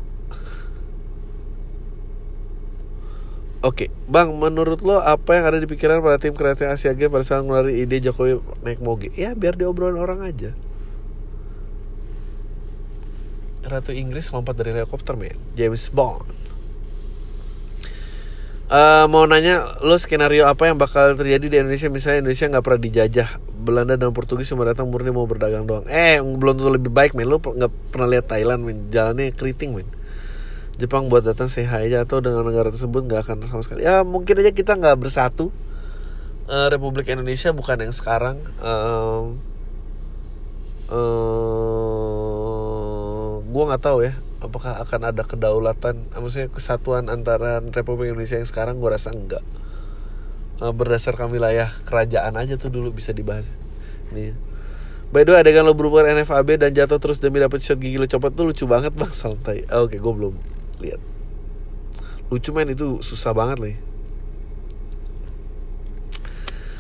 Oke, 3.59 3.91
okay. 3.91 3.97
Bang, 4.07 4.39
menurut 4.39 4.87
lo 4.87 5.03
apa 5.03 5.35
yang 5.35 5.51
ada 5.51 5.59
di 5.59 5.67
pikiran 5.67 5.99
pada 5.99 6.23
tim 6.23 6.31
kreatif 6.31 6.71
Asia 6.71 6.95
Games 6.95 7.11
pada 7.11 7.27
saat 7.27 7.43
ngeluarin 7.43 7.75
ide 7.75 7.99
Jokowi 7.99 8.39
naik 8.63 8.79
moge? 8.79 9.11
Ya, 9.19 9.35
biar 9.35 9.59
diobrolin 9.59 9.99
orang 9.99 10.23
aja. 10.23 10.55
Ratu 13.67 13.91
Inggris 13.91 14.31
lompat 14.31 14.55
dari 14.55 14.79
helikopter, 14.79 15.19
men. 15.19 15.35
James 15.59 15.91
Bond. 15.91 16.31
Uh, 18.71 19.11
mau 19.11 19.27
nanya, 19.27 19.75
lo 19.83 19.99
skenario 19.99 20.47
apa 20.47 20.71
yang 20.71 20.79
bakal 20.79 21.19
terjadi 21.19 21.51
di 21.51 21.57
Indonesia 21.59 21.91
misalnya 21.91 22.31
Indonesia 22.31 22.47
nggak 22.47 22.63
pernah 22.63 22.83
dijajah 22.87 23.29
Belanda 23.59 23.99
dan 23.99 24.15
Portugis 24.15 24.47
cuma 24.55 24.71
datang 24.71 24.87
murni 24.87 25.11
mau 25.11 25.27
berdagang 25.27 25.67
doang. 25.67 25.83
Eh, 25.91 26.23
belum 26.23 26.63
tentu 26.63 26.71
lebih 26.71 26.95
baik, 26.95 27.19
men. 27.19 27.27
Lo 27.27 27.43
nggak 27.43 27.91
pernah 27.91 28.07
lihat 28.07 28.31
Thailand, 28.31 28.63
men. 28.63 28.87
Jalannya 28.95 29.35
keriting, 29.35 29.75
men 29.75 29.98
Jepang 30.79 31.11
buat 31.11 31.27
datang 31.27 31.51
sehat 31.51 31.91
aja 31.91 32.07
atau 32.07 32.23
dengan 32.23 32.47
negara 32.47 32.71
tersebut 32.71 33.03
nggak 33.11 33.27
akan 33.27 33.43
sama 33.51 33.67
sekali. 33.67 33.83
Ya 33.83 34.07
mungkin 34.07 34.39
aja 34.39 34.55
kita 34.55 34.79
nggak 34.79 34.95
bersatu. 34.99 35.51
Uh, 36.49 36.71
Republik 36.73 37.11
Indonesia 37.11 37.53
bukan 37.53 37.83
yang 37.83 37.93
sekarang. 37.93 38.41
Uh, 38.63 39.37
uh, 40.95 42.49
gue 43.43 43.65
nggak 43.69 43.83
tahu 43.83 44.07
ya 44.07 44.15
apakah 44.39 44.79
akan 44.87 45.11
ada 45.11 45.27
kedaulatan 45.27 46.07
maksudnya 46.15 46.47
kesatuan 46.47 47.11
antara 47.11 47.59
Republik 47.59 48.15
Indonesia 48.15 48.39
yang 48.39 48.47
sekarang 48.47 48.79
gue 48.79 48.87
rasa 48.87 49.11
enggak 49.11 49.43
uh, 50.63 50.71
berdasarkan 50.71 51.27
wilayah 51.35 51.67
kerajaan 51.85 52.39
aja 52.39 52.55
tuh 52.55 52.71
dulu 52.71 52.95
bisa 52.95 53.11
dibahas. 53.11 53.51
Nih 54.15 54.33
By 55.09 55.25
the 55.25 55.33
way 55.33 55.41
adegan 55.41 55.65
lo 55.65 55.73
berubah 55.73 56.05
NFAB 56.05 56.61
dan 56.61 56.77
jatuh 56.77 57.01
terus 57.01 57.17
demi 57.17 57.41
dapet 57.41 57.65
shot 57.65 57.81
gigi 57.81 57.97
lo 57.97 58.05
copot 58.05 58.29
tuh 58.29 58.53
lucu 58.53 58.69
banget 58.69 58.93
bang 58.93 59.09
santai. 59.09 59.65
Oke, 59.73 59.97
okay, 59.97 59.99
gue 60.05 60.13
belum 60.13 60.58
lihat. 60.81 61.01
Lucu 62.29 62.51
men. 62.55 62.71
Itu 62.73 63.01
susah 63.01 63.33
banget 63.33 63.59
nih 63.61 63.77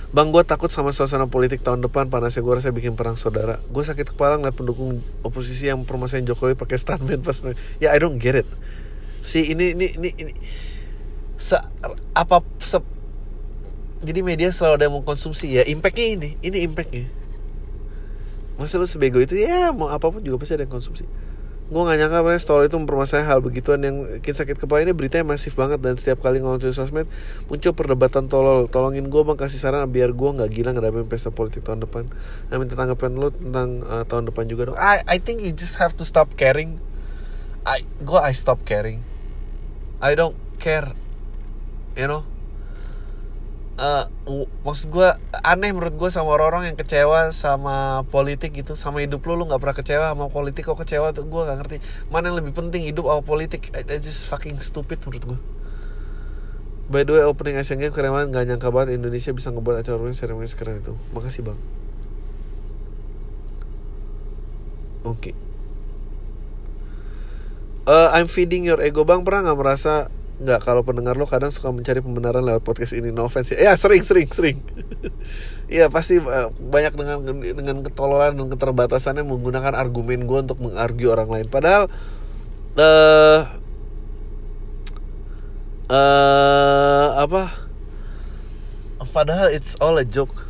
Bang 0.08 0.32
gue 0.32 0.40
takut 0.40 0.72
sama 0.72 0.88
suasana 0.88 1.28
politik 1.28 1.60
tahun 1.60 1.84
depan. 1.84 2.08
Panasnya 2.08 2.40
gue 2.40 2.54
rasa 2.56 2.72
bikin 2.72 2.96
perang 2.96 3.20
saudara. 3.20 3.60
Gue 3.68 3.84
sakit 3.84 4.16
kepala 4.16 4.40
ngeliat 4.40 4.56
pendukung 4.56 5.04
oposisi 5.20 5.68
yang 5.68 5.84
permasalahan 5.84 6.32
Jokowi 6.32 6.56
pakai 6.56 6.80
stuntman 6.80 7.20
pas 7.20 7.36
Ya 7.76 7.92
I 7.92 8.00
don't 8.00 8.16
get 8.16 8.32
it. 8.32 8.48
Si 9.20 9.52
ini 9.52 9.76
ini 9.76 10.00
ini, 10.00 10.08
ini. 10.16 10.32
Se, 11.36 11.60
apa 12.16 12.40
se, 12.64 12.80
jadi 14.00 14.24
media 14.24 14.48
selalu 14.48 14.74
ada 14.80 14.84
yang 14.88 15.04
konsumsi 15.04 15.60
ya 15.60 15.62
impactnya 15.68 16.06
ini. 16.16 16.30
Ini 16.40 16.64
impactnya. 16.72 17.04
Masa 18.56 18.80
lu 18.80 18.88
sebego 18.88 19.20
itu? 19.20 19.36
Ya 19.36 19.76
mau 19.76 19.92
apa 19.92 20.08
pun 20.08 20.24
juga 20.24 20.40
pasti 20.40 20.56
ada 20.56 20.64
yang 20.64 20.72
konsumsi 20.72 21.04
gue 21.68 21.82
gak 21.84 22.00
nyangka 22.00 22.24
mereka 22.24 22.40
story 22.40 22.72
itu 22.72 22.80
mempermasalahkan 22.80 23.28
hal 23.28 23.44
begituan 23.44 23.84
yang 23.84 24.08
bikin 24.24 24.32
sakit 24.32 24.56
kepala. 24.56 24.88
Ini 24.88 24.96
beritanya 24.96 25.28
masif 25.28 25.52
banget 25.52 25.84
dan 25.84 26.00
setiap 26.00 26.24
kali 26.24 26.40
di 26.40 26.72
sosmed 26.72 27.04
muncul 27.52 27.76
perdebatan 27.76 28.32
tolol. 28.32 28.72
Tolongin 28.72 29.12
gue 29.12 29.20
bang 29.20 29.36
kasih 29.36 29.60
saran 29.60 29.84
biar 29.92 30.16
gue 30.16 30.30
nggak 30.32 30.48
gila 30.48 30.72
ngadapin 30.72 31.04
pesta 31.04 31.28
politik 31.28 31.68
tahun 31.68 31.84
depan. 31.84 32.08
Nah 32.48 32.56
minta 32.56 32.72
tanggapan 32.72 33.20
lo 33.20 33.28
tentang 33.28 33.84
uh, 33.84 34.04
tahun 34.08 34.32
depan 34.32 34.48
juga 34.48 34.72
dong. 34.72 34.76
I 34.80 35.04
I 35.04 35.16
think 35.20 35.44
you 35.44 35.52
just 35.52 35.76
have 35.76 35.92
to 36.00 36.08
stop 36.08 36.32
caring. 36.40 36.80
I 37.68 37.84
gue 38.00 38.16
I 38.16 38.32
stop 38.32 38.64
caring. 38.64 39.04
I 40.00 40.16
don't 40.16 40.40
care. 40.56 40.96
You 41.92 42.08
know 42.08 42.37
uh, 43.78 44.04
maksud 44.66 44.90
gue 44.90 45.08
aneh 45.46 45.70
menurut 45.70 45.94
gue 45.94 46.10
sama 46.10 46.34
orang-orang 46.34 46.74
yang 46.74 46.78
kecewa 46.78 47.30
sama 47.30 48.04
politik 48.10 48.52
gitu. 48.52 48.74
Sama 48.74 49.00
hidup 49.00 49.22
lu 49.24 49.38
lu 49.38 49.46
nggak 49.46 49.62
pernah 49.62 49.76
kecewa 49.78 50.04
sama 50.12 50.26
politik. 50.28 50.66
Kok 50.66 50.82
kecewa 50.82 51.14
tuh? 51.14 51.24
Gue 51.24 51.46
gak 51.46 51.58
ngerti. 51.64 51.76
Mana 52.10 52.28
yang 52.28 52.42
lebih 52.42 52.52
penting 52.52 52.84
hidup 52.84 53.06
atau 53.06 53.22
politik? 53.22 53.70
I, 53.72 53.86
just 54.02 54.26
fucking 54.26 54.58
stupid 54.58 55.00
menurut 55.06 55.24
gue 55.34 55.40
By 56.88 57.04
the 57.04 57.20
way 57.20 57.24
opening 57.24 57.60
Asian 57.60 57.78
Games 57.78 57.94
keren 57.94 58.12
banget. 58.12 58.34
Gak 58.34 58.44
nyangka 58.48 58.68
banget 58.74 58.98
Indonesia 58.98 59.30
bisa 59.32 59.54
ngebuat 59.54 59.84
acara 59.84 60.00
seremoni 60.12 60.48
sekeren 60.48 60.82
itu. 60.82 60.96
Makasih 61.14 61.44
bang. 61.46 61.58
Oke. 65.06 65.32
Okay. 65.32 65.34
uh, 67.88 68.08
I'm 68.12 68.28
feeding 68.28 68.68
your 68.68 68.78
ego. 68.84 69.02
Bang 69.08 69.24
Pernah 69.24 69.52
gak 69.52 69.58
merasa 69.58 69.94
nggak 70.38 70.62
kalau 70.62 70.86
pendengar 70.86 71.18
lo 71.18 71.26
kadang 71.26 71.50
suka 71.50 71.74
mencari 71.74 71.98
pembenaran 71.98 72.42
lewat 72.46 72.62
podcast 72.62 72.94
ini. 72.94 73.10
No 73.10 73.26
offense 73.26 73.52
ya, 73.52 73.70
ya 73.70 73.72
sering 73.74 74.02
sering 74.06 74.28
sering. 74.30 74.58
Iya 75.68 75.92
pasti 75.92 76.16
uh, 76.16 76.48
banyak 76.56 76.96
dengan 76.96 77.20
dengan 77.28 77.76
ketololan 77.84 78.40
dan 78.40 78.48
keterbatasannya 78.48 79.20
menggunakan 79.20 79.76
argumen 79.76 80.24
gue 80.24 80.38
untuk 80.48 80.64
mengargu 80.64 81.12
orang 81.12 81.28
lain. 81.28 81.46
Padahal 81.52 81.92
uh, 82.80 83.40
eh 85.92 87.08
apa? 87.20 87.68
Padahal 89.12 89.52
it's 89.52 89.76
all 89.76 90.00
a 90.00 90.08
joke 90.08 90.47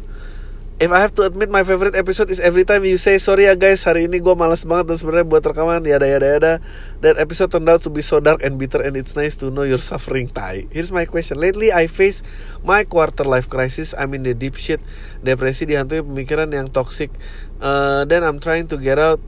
If 0.78 0.94
I 0.94 1.02
have 1.02 1.10
to 1.18 1.26
admit 1.26 1.50
my 1.50 1.66
favorite 1.66 1.98
episode 1.98 2.30
is 2.30 2.38
every 2.38 2.62
time 2.62 2.86
you 2.86 3.02
say 3.02 3.18
sorry 3.18 3.50
ya 3.50 3.58
guys 3.58 3.82
hari 3.82 4.06
ini 4.06 4.22
gue 4.22 4.30
malas 4.38 4.62
banget 4.62 4.94
dan 4.94 4.96
sebenarnya 5.02 5.26
buat 5.26 5.42
rekaman 5.42 5.82
ya 5.82 5.98
ada 5.98 6.06
ya 6.06 6.18
ada 6.22 6.54
that 7.02 7.18
episode 7.18 7.50
turned 7.50 7.66
out 7.66 7.82
to 7.82 7.90
be 7.90 7.98
so 7.98 8.22
dark 8.22 8.38
and 8.46 8.62
bitter 8.62 8.78
and 8.78 8.94
it's 8.94 9.18
nice 9.18 9.34
to 9.34 9.50
know 9.50 9.66
you're 9.66 9.82
suffering 9.82 10.30
tai. 10.30 10.70
Here's 10.70 10.94
my 10.94 11.02
question. 11.02 11.42
Lately 11.42 11.74
I 11.74 11.90
face 11.90 12.22
my 12.62 12.86
quarter 12.86 13.26
life 13.26 13.50
crisis. 13.50 13.90
I'm 13.98 14.14
in 14.14 14.22
the 14.22 14.38
deep 14.38 14.54
shit. 14.54 14.78
Depresi 15.18 15.66
dihantui 15.66 16.06
pemikiran 16.06 16.54
yang 16.54 16.70
toxic. 16.70 17.10
Uh, 17.58 18.06
then 18.06 18.22
I'm 18.22 18.38
trying 18.38 18.70
to 18.70 18.78
get 18.78 19.02
out 19.02 19.18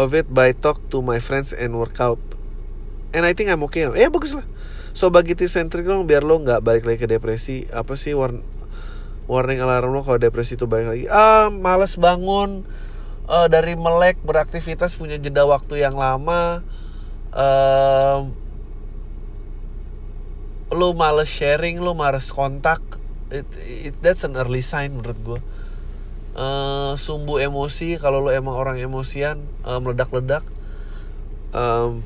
of 0.00 0.16
it 0.16 0.32
by 0.32 0.56
talk 0.56 0.80
to 0.96 1.04
my 1.04 1.20
friends 1.20 1.52
and 1.52 1.76
work 1.76 2.00
out. 2.00 2.24
And 3.12 3.28
I 3.28 3.36
think 3.36 3.52
I'm 3.52 3.60
okay 3.68 3.84
ya 3.84 4.08
bagus 4.08 4.32
lah 4.32 4.48
so 4.96 5.12
bagi 5.12 5.36
tips 5.36 5.58
and 5.58 5.68
trick 5.68 5.84
dong 5.84 6.06
biar 6.06 6.22
lo 6.22 6.40
nggak 6.40 6.64
balik 6.64 6.88
lagi 6.88 7.04
ke 7.04 7.08
depresi. 7.10 7.68
Apa 7.68 8.00
sih 8.00 8.16
warn 8.16 8.53
warning 9.24 9.60
alarm 9.60 9.92
lo 9.92 10.04
kalau 10.04 10.20
depresi 10.20 10.56
itu 10.56 10.68
balik 10.68 10.92
lagi. 10.92 11.04
Ah 11.08 11.48
males 11.52 11.96
bangun. 11.96 12.64
Uh, 13.24 13.48
dari 13.48 13.72
melek 13.72 14.20
beraktivitas 14.20 15.00
punya 15.00 15.16
jeda 15.16 15.48
waktu 15.48 15.80
yang 15.80 15.96
lama 15.96 16.60
uh, 17.32 18.28
lo 20.68 20.92
males 20.92 21.32
sharing 21.32 21.80
lo 21.80 21.96
males 21.96 22.28
kontak 22.28 22.84
it, 23.32 23.48
it, 23.64 23.94
that's 24.04 24.28
an 24.28 24.36
early 24.36 24.60
sign 24.60 25.00
menurut 25.00 25.18
gue 25.24 25.40
uh, 26.38 26.92
sumbu 26.98 27.42
emosi 27.42 27.98
kalau 27.98 28.22
lo 28.22 28.30
emang 28.30 28.54
orang 28.54 28.76
emosian 28.76 29.42
uh, 29.66 29.78
meledak-ledak 29.78 30.42
um, 31.54 32.02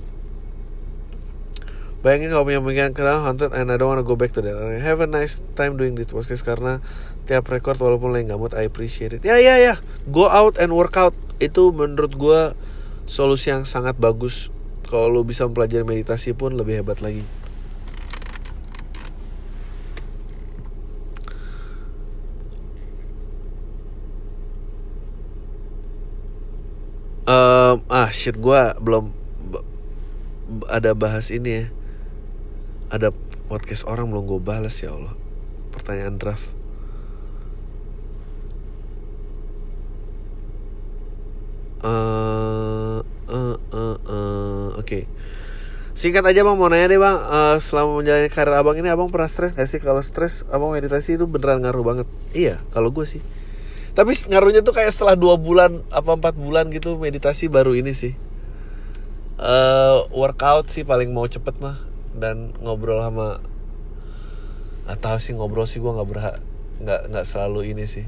Bayangin 1.99 2.31
kalau 2.31 2.47
punya 2.47 2.63
pemikiran 2.63 2.95
kenal 2.95 3.27
haunted 3.27 3.51
and 3.51 3.75
I 3.75 3.77
don't 3.77 3.91
wanna 3.91 4.07
go 4.07 4.15
back 4.15 4.31
to 4.39 4.41
that. 4.47 4.55
Have 4.55 5.03
a 5.03 5.11
nice 5.11 5.43
time 5.59 5.75
doing 5.75 5.99
this 5.99 6.07
podcast 6.07 6.47
karena 6.47 6.79
tiap 7.27 7.51
record 7.51 7.75
walaupun 7.83 8.15
lagi 8.15 8.31
mood 8.39 8.55
I 8.55 8.71
appreciate 8.71 9.19
it. 9.19 9.27
Ya 9.27 9.35
ya 9.43 9.59
ya, 9.59 9.83
go 10.07 10.31
out 10.31 10.63
and 10.63 10.71
work 10.71 10.95
out 10.95 11.11
itu 11.43 11.75
menurut 11.75 12.15
gue 12.15 12.41
solusi 13.11 13.51
yang 13.51 13.67
sangat 13.67 13.99
bagus. 13.99 14.55
Kalau 14.87 15.11
lo 15.11 15.27
bisa 15.27 15.43
mempelajari 15.51 15.83
meditasi 15.83 16.39
pun 16.39 16.55
lebih 16.55 16.87
hebat 16.87 17.03
lagi. 17.03 17.27
Um, 27.27 27.83
ah 27.91 28.09
shit 28.15 28.39
gue 28.39 28.61
belum 28.79 29.13
ada 30.71 30.97
bahas 30.97 31.29
ini 31.29 31.51
ya 31.53 31.65
ada 32.89 33.13
podcast 33.49 33.85
orang 33.85 34.09
belum 34.09 34.25
gue 34.25 34.41
balas 34.41 34.77
ya 34.81 34.93
Allah. 34.93 35.15
Pertanyaan 35.73 36.17
draft. 36.17 36.57
Uh, 41.79 43.01
uh, 43.31 43.57
uh, 43.71 43.97
uh, 44.03 44.69
oke. 44.75 44.83
Okay. 44.83 45.03
singkat 45.95 46.27
aja 46.27 46.43
bang. 46.43 46.57
Mau 46.57 46.69
nanya 46.69 46.89
deh 46.91 47.01
bang. 47.01 47.17
Uh, 47.17 47.57
selama 47.61 48.01
menjalani 48.01 48.29
karir 48.33 48.55
abang 48.57 48.77
ini 48.81 48.89
abang 48.89 49.13
pernah 49.13 49.31
stres 49.31 49.53
gak 49.53 49.69
sih? 49.69 49.79
Kalau 49.79 50.01
stres 50.03 50.49
abang 50.49 50.73
meditasi 50.73 51.21
itu 51.21 51.29
beneran 51.29 51.63
ngaruh 51.63 51.85
banget. 51.85 52.07
Iya 52.35 52.61
kalau 52.73 52.91
gue 52.91 53.05
sih. 53.05 53.23
Tapi 53.93 54.15
ngaruhnya 54.31 54.63
tuh 54.63 54.77
kayak 54.77 54.95
setelah 54.95 55.19
dua 55.19 55.37
bulan 55.37 55.83
apa 55.91 56.15
empat 56.15 56.39
bulan 56.39 56.71
gitu 56.71 56.97
meditasi 56.97 57.51
baru 57.51 57.75
ini 57.75 57.93
sih. 57.95 58.15
Uh, 59.39 60.03
workout 60.11 60.67
sih 60.67 60.83
paling 60.83 61.15
mau 61.15 61.27
cepet 61.31 61.63
mah 61.63 61.88
dan 62.19 62.55
ngobrol 62.63 63.01
sama 63.03 63.43
atau 64.89 65.21
sih 65.21 65.37
ngobrol 65.37 65.69
sih 65.69 65.85
gue 65.85 65.93
nggak 65.93 66.09
berhak 66.09 66.37
nggak 66.83 67.01
nggak 67.11 67.27
selalu 67.27 67.75
ini 67.75 67.85
sih. 67.85 68.07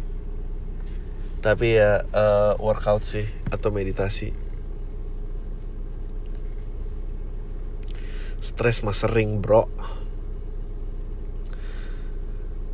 Tapi 1.41 1.81
ya 1.81 2.05
uh, 2.13 2.53
workout 2.61 3.03
sih 3.03 3.27
atau 3.49 3.73
meditasi. 3.73 4.33
Stres 8.41 8.85
mah 8.85 8.97
sering 8.97 9.41
bro. 9.41 9.69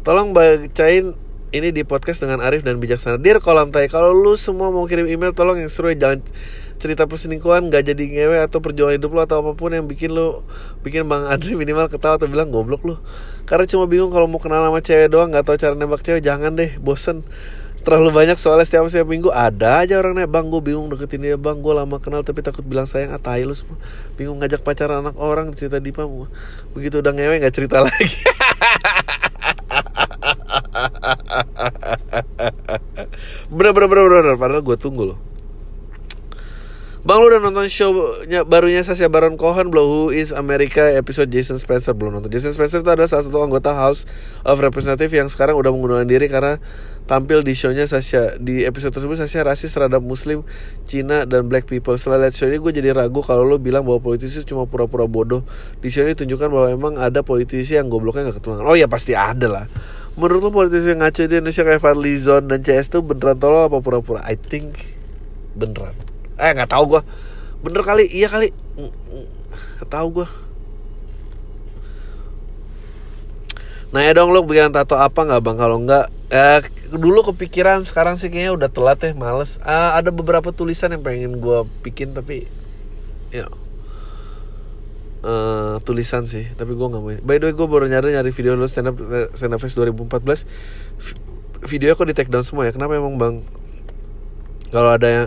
Tolong 0.06 0.30
bacain 0.30 1.18
ini 1.50 1.70
di 1.74 1.82
podcast 1.82 2.22
dengan 2.22 2.42
Arif 2.42 2.62
dan 2.62 2.78
bijaksana. 2.78 3.18
Dear 3.18 3.42
kolam 3.42 3.74
tai 3.74 3.90
kalau 3.90 4.14
lu 4.14 4.38
semua 4.38 4.70
mau 4.70 4.86
kirim 4.86 5.06
email 5.10 5.34
tolong 5.34 5.58
yang 5.58 5.70
seru 5.70 5.90
ya 5.90 5.98
jangan 5.98 6.20
cerita 6.76 7.08
perselingkuhan 7.08 7.72
gak 7.72 7.88
jadi 7.88 8.04
ngewe 8.04 8.36
atau 8.44 8.60
perjuangan 8.60 9.00
hidup 9.00 9.10
lo 9.16 9.20
atau 9.24 9.40
apa 9.40 9.52
pun 9.56 9.72
yang 9.72 9.88
bikin 9.88 10.12
lo 10.12 10.44
bikin 10.84 11.08
bang 11.08 11.26
Adri 11.28 11.56
minimal 11.60 11.88
ketawa 11.88 12.20
atau 12.20 12.28
bilang 12.28 12.52
goblok 12.52 12.84
lo 12.84 12.96
karena 13.46 13.64
cuma 13.64 13.86
bingung 13.86 14.10
kalau 14.10 14.26
mau 14.26 14.42
kenal 14.42 14.66
sama 14.66 14.82
cewek 14.82 15.06
doang 15.06 15.30
nggak 15.30 15.46
tahu 15.46 15.56
cara 15.56 15.78
nembak 15.78 16.02
cewek 16.02 16.18
jangan 16.18 16.58
deh 16.58 16.74
bosen. 16.82 17.22
Terlalu 17.86 18.10
banyak 18.10 18.34
soalnya 18.34 18.66
setiap 18.66 18.90
setiap 18.90 19.06
minggu 19.06 19.30
ada 19.30 19.86
aja 19.86 20.02
orang 20.02 20.18
bang 20.26 20.50
gue 20.50 20.58
bingung 20.58 20.90
deketin 20.90 21.22
dia 21.22 21.38
bang 21.38 21.62
gue 21.62 21.70
lama 21.70 22.02
kenal 22.02 22.26
tapi 22.26 22.42
takut 22.42 22.66
bilang 22.66 22.90
sayang. 22.90 23.14
Ah 23.14 23.22
lu 23.38 23.54
semua. 23.54 23.78
Bingung 24.18 24.42
ngajak 24.42 24.66
pacaran 24.66 25.06
anak 25.06 25.14
orang 25.14 25.54
cerita 25.54 25.78
di 25.78 25.94
pamu 25.94 26.26
begitu 26.74 26.98
udah 26.98 27.14
ngewe 27.14 27.38
nggak 27.38 27.54
cerita 27.54 27.78
lagi. 27.86 28.18
Bener 33.46 33.70
bener 33.70 33.86
bener 33.86 34.06
bener 34.10 34.34
padahal 34.34 34.66
gue 34.66 34.74
tunggu 34.74 35.14
loh 35.14 35.35
Bang 37.06 37.22
lu 37.22 37.30
udah 37.30 37.38
nonton 37.38 37.70
show-nya 37.70 38.42
barunya 38.42 38.82
Sasha 38.82 39.06
Baron 39.06 39.38
Cohen 39.38 39.70
belum 39.70 39.86
Who 39.86 40.02
is 40.10 40.34
America 40.34 40.82
episode 40.90 41.30
Jason 41.30 41.54
Spencer 41.54 41.94
belum 41.94 42.18
nonton 42.18 42.34
Jason 42.34 42.50
Spencer 42.50 42.82
itu 42.82 42.90
adalah 42.90 43.06
salah 43.06 43.30
satu 43.30 43.46
anggota 43.46 43.78
House 43.78 44.10
of 44.42 44.58
Representative 44.58 45.14
yang 45.14 45.30
sekarang 45.30 45.54
udah 45.54 45.70
mengundurkan 45.70 46.10
diri 46.10 46.26
karena 46.26 46.58
tampil 47.06 47.46
di 47.46 47.54
show-nya 47.54 47.86
Sasha 47.86 48.34
di 48.42 48.66
episode 48.66 48.90
tersebut 48.90 49.22
Sasha 49.22 49.46
rasis 49.46 49.70
terhadap 49.70 50.02
Muslim, 50.02 50.42
Cina 50.82 51.30
dan 51.30 51.46
Black 51.46 51.70
people. 51.70 51.94
Setelah 51.94 52.26
lihat 52.26 52.34
show 52.34 52.50
ini 52.50 52.58
gue 52.58 52.74
jadi 52.74 52.90
ragu 52.90 53.22
kalau 53.22 53.46
lo 53.46 53.62
bilang 53.62 53.86
bahwa 53.86 54.02
politisi 54.02 54.42
cuma 54.42 54.66
pura-pura 54.66 55.06
bodoh. 55.06 55.46
Di 55.78 55.94
show 55.94 56.02
ini 56.02 56.18
tunjukkan 56.18 56.50
bahwa 56.50 56.74
emang 56.74 56.98
ada 56.98 57.22
politisi 57.22 57.78
yang 57.78 57.86
gobloknya 57.86 58.34
gak 58.34 58.42
ketulangan. 58.42 58.66
Oh 58.66 58.74
ya 58.74 58.90
pasti 58.90 59.14
ada 59.14 59.46
lah. 59.46 59.70
Menurut 60.18 60.42
lo 60.42 60.50
politisi 60.50 60.90
yang 60.90 61.06
ngaco 61.06 61.22
di 61.22 61.38
Indonesia 61.38 61.62
kayak 61.62 61.78
Fadli 61.86 62.18
Zon 62.18 62.50
dan 62.50 62.66
CS 62.66 62.90
itu 62.90 62.98
beneran 62.98 63.38
tolol 63.38 63.70
apa 63.70 63.78
pura-pura? 63.78 64.26
I 64.26 64.34
think 64.34 64.98
beneran 65.54 66.15
eh 66.36 66.50
nggak 66.52 66.70
tahu 66.70 66.84
gue 66.96 67.02
bener 67.64 67.82
kali 67.82 68.04
iya 68.12 68.28
kali. 68.28 68.52
Nggak 69.80 69.88
tahu 69.88 70.08
gue 70.22 70.28
Nah 73.94 74.02
ya 74.02 74.12
dong 74.12 74.34
lo 74.34 74.42
pikiran 74.42 74.74
tato 74.74 74.98
apa 74.98 75.24
nggak 75.24 75.40
bang? 75.40 75.56
Kalau 75.56 75.78
nggak 75.80 76.04
eh, 76.34 76.60
dulu 76.90 77.32
kepikiran 77.32 77.86
sekarang 77.86 78.18
sih 78.18 78.28
kayaknya 78.28 78.52
udah 78.52 78.68
telat 78.68 78.98
ya 79.00 79.14
males. 79.14 79.62
Uh, 79.62 79.94
ada 79.94 80.10
beberapa 80.10 80.50
tulisan 80.50 80.90
yang 80.90 81.00
pengen 81.06 81.38
gue 81.38 81.58
bikin 81.86 82.12
tapi 82.12 82.44
ya. 83.30 83.46
Uh, 85.26 85.82
tulisan 85.82 86.28
sih 86.28 86.44
tapi 86.58 86.74
gue 86.74 86.86
nggak 86.86 87.02
mau. 87.02 87.14
By 87.22 87.38
the 87.38 87.50
way 87.50 87.54
gue 87.54 87.66
baru 87.66 87.86
nyari 87.86 88.12
nyari 88.12 88.30
video 88.34 88.58
lo 88.58 88.66
stand 88.66 88.90
up 88.90 88.98
stand 89.32 89.54
up 89.54 89.62
fest 89.62 89.78
2014 89.78 90.44
video 91.66 91.96
kok 91.96 92.06
di 92.06 92.14
take 92.14 92.30
down 92.30 92.44
semua 92.44 92.66
ya? 92.66 92.74
Kenapa 92.74 92.98
emang 92.98 93.16
bang? 93.16 93.40
Kalau 94.74 94.90
ada 94.90 95.06
yang 95.06 95.26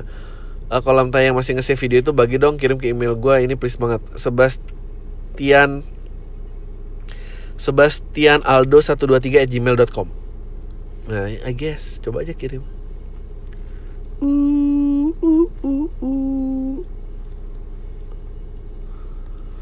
uh, 0.69 0.81
kolam 0.81 1.09
tanya 1.09 1.33
yang 1.33 1.37
masih 1.37 1.57
nge-save 1.57 1.81
video 1.81 1.99
itu 2.05 2.11
bagi 2.13 2.37
dong 2.37 2.55
kirim 2.61 2.77
ke 2.77 2.93
email 2.93 3.17
gue 3.17 3.45
ini 3.45 3.57
please 3.57 3.77
banget. 3.77 4.01
Sebastian 4.15 5.83
Sebastian 7.59 8.39
Aldo 8.47 8.79
123 8.79 9.43
at 9.43 9.49
gmail.com 9.51 10.07
Nah 11.09 11.25
I 11.27 11.53
guess. 11.57 11.97
Coba 11.99 12.21
aja 12.23 12.37
kirim. 12.37 12.63
Uh, 14.21 15.11
uh, 15.19 15.47
uh, 15.65 15.87
uh. 16.05 16.98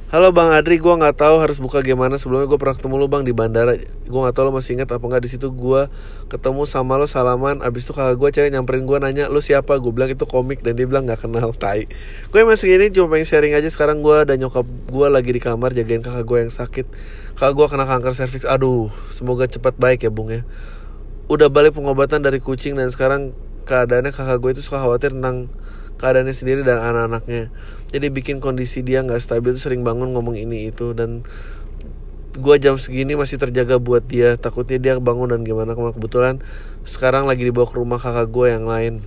Halo 0.08 0.32
Bang 0.32 0.56
Adri, 0.56 0.80
gue 0.80 0.88
nggak 0.88 1.20
tahu 1.20 1.36
harus 1.44 1.60
buka 1.60 1.84
gimana. 1.84 2.16
Sebelumnya 2.16 2.48
gue 2.48 2.56
pernah 2.56 2.80
ketemu 2.80 2.96
lo 2.96 3.12
Bang 3.12 3.28
di 3.28 3.36
bandara. 3.36 3.76
Gue 4.08 4.20
nggak 4.24 4.40
tahu 4.40 4.48
lo 4.48 4.52
masih 4.56 4.80
ingat 4.80 4.88
apa 4.96 5.04
nggak 5.04 5.20
di 5.20 5.36
situ 5.36 5.52
gue 5.52 5.92
ketemu 6.32 6.64
sama 6.64 6.96
lo 6.96 7.04
salaman. 7.04 7.60
Abis 7.60 7.84
itu 7.84 7.92
kakak 7.92 8.16
gue 8.16 8.30
cewek 8.32 8.56
nyamperin 8.56 8.88
gue 8.88 9.04
nanya 9.04 9.28
lo 9.28 9.44
siapa. 9.44 9.76
Gue 9.84 9.92
bilang 9.92 10.08
itu 10.08 10.24
komik 10.24 10.64
dan 10.64 10.80
dia 10.80 10.88
bilang 10.88 11.04
nggak 11.04 11.28
kenal. 11.28 11.52
Tai. 11.52 11.92
Gue 12.32 12.42
masih 12.48 12.80
ini 12.80 12.88
cuma 12.96 13.20
pengen 13.20 13.28
sharing 13.28 13.52
aja. 13.52 13.68
Sekarang 13.68 14.00
gue 14.00 14.16
dan 14.24 14.40
nyokap 14.40 14.64
gue 14.64 15.08
lagi 15.12 15.28
di 15.28 15.44
kamar 15.44 15.76
jagain 15.76 16.00
kakak 16.00 16.24
gue 16.24 16.40
yang 16.40 16.54
sakit. 16.56 16.88
Kakak 17.36 17.52
gue 17.60 17.68
kena 17.68 17.84
kanker 17.84 18.16
serviks. 18.16 18.48
Aduh, 18.48 18.88
semoga 19.12 19.44
cepat 19.52 19.76
baik 19.76 20.08
ya 20.08 20.12
Bung 20.16 20.32
ya. 20.32 20.48
Udah 21.28 21.52
balik 21.52 21.76
pengobatan 21.76 22.24
dari 22.24 22.40
kucing 22.40 22.80
dan 22.80 22.88
sekarang 22.88 23.36
keadaannya 23.68 24.16
kakak 24.16 24.40
gue 24.40 24.56
itu 24.56 24.64
suka 24.64 24.80
khawatir 24.80 25.12
tentang 25.12 25.52
keadaannya 25.98 26.34
sendiri 26.34 26.62
dan 26.62 26.80
anak-anaknya. 26.80 27.50
Jadi 27.92 28.06
bikin 28.14 28.38
kondisi 28.40 28.86
dia 28.86 29.02
nggak 29.04 29.20
stabil 29.20 29.54
sering 29.58 29.82
bangun 29.82 30.14
ngomong 30.14 30.38
ini 30.38 30.70
itu. 30.70 30.94
Dan 30.94 31.26
gue 32.38 32.56
jam 32.62 32.78
segini 32.78 33.18
masih 33.18 33.42
terjaga 33.42 33.82
buat 33.82 34.06
dia. 34.06 34.38
Takutnya 34.38 34.78
dia 34.78 34.94
bangun 35.02 35.34
dan 35.34 35.42
gimana. 35.42 35.74
Kebetulan 35.74 36.40
sekarang 36.86 37.26
lagi 37.26 37.44
dibawa 37.44 37.68
ke 37.68 37.76
rumah 37.76 38.00
kakak 38.00 38.30
gue 38.30 38.48
yang 38.54 38.66
lain. 38.70 39.04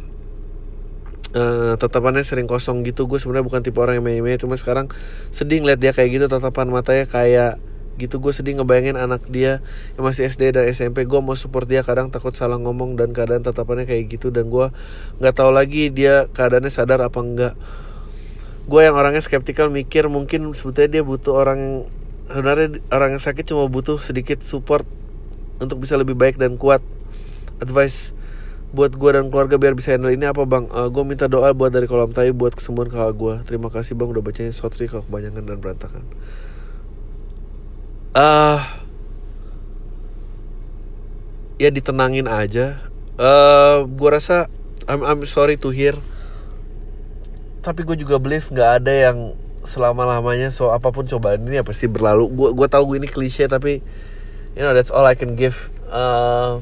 Uh, 1.30 1.78
tatapannya 1.78 2.26
sering 2.26 2.50
kosong 2.50 2.82
gitu. 2.82 3.06
Gue 3.06 3.22
sebenarnya 3.22 3.46
bukan 3.46 3.62
tipe 3.62 3.78
orang 3.78 4.02
yang 4.02 4.06
meme 4.06 4.34
cuma 4.34 4.58
sekarang 4.58 4.90
sedih 5.30 5.62
ngeliat 5.62 5.78
dia 5.78 5.94
kayak 5.94 6.10
gitu. 6.18 6.26
Tatapan 6.26 6.68
matanya 6.74 7.06
kayak 7.06 7.62
gitu 8.00 8.16
gue 8.16 8.32
sedih 8.32 8.56
ngebayangin 8.56 8.96
anak 8.96 9.28
dia 9.28 9.60
yang 10.00 10.04
masih 10.08 10.24
SD 10.24 10.56
dan 10.56 10.64
SMP 10.72 11.04
gue 11.04 11.20
mau 11.20 11.36
support 11.36 11.68
dia 11.68 11.84
kadang 11.84 12.08
takut 12.08 12.32
salah 12.32 12.56
ngomong 12.56 12.96
dan 12.96 13.12
keadaan 13.12 13.44
tatapannya 13.44 13.84
kayak 13.84 14.08
gitu 14.08 14.32
dan 14.32 14.48
gue 14.48 14.72
nggak 15.20 15.34
tahu 15.36 15.52
lagi 15.52 15.92
dia 15.92 16.24
keadaannya 16.32 16.72
sadar 16.72 17.04
apa 17.04 17.20
enggak 17.20 17.54
gue 18.64 18.80
yang 18.80 18.96
orangnya 18.96 19.20
skeptikal 19.20 19.68
mikir 19.68 20.08
mungkin 20.08 20.56
sebetulnya 20.56 21.00
dia 21.00 21.02
butuh 21.04 21.36
orang 21.36 21.84
sebenarnya 22.30 22.80
orang 22.88 23.18
yang 23.18 23.22
sakit 23.22 23.44
cuma 23.44 23.68
butuh 23.68 24.00
sedikit 24.00 24.40
support 24.46 24.88
untuk 25.60 25.82
bisa 25.82 26.00
lebih 26.00 26.16
baik 26.16 26.40
dan 26.40 26.56
kuat 26.56 26.80
advice 27.60 28.16
buat 28.70 28.94
gue 28.94 29.10
dan 29.10 29.34
keluarga 29.34 29.58
biar 29.58 29.74
bisa 29.74 29.90
handle 29.90 30.14
ini 30.14 30.30
apa 30.30 30.46
bang? 30.46 30.70
Uh, 30.70 30.86
gue 30.86 31.02
minta 31.02 31.26
doa 31.26 31.50
buat 31.50 31.74
dari 31.74 31.90
kolam 31.90 32.14
tai 32.14 32.30
buat 32.30 32.54
kesembuhan 32.54 32.86
kakak 32.86 33.14
gue. 33.18 33.34
Terima 33.50 33.66
kasih 33.66 33.98
bang 33.98 34.08
udah 34.14 34.22
bacanya 34.22 34.54
sotri 34.54 34.86
kalau 34.86 35.02
kebanyakan 35.10 35.42
dan 35.42 35.58
berantakan. 35.58 36.06
Uh, 38.10 38.58
ya 41.62 41.70
ditenangin 41.70 42.26
aja. 42.26 42.82
Uh, 43.20 43.86
gue 43.86 44.10
rasa 44.10 44.50
I'm 44.90 45.06
I'm 45.06 45.22
sorry 45.30 45.54
to 45.62 45.70
hear. 45.70 45.94
Tapi 47.62 47.86
gue 47.86 47.94
juga 47.94 48.18
believe 48.18 48.50
nggak 48.50 48.70
ada 48.82 48.92
yang 49.12 49.38
selama 49.62 50.08
lamanya 50.08 50.48
so 50.48 50.72
apa 50.72 50.88
pun 50.90 51.04
cobaan 51.06 51.46
ini 51.46 51.60
ya 51.60 51.64
pasti 51.66 51.86
berlalu. 51.86 52.26
Gue 52.34 52.50
gue 52.50 52.66
tahu 52.66 52.90
gue 52.90 52.96
ini 53.04 53.08
klise 53.12 53.46
tapi 53.46 53.78
you 54.58 54.62
know 54.64 54.74
that's 54.74 54.90
all 54.90 55.06
I 55.06 55.14
can 55.14 55.38
give. 55.38 55.70
Uh, 55.86 56.58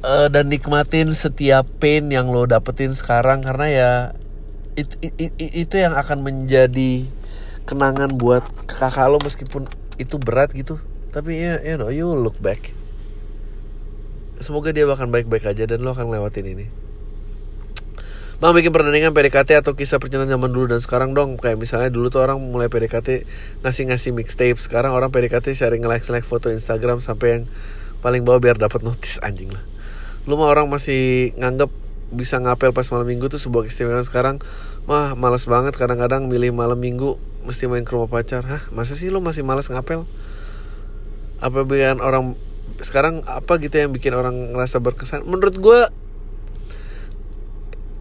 uh, 0.00 0.28
dan 0.32 0.48
nikmatin 0.48 1.12
setiap 1.12 1.68
pain 1.76 2.08
yang 2.08 2.32
lo 2.32 2.48
dapetin 2.48 2.96
sekarang 2.96 3.44
karena 3.44 3.66
ya 3.68 3.92
it, 4.80 4.88
it, 5.04 5.12
it, 5.36 5.52
itu 5.68 5.74
yang 5.76 5.92
akan 5.92 6.24
menjadi 6.24 7.04
kenangan 7.68 8.16
buat 8.16 8.46
kakak 8.64 9.12
lo 9.12 9.20
meskipun 9.20 9.81
itu 10.00 10.16
berat 10.16 10.52
gitu. 10.56 10.80
Tapi 11.12 11.40
ya 11.40 11.60
you 11.60 11.76
know 11.76 11.92
you 11.92 12.08
look 12.12 12.40
back. 12.40 12.72
Semoga 14.42 14.74
dia 14.74 14.88
bahkan 14.88 15.12
baik-baik 15.12 15.46
aja 15.46 15.68
dan 15.68 15.84
lo 15.84 15.94
akan 15.94 16.10
lewatin 16.10 16.48
ini. 16.48 16.66
Bang 18.42 18.58
bikin 18.58 18.74
pertandingan 18.74 19.14
PDKT 19.14 19.54
atau 19.62 19.78
kisah 19.78 20.02
percintaan 20.02 20.26
zaman 20.26 20.50
dulu 20.50 20.74
dan 20.74 20.82
sekarang 20.82 21.14
dong. 21.14 21.38
Kayak 21.38 21.62
misalnya 21.62 21.94
dulu 21.94 22.10
tuh 22.10 22.26
orang 22.26 22.42
mulai 22.42 22.66
PDKT 22.66 23.22
ngasih-ngasih 23.62 24.10
mixtape. 24.10 24.58
Sekarang 24.58 24.98
orang 24.98 25.14
PDKT 25.14 25.54
sharing 25.54 25.86
like-like 25.86 26.26
foto 26.26 26.50
Instagram 26.50 26.98
Sampai 26.98 27.38
yang 27.38 27.42
paling 28.02 28.26
bawah 28.26 28.42
biar 28.42 28.58
dapat 28.58 28.82
notis 28.82 29.22
anjing 29.22 29.54
lah. 29.54 29.62
Lu 30.26 30.34
mah 30.34 30.50
orang 30.50 30.66
masih 30.66 31.30
nganggap 31.38 31.70
bisa 32.10 32.42
ngapel 32.42 32.74
pas 32.74 32.82
malam 32.90 33.06
minggu 33.06 33.30
tuh 33.30 33.38
sebuah 33.38 33.62
keistimewaan. 33.70 34.02
Sekarang 34.02 34.42
mah 34.82 35.14
males 35.14 35.46
banget 35.46 35.78
kadang-kadang 35.78 36.26
milih 36.26 36.50
malam 36.50 36.78
minggu 36.78 37.14
mesti 37.46 37.70
main 37.70 37.86
ke 37.86 37.92
rumah 37.94 38.10
pacar. 38.10 38.42
Hah 38.46 38.62
masa 38.74 38.98
sih 38.98 39.10
lu 39.10 39.22
masih 39.22 39.46
males 39.46 39.70
ngapel? 39.70 40.06
Apa 41.38 41.62
bikin 41.62 42.02
orang 42.02 42.34
sekarang 42.82 43.22
apa 43.26 43.58
gitu 43.62 43.78
yang 43.78 43.94
bikin 43.94 44.14
orang 44.14 44.54
ngerasa 44.54 44.82
berkesan? 44.82 45.22
Menurut 45.26 45.54
gue 45.58 45.80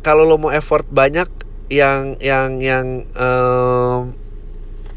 kalau 0.01 0.25
lo 0.25 0.41
mau 0.41 0.49
effort 0.49 0.85
banyak 0.89 1.29
yang 1.69 2.17
yang 2.17 2.57
yang 2.57 3.05
um, 3.13 4.17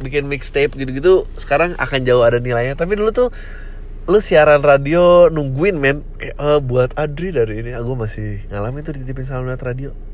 bikin 0.01 0.27
mixtape 0.27 0.75
gitu-gitu 0.75 1.29
sekarang 1.37 1.77
akan 1.77 2.01
jauh 2.09 2.25
ada 2.25 2.41
nilainya. 2.41 2.81
Tapi 2.81 2.97
dulu 2.97 3.13
tuh 3.13 3.29
lu 4.09 4.21
siaran 4.25 4.65
radio 4.65 5.29
nungguin 5.29 5.77
men. 5.77 6.01
Kayak 6.17 6.37
uh, 6.41 6.61
buat 6.65 6.97
Adri 6.97 7.29
dari 7.33 7.61
ini. 7.61 7.77
Aku 7.77 7.93
masih 7.93 8.41
ngalamin 8.49 8.85
tuh 8.85 8.97
dititipin 8.97 9.25
salam 9.25 9.49
radio 9.53 10.14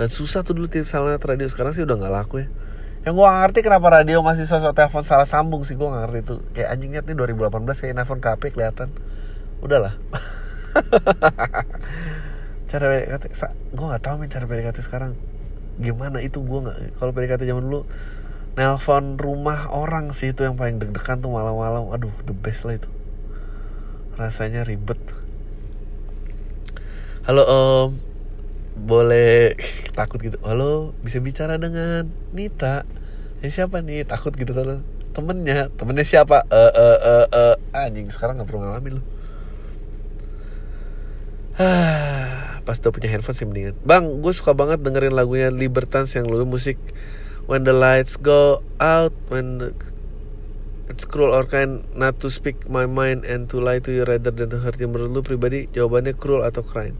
dan 0.00 0.08
susah 0.08 0.40
tuh 0.40 0.56
dulu 0.56 0.72
titip 0.72 0.88
salam 0.88 1.20
radio. 1.20 1.44
Sekarang 1.44 1.76
sih 1.76 1.84
udah 1.84 2.00
nggak 2.00 2.08
laku 2.08 2.40
ya. 2.40 2.48
Yang 3.04 3.12
gua 3.20 3.24
gak 3.32 3.40
ngerti 3.44 3.60
kenapa 3.64 3.86
radio 4.00 4.24
masih 4.24 4.48
sosok 4.48 4.72
telepon 4.72 5.04
salah 5.04 5.28
sambung 5.28 5.64
sih 5.64 5.76
gua 5.76 5.92
gak 5.92 6.08
ngerti 6.08 6.18
itu 6.24 6.36
kayak 6.56 6.68
anjingnya 6.72 7.00
nih 7.04 7.16
2018 7.16 7.64
kayak 7.68 7.94
nelfon 8.00 8.20
KP 8.24 8.42
kelihatan. 8.56 8.88
Udahlah. 9.60 10.00
Cara 12.70 12.84
PDKT 12.86 13.24
gue 13.74 13.86
nggak 13.90 14.02
tahu 14.06 14.14
men 14.22 14.30
cara 14.32 14.46
PDKT 14.48 14.78
sekarang. 14.86 15.18
Gimana 15.76 16.22
itu 16.24 16.38
gue 16.38 16.58
nggak 16.64 17.02
kalau 17.02 17.10
PDKT 17.12 17.42
zaman 17.44 17.66
dulu 17.68 17.82
nelpon 18.54 19.20
rumah 19.20 19.68
orang 19.68 20.14
sih 20.16 20.32
itu 20.32 20.46
yang 20.46 20.56
paling 20.56 20.80
deg-degan 20.80 21.20
tuh 21.20 21.28
malam-malam. 21.34 21.92
Aduh 21.92 22.14
the 22.24 22.32
best 22.32 22.64
lah 22.64 22.78
itu. 22.78 22.88
Rasanya 24.16 24.64
ribet. 24.64 25.02
Halo 27.26 27.44
om 27.44 28.09
boleh 28.76 29.56
takut 29.98 30.22
gitu. 30.22 30.38
Halo 30.46 30.94
bisa 31.02 31.18
bicara 31.18 31.58
dengan 31.58 32.06
Nita? 32.30 32.86
Ya 33.40 33.48
siapa 33.48 33.80
nih? 33.82 34.06
Takut 34.06 34.36
gitu 34.36 34.52
kalau 34.52 34.84
temennya. 35.16 35.72
Temennya 35.74 36.06
siapa? 36.06 36.46
Eh 36.50 36.72
eh 36.74 36.96
uh, 37.00 37.26
uh. 37.30 37.54
anjing 37.74 38.06
sekarang 38.12 38.38
nggak 38.38 38.48
perlu 38.48 38.62
ngalamin 38.62 38.92
loh. 39.00 39.06
Pas 42.64 42.76
udah 42.78 42.92
punya 42.92 43.08
handphone 43.10 43.36
sih 43.36 43.46
mendingan. 43.48 43.74
Bang 43.82 44.22
gue 44.22 44.32
suka 44.32 44.54
banget 44.54 44.80
dengerin 44.80 45.12
lagunya 45.12 45.48
Libertans 45.50 46.14
yang 46.14 46.28
lu 46.30 46.46
musik 46.46 46.78
when 47.50 47.66
the 47.66 47.74
lights 47.74 48.14
go 48.14 48.62
out 48.78 49.12
when 49.32 49.58
the, 49.58 49.68
it's 50.86 51.02
cruel 51.04 51.34
or 51.34 51.44
kind 51.44 51.82
not 51.98 52.16
to 52.22 52.30
speak 52.30 52.68
my 52.70 52.86
mind 52.86 53.26
and 53.26 53.50
to 53.50 53.58
lie 53.58 53.82
to 53.82 53.90
you 53.90 54.06
rather 54.06 54.30
than 54.30 54.48
to 54.48 54.60
hurt 54.62 54.78
you. 54.78 54.86
Menurut 54.86 55.10
lu 55.10 55.22
pribadi 55.24 55.66
jawabannya 55.72 56.14
cruel 56.16 56.46
atau 56.46 56.62
kind 56.62 56.94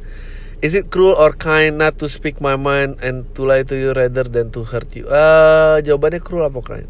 is 0.60 0.76
it 0.76 0.92
cruel 0.92 1.16
or 1.16 1.32
kind 1.32 1.80
not 1.80 1.96
to 1.96 2.06
speak 2.06 2.40
my 2.40 2.56
mind 2.56 3.00
and 3.00 3.24
to 3.32 3.48
lie 3.48 3.64
to 3.64 3.76
you 3.76 3.96
rather 3.96 4.24
than 4.24 4.52
to 4.52 4.64
hurt 4.64 4.92
you? 4.92 5.08
Uh, 5.08 5.80
jawabannya 5.80 6.20
cruel 6.20 6.44
apa 6.44 6.60
kind? 6.60 6.88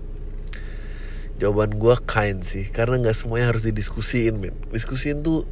Jawaban 1.38 1.78
gue 1.78 1.94
kind 2.04 2.42
sih 2.44 2.68
karena 2.68 3.00
nggak 3.00 3.16
semuanya 3.16 3.54
harus 3.54 3.64
didiskusiin 3.64 4.36
men. 4.36 4.54
Diskusiin 4.74 5.22
tuh 5.24 5.46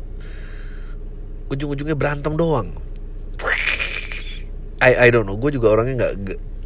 ujung-ujungnya 1.48 1.96
berantem 1.96 2.34
doang. 2.36 2.76
I 4.78 5.08
I 5.08 5.08
don't 5.14 5.24
know. 5.24 5.38
Gue 5.38 5.54
juga 5.54 5.72
orangnya 5.72 5.94
nggak 5.96 6.14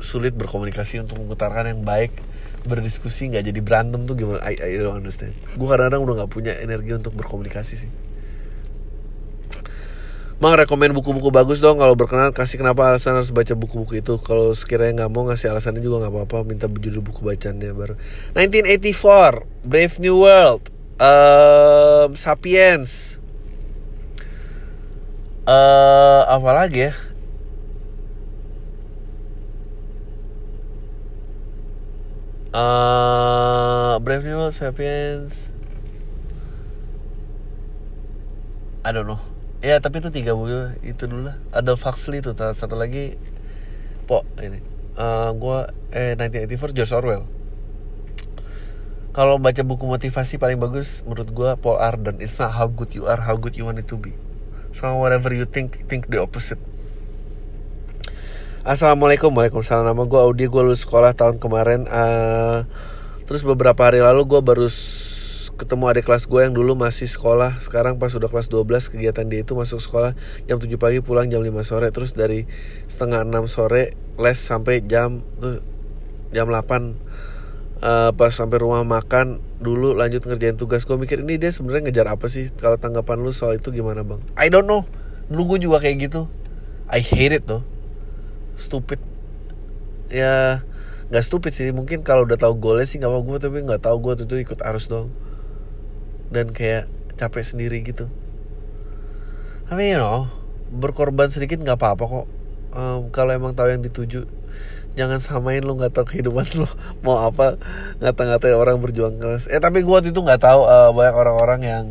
sulit 0.03 0.35
berkomunikasi 0.35 1.05
untuk 1.05 1.23
mengutarakan 1.23 1.79
yang 1.79 1.83
baik. 1.87 2.19
Berdiskusi 2.67 3.31
nggak 3.31 3.45
jadi 3.53 3.61
berantem 3.63 4.09
tuh 4.09 4.19
gimana? 4.19 4.43
I, 4.43 4.59
I 4.59 4.81
don't 4.81 4.99
understand. 5.05 5.37
Gue 5.55 5.69
kadang-kadang 5.71 6.03
udah 6.03 6.15
nggak 6.25 6.33
punya 6.33 6.53
energi 6.59 6.97
untuk 6.97 7.15
berkomunikasi 7.15 7.75
sih 7.79 7.93
Mang 10.41 10.57
rekomend 10.57 10.97
buku-buku 10.97 11.29
bagus 11.29 11.61
dong 11.61 11.77
kalau 11.77 11.99
berkenan. 11.99 12.33
Kasih 12.33 12.57
kenapa 12.57 12.89
alasan 12.89 13.19
harus 13.19 13.35
baca 13.35 13.53
buku-buku 13.53 14.01
itu. 14.01 14.17
Kalau 14.23 14.57
sekiranya 14.57 15.05
nggak 15.05 15.11
mau 15.13 15.29
ngasih 15.29 15.53
alasannya 15.53 15.85
juga 15.85 16.07
nggak 16.07 16.13
apa-apa. 16.15 16.39
Minta 16.47 16.67
judul 16.71 17.03
buku 17.05 17.21
bacaannya 17.27 17.75
baru. 17.75 17.95
1984 18.39 19.67
Brave 19.67 19.97
New 20.01 20.17
World. 20.23 20.73
Um, 21.03 22.15
Sapiens. 22.17 23.19
Uh, 25.43 26.23
apa 26.31 26.51
lagi 26.55 26.91
ya? 26.91 26.95
Uh, 32.55 33.99
Brave 33.99 34.23
New 34.23 34.39
World 34.39 34.55
Sapiens. 34.55 35.51
I 38.83 38.91
don't 38.91 39.07
know 39.07 39.32
ya 39.63 39.79
tapi 39.79 40.03
itu 40.03 40.11
tiga 40.11 40.35
buku 40.35 40.77
itu 40.83 41.07
dulu 41.07 41.33
lah. 41.33 41.37
Ada 41.55 41.79
Huxley 41.79 42.21
itu 42.21 42.35
satu 42.35 42.75
lagi 42.75 43.17
po 44.11 44.27
ini. 44.43 44.61
Uh, 44.93 45.33
gua 45.33 45.73
eh 45.95 46.19
1984 46.19 46.77
George 46.77 46.93
Orwell. 46.93 47.25
Kalau 49.17 49.41
baca 49.41 49.63
buku 49.65 49.89
motivasi 49.89 50.37
paling 50.37 50.61
bagus 50.61 51.01
menurut 51.09 51.31
gua 51.33 51.51
Paul 51.57 51.81
Arden. 51.81 52.21
It's 52.21 52.37
not 52.37 52.53
how 52.53 52.69
good 52.69 52.93
you 52.93 53.09
are 53.09 53.23
how 53.23 53.39
good 53.39 53.57
you 53.57 53.65
want 53.65 53.81
it 53.81 53.89
to 53.89 53.97
be. 53.97 54.13
So 54.77 54.91
whatever 55.01 55.33
you 55.33 55.49
think 55.49 55.89
think 55.89 56.13
the 56.13 56.21
opposite. 56.21 56.61
Assalamualaikum 58.63 59.35
Waalaikumsalam. 59.35 59.91
Nama 59.91 60.03
gue 60.07 60.21
Audi 60.23 60.47
Gue 60.47 60.63
lulus 60.63 60.87
sekolah 60.87 61.19
tahun 61.19 61.43
kemarin. 61.43 61.91
Uh, 61.91 62.63
Terus 63.33 63.49
beberapa 63.49 63.89
hari 63.89 64.03
lalu 64.05 64.29
gue 64.29 64.41
baru 64.45 64.69
ketemu 65.61 65.85
adik 65.93 66.09
kelas 66.09 66.25
gue 66.27 66.41
yang 66.41 66.55
dulu 66.57 66.73
masih 66.75 67.09
sekolah. 67.09 67.61
Sekarang 67.61 68.01
pas 68.01 68.13
udah 68.13 68.29
kelas 68.29 68.49
12 68.49 68.93
kegiatan 68.93 69.27
dia 69.29 69.45
itu 69.45 69.53
masuk 69.53 69.85
sekolah 69.85 70.17
Jam 70.49 70.57
7 70.57 70.69
pagi 70.81 71.05
pulang 71.05 71.29
jam 71.29 71.45
5 71.45 71.53
sore. 71.63 71.89
Terus 71.93 72.17
dari 72.17 72.49
setengah 72.89 73.25
6 73.29 73.53
sore 73.53 73.93
les 74.17 74.39
sampai 74.39 74.81
jam 74.85 75.21
tuh 75.41 75.61
jam 76.33 76.49
8 76.49 76.57
uh, 76.57 76.89
eh, 77.83 78.11
Pas 78.17 78.33
sampai 78.33 78.59
rumah 78.65 78.83
makan 78.83 79.45
dulu 79.61 79.93
lanjut 79.93 80.25
ngerjain 80.25 80.57
tugas. 80.57 80.89
Gue 80.89 80.97
mikir 80.97 81.21
ini 81.21 81.37
dia 81.37 81.53
sebenarnya 81.53 81.93
ngejar 81.93 82.07
apa 82.09 82.27
sih? 82.33 82.49
Kalau 82.57 82.81
tanggapan 82.81 83.21
lu 83.21 83.31
soal 83.31 83.61
itu 83.61 83.69
gimana 83.71 84.03
bang? 84.03 84.25
I 84.41 84.49
don't 84.49 84.65
know. 84.65 84.89
Dulu 85.29 85.57
gue 85.57 85.69
juga 85.69 85.85
kayak 85.85 86.11
gitu. 86.11 86.27
I 86.89 87.05
hate 87.05 87.37
it 87.37 87.45
tuh 87.45 87.63
stupid. 88.57 89.01
Ya 90.09 90.65
nggak 91.13 91.25
stupid 91.29 91.53
sih. 91.53 91.69
Mungkin 91.77 92.01
kalau 92.01 92.25
udah 92.25 92.41
tahu 92.41 92.57
golnya 92.57 92.89
sih 92.89 92.97
nggak 92.97 93.13
mau 93.13 93.21
gue 93.21 93.37
tapi 93.37 93.61
nggak 93.61 93.85
tahu 93.85 94.01
gue 94.01 94.13
tuh 94.25 94.41
ikut 94.41 94.61
arus 94.65 94.89
dong 94.89 95.13
dan 96.33 96.51
kayak 96.51 96.89
capek 97.21 97.45
sendiri 97.45 97.85
gitu. 97.85 98.09
Tapi 99.69 99.93
you 99.93 100.01
know 100.01 100.27
berkorban 100.73 101.29
sedikit 101.29 101.61
nggak 101.61 101.77
apa-apa 101.77 102.05
kok. 102.09 102.27
Um, 102.73 103.13
kalau 103.13 103.37
emang 103.37 103.53
tahu 103.53 103.69
yang 103.69 103.85
dituju 103.85 104.25
jangan 104.93 105.21
samain 105.25 105.65
lu 105.65 105.77
nggak 105.77 105.93
tahu 105.93 106.05
kehidupan 106.09 106.45
lu 106.57 106.69
mau 107.05 107.25
apa 107.25 107.57
ngata-ngatain 108.01 108.57
orang 108.57 108.81
berjuang 108.81 109.21
keras. 109.21 109.45
Eh 109.53 109.61
tapi 109.61 109.85
gue 109.85 109.93
waktu 109.93 110.13
itu 110.13 110.21
nggak 110.21 110.41
tahu 110.41 110.65
uh, 110.65 110.91
banyak 110.93 111.17
orang-orang 111.17 111.61
yang 111.63 111.85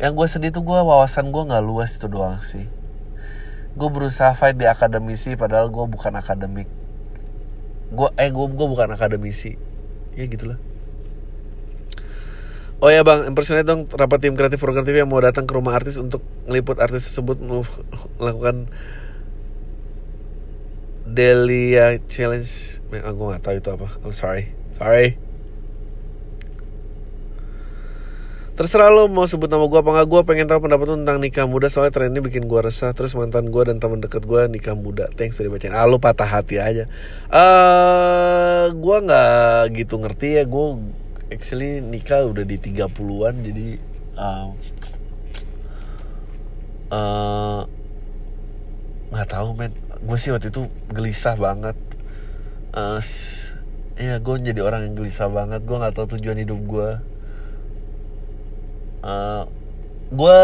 yang 0.00 0.18
gue 0.18 0.26
sedih 0.26 0.50
tuh 0.50 0.66
gue 0.66 0.74
wawasan 0.74 1.30
gue 1.30 1.42
nggak 1.46 1.64
luas 1.64 1.94
itu 2.00 2.08
doang 2.08 2.40
sih. 2.40 2.66
Gue 3.72 3.88
berusaha 3.88 4.32
fight 4.36 4.56
di 4.56 4.68
akademisi 4.68 5.36
padahal 5.36 5.68
gue 5.68 5.84
bukan 5.84 6.12
akademik. 6.16 6.68
Gue 7.92 8.08
eh 8.16 8.28
gue 8.32 8.46
gue 8.48 8.66
bukan 8.68 8.88
akademisi. 8.92 9.56
Ya 10.12 10.28
gitulah 10.28 10.71
Oh 12.82 12.90
ya 12.90 13.06
bang, 13.06 13.30
impersonate 13.30 13.62
dong 13.62 13.86
rapat 13.86 14.26
tim 14.26 14.34
kreatif 14.34 14.58
program 14.58 14.82
TV 14.82 15.06
yang 15.06 15.10
mau 15.14 15.22
datang 15.22 15.46
ke 15.46 15.54
rumah 15.54 15.78
artis 15.78 16.02
untuk 16.02 16.18
ngeliput 16.50 16.82
artis 16.82 17.06
tersebut 17.06 17.38
melakukan 18.18 18.66
Delia 21.06 22.02
Challenge. 22.10 22.50
Aku 23.06 23.30
ah, 23.30 23.38
gak 23.38 23.42
tahu 23.46 23.54
itu 23.62 23.70
apa. 23.70 23.86
I'm 24.02 24.10
sorry. 24.10 24.50
Sorry. 24.74 25.14
Terserah 28.52 28.90
lo 28.90 29.06
mau 29.06 29.30
sebut 29.30 29.48
nama 29.48 29.64
gue 29.64 29.80
apa 29.80 29.90
gak 29.96 30.08
Gue 30.12 30.20
pengen 30.28 30.44
tahu 30.44 30.68
pendapat 30.68 30.92
lo 30.92 31.00
tentang 31.00 31.24
nikah 31.24 31.48
muda 31.48 31.72
Soalnya 31.72 31.88
tren 31.88 32.12
ini 32.12 32.20
bikin 32.20 32.50
gue 32.50 32.60
resah. 32.60 32.90
Terus 32.92 33.14
mantan 33.14 33.48
gue 33.48 33.62
dan 33.62 33.78
teman 33.78 34.02
deket 34.02 34.26
gue 34.26 34.40
nikah 34.50 34.74
muda. 34.74 35.06
Thanks 35.14 35.38
udah 35.38 35.54
bacain 35.54 35.70
Ah 35.70 35.86
lo 35.86 36.02
patah 36.02 36.26
hati 36.26 36.58
aja. 36.58 36.90
Uh, 37.30 38.74
Gue 38.74 38.96
gak 39.06 39.70
gitu 39.70 40.02
ngerti 40.02 40.40
ya. 40.40 40.42
Gue 40.48 40.82
actually 41.32 41.80
nikah 41.80 42.28
udah 42.28 42.44
di 42.44 42.60
30an 42.60 43.34
Jadi 43.40 43.66
uh, 44.20 44.46
uh, 46.92 47.60
Gak 49.12 49.28
tahu 49.28 49.48
men. 49.56 49.72
Gue 50.02 50.18
sih 50.20 50.32
waktu 50.32 50.52
itu 50.52 50.68
gelisah 50.92 51.36
banget. 51.36 51.76
Uh, 52.72 53.00
ya 54.00 54.16
gue 54.20 54.34
jadi 54.40 54.60
orang 54.60 54.88
yang 54.88 54.94
gelisah 55.00 55.28
banget. 55.28 55.64
Gue 55.64 55.76
nggak 55.76 55.96
tahu 55.96 56.16
tujuan 56.16 56.40
hidup 56.40 56.60
gue 56.64 57.12
uh, 59.02 59.44
gue 60.12 60.38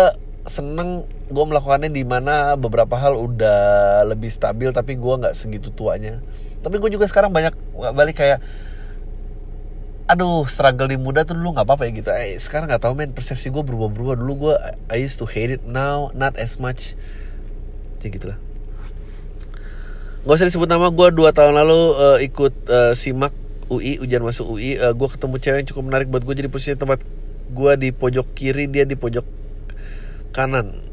seneng 0.49 1.05
gue 1.29 1.45
melakukannya 1.45 1.93
di 1.93 2.05
mana 2.09 2.57
beberapa 2.57 2.97
hal 2.97 3.13
udah 3.15 3.61
lebih 4.09 4.33
stabil 4.33 4.73
tapi 4.73 4.97
gue 4.97 5.15
nggak 5.25 5.37
segitu 5.37 5.71
tuanya. 5.73 6.21
Tapi 6.61 6.77
gue 6.83 6.91
juga 6.91 7.07
sekarang 7.07 7.31
banyak 7.31 7.55
balik 7.95 8.19
kayak 8.19 8.43
aduh 10.09 10.49
struggle 10.49 10.89
di 10.89 10.97
muda 10.97 11.29
tuh 11.29 11.37
dulu 11.37 11.53
nggak 11.53 11.69
apa-apa 11.69 11.85
ya 11.85 11.91
gitu. 11.93 12.11
Eh, 12.17 12.41
sekarang 12.41 12.67
nggak 12.67 12.81
tahu 12.81 12.97
men 12.97 13.13
persepsi 13.13 13.53
gue 13.53 13.61
berubah-berubah. 13.61 14.17
Dulu 14.17 14.33
gue 14.41 14.55
I 14.89 15.05
used 15.05 15.21
to 15.21 15.29
hate 15.29 15.61
it. 15.61 15.63
Now 15.69 16.09
not 16.17 16.41
as 16.41 16.57
much. 16.57 16.97
Ya 18.01 18.09
gitulah. 18.09 18.41
Gak 20.25 20.35
usah 20.35 20.49
disebut 20.49 20.69
nama 20.69 20.91
gue 20.93 21.09
dua 21.15 21.31
tahun 21.33 21.57
lalu 21.57 21.81
uh, 21.95 22.19
ikut 22.21 22.55
uh, 22.69 22.93
simak 22.93 23.33
UI 23.69 24.01
ujian 24.01 24.25
masuk 24.25 24.57
UI 24.57 24.81
uh, 24.81 24.91
eh, 24.91 24.93
gue 24.97 25.09
ketemu 25.09 25.37
cewek 25.41 25.59
yang 25.63 25.69
cukup 25.69 25.83
menarik 25.89 26.09
buat 26.09 26.25
gue 26.25 26.35
jadi 26.35 26.49
posisi 26.49 26.77
tempat 26.77 27.05
gue 27.49 27.73
di 27.81 27.89
pojok 27.93 28.33
kiri 28.37 28.69
dia 28.69 28.85
di 28.89 28.97
pojok 28.97 29.25
kanan 30.33 30.85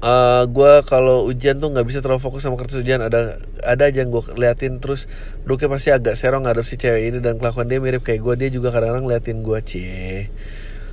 uh, 0.00 0.44
gue 0.48 0.72
kalau 0.88 1.28
ujian 1.28 1.56
tuh 1.60 1.72
nggak 1.72 1.86
bisa 1.86 1.98
terlalu 2.00 2.20
fokus 2.20 2.44
sama 2.44 2.56
kertas 2.60 2.80
ujian. 2.80 3.00
Ada 3.00 3.40
ada 3.64 3.82
aja 3.86 4.00
yang 4.00 4.10
gue 4.12 4.22
liatin 4.36 4.80
terus 4.80 5.06
duduknya 5.44 5.76
pasti 5.76 5.88
agak 5.92 6.14
serong 6.16 6.44
ngadep 6.44 6.64
si 6.64 6.76
cewek 6.80 7.12
ini 7.12 7.18
dan 7.20 7.36
kelakuan 7.36 7.68
dia 7.68 7.78
mirip 7.78 8.02
kayak 8.04 8.20
gue 8.24 8.34
dia 8.40 8.48
juga 8.48 8.72
kadang-kadang 8.72 9.04
ngeliatin 9.06 9.38
gue 9.44 9.58
cie 9.64 10.32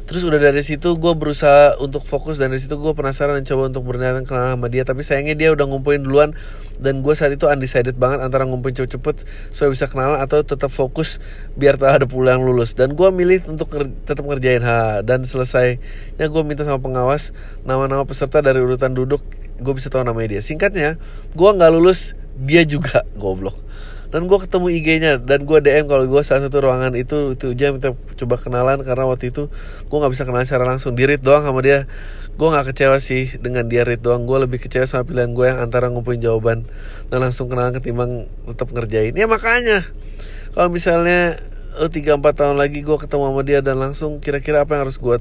Terus 0.07 0.23
udah 0.23 0.39
dari 0.39 0.63
situ 0.63 0.95
gue 0.95 1.13
berusaha 1.19 1.75
untuk 1.83 1.99
fokus 1.99 2.39
dan 2.39 2.55
dari 2.55 2.63
situ 2.63 2.79
gue 2.79 2.95
penasaran 2.95 3.35
dan 3.35 3.43
coba 3.43 3.67
untuk 3.67 3.91
berniatan 3.91 4.23
kenal 4.23 4.55
sama 4.55 4.71
dia. 4.71 4.87
Tapi 4.87 5.03
sayangnya 5.03 5.35
dia 5.35 5.49
udah 5.51 5.67
ngumpulin 5.67 5.99
duluan 5.99 6.31
dan 6.79 7.03
gue 7.03 7.11
saat 7.11 7.35
itu 7.35 7.43
undecided 7.43 7.99
banget 7.99 8.23
antara 8.23 8.47
ngumpulin 8.47 8.71
cepet-cepet 8.71 9.27
supaya 9.51 9.69
bisa 9.75 9.85
kenalan 9.91 10.23
atau 10.23 10.39
tetap 10.47 10.71
fokus 10.71 11.19
biar 11.59 11.75
tak 11.75 11.91
ada 11.99 12.05
pulang 12.07 12.39
lulus. 12.39 12.71
Dan 12.71 12.95
gue 12.95 13.09
milih 13.11 13.51
untuk 13.51 13.67
tetap 14.07 14.23
ngerjain 14.23 14.63
ha 14.63 15.03
dan 15.03 15.27
selesainya 15.27 16.23
gue 16.23 16.41
minta 16.47 16.63
sama 16.63 16.79
pengawas 16.79 17.35
nama-nama 17.67 18.07
peserta 18.07 18.39
dari 18.39 18.63
urutan 18.63 18.95
duduk. 18.95 19.19
Gue 19.59 19.75
bisa 19.75 19.91
tahu 19.91 20.07
namanya 20.07 20.39
dia. 20.39 20.41
Singkatnya 20.41 20.95
gue 21.35 21.49
nggak 21.51 21.71
lulus 21.75 22.15
dia 22.39 22.63
juga. 22.63 23.03
Goblok 23.19 23.59
dan 24.07 24.31
gue 24.31 24.39
ketemu 24.39 24.67
IG-nya 24.71 25.13
dan 25.19 25.43
gue 25.43 25.59
DM 25.59 25.91
kalau 25.91 26.07
gue 26.07 26.21
salah 26.23 26.47
satu 26.47 26.63
ruangan 26.63 26.95
itu 26.95 27.35
itu 27.35 27.51
aja 27.51 27.75
minta 27.75 27.91
coba 27.91 28.35
kenalan 28.39 28.79
karena 28.79 29.03
waktu 29.03 29.35
itu 29.35 29.51
gue 29.83 29.97
nggak 29.99 30.13
bisa 30.15 30.23
kenalan 30.23 30.47
secara 30.47 30.63
langsung. 30.63 30.95
Dirit 30.95 31.19
doang 31.19 31.43
sama 31.43 31.59
dia. 31.59 31.91
Gue 32.39 32.47
nggak 32.47 32.71
kecewa 32.71 33.03
sih 33.03 33.35
dengan 33.35 33.67
dia 33.67 33.83
read 33.83 33.99
doang. 33.99 34.23
Gue 34.23 34.39
lebih 34.39 34.63
kecewa 34.63 34.87
sama 34.87 35.03
pilihan 35.03 35.35
gue 35.35 35.45
yang 35.51 35.59
antara 35.59 35.91
ngumpulin 35.91 36.23
jawaban 36.23 36.63
dan 37.11 37.19
langsung 37.19 37.51
kenalan 37.51 37.75
ketimbang 37.75 38.31
tetap 38.47 38.71
ngerjain. 38.71 39.11
Ya 39.11 39.27
makanya 39.27 39.83
kalau 40.55 40.71
misalnya 40.71 41.43
oh, 41.75 41.91
tiga 41.91 42.15
empat 42.15 42.39
tahun 42.39 42.55
lagi 42.55 42.87
gue 42.87 42.97
ketemu 42.97 43.23
sama 43.27 43.41
dia 43.43 43.59
dan 43.59 43.75
langsung 43.75 44.23
kira-kira 44.23 44.63
apa 44.63 44.79
yang 44.79 44.87
harus 44.87 44.97
gue 44.97 45.19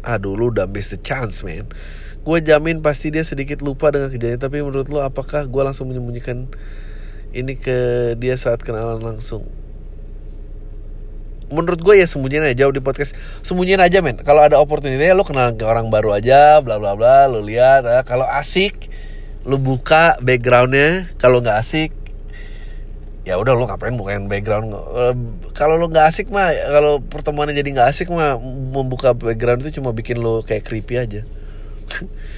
aduh 0.00 0.32
lu 0.32 0.50
udah 0.50 0.66
miss 0.66 0.90
the 0.90 0.98
chance 0.98 1.46
man. 1.46 1.70
Gue 2.26 2.42
jamin 2.42 2.82
pasti 2.82 3.14
dia 3.14 3.22
sedikit 3.22 3.62
lupa 3.62 3.94
dengan 3.94 4.10
kejadian 4.10 4.42
tapi 4.42 4.58
menurut 4.60 4.90
lo 4.90 4.98
apakah 5.06 5.46
gue 5.46 5.62
langsung 5.62 5.86
menyembunyikan 5.86 6.50
ini 7.30 7.54
ke 7.58 8.12
dia 8.18 8.34
saat 8.34 8.62
kenalan 8.62 8.98
langsung. 8.98 9.46
Menurut 11.50 11.82
gue 11.82 11.98
ya 11.98 12.06
sembunyiin 12.06 12.46
aja 12.46 12.66
jauh 12.66 12.74
di 12.74 12.78
podcast. 12.78 13.18
Sembunyiin 13.42 13.82
aja 13.82 13.98
men. 14.02 14.22
Kalau 14.22 14.46
ada 14.46 14.62
opportunity 14.62 15.02
ya 15.02 15.18
lo 15.18 15.26
kenal 15.26 15.50
ke 15.58 15.66
orang 15.66 15.90
baru 15.90 16.14
aja 16.14 16.62
bla 16.62 16.78
bla 16.78 16.94
bla 16.94 17.26
lo 17.26 17.42
lihat 17.42 17.82
ya. 17.82 18.06
kalau 18.06 18.22
asik 18.22 18.86
lo 19.42 19.58
buka 19.58 20.18
backgroundnya. 20.22 21.10
Kalau 21.18 21.42
nggak 21.42 21.58
asik 21.58 21.90
ya 23.26 23.36
udah 23.36 23.52
lo 23.52 23.66
ngapain 23.66 23.94
bukain 23.98 24.30
background? 24.30 24.70
Eh, 24.74 25.14
kalau 25.52 25.74
lo 25.74 25.90
nggak 25.90 26.06
asik 26.06 26.30
mah 26.30 26.54
kalau 26.54 27.02
pertemuannya 27.02 27.58
jadi 27.58 27.68
nggak 27.74 27.88
asik 27.92 28.08
mah 28.14 28.38
membuka 28.42 29.12
background 29.12 29.66
itu 29.66 29.82
cuma 29.82 29.90
bikin 29.90 30.22
lo 30.22 30.46
kayak 30.46 30.64
creepy 30.64 30.96
aja 30.96 31.22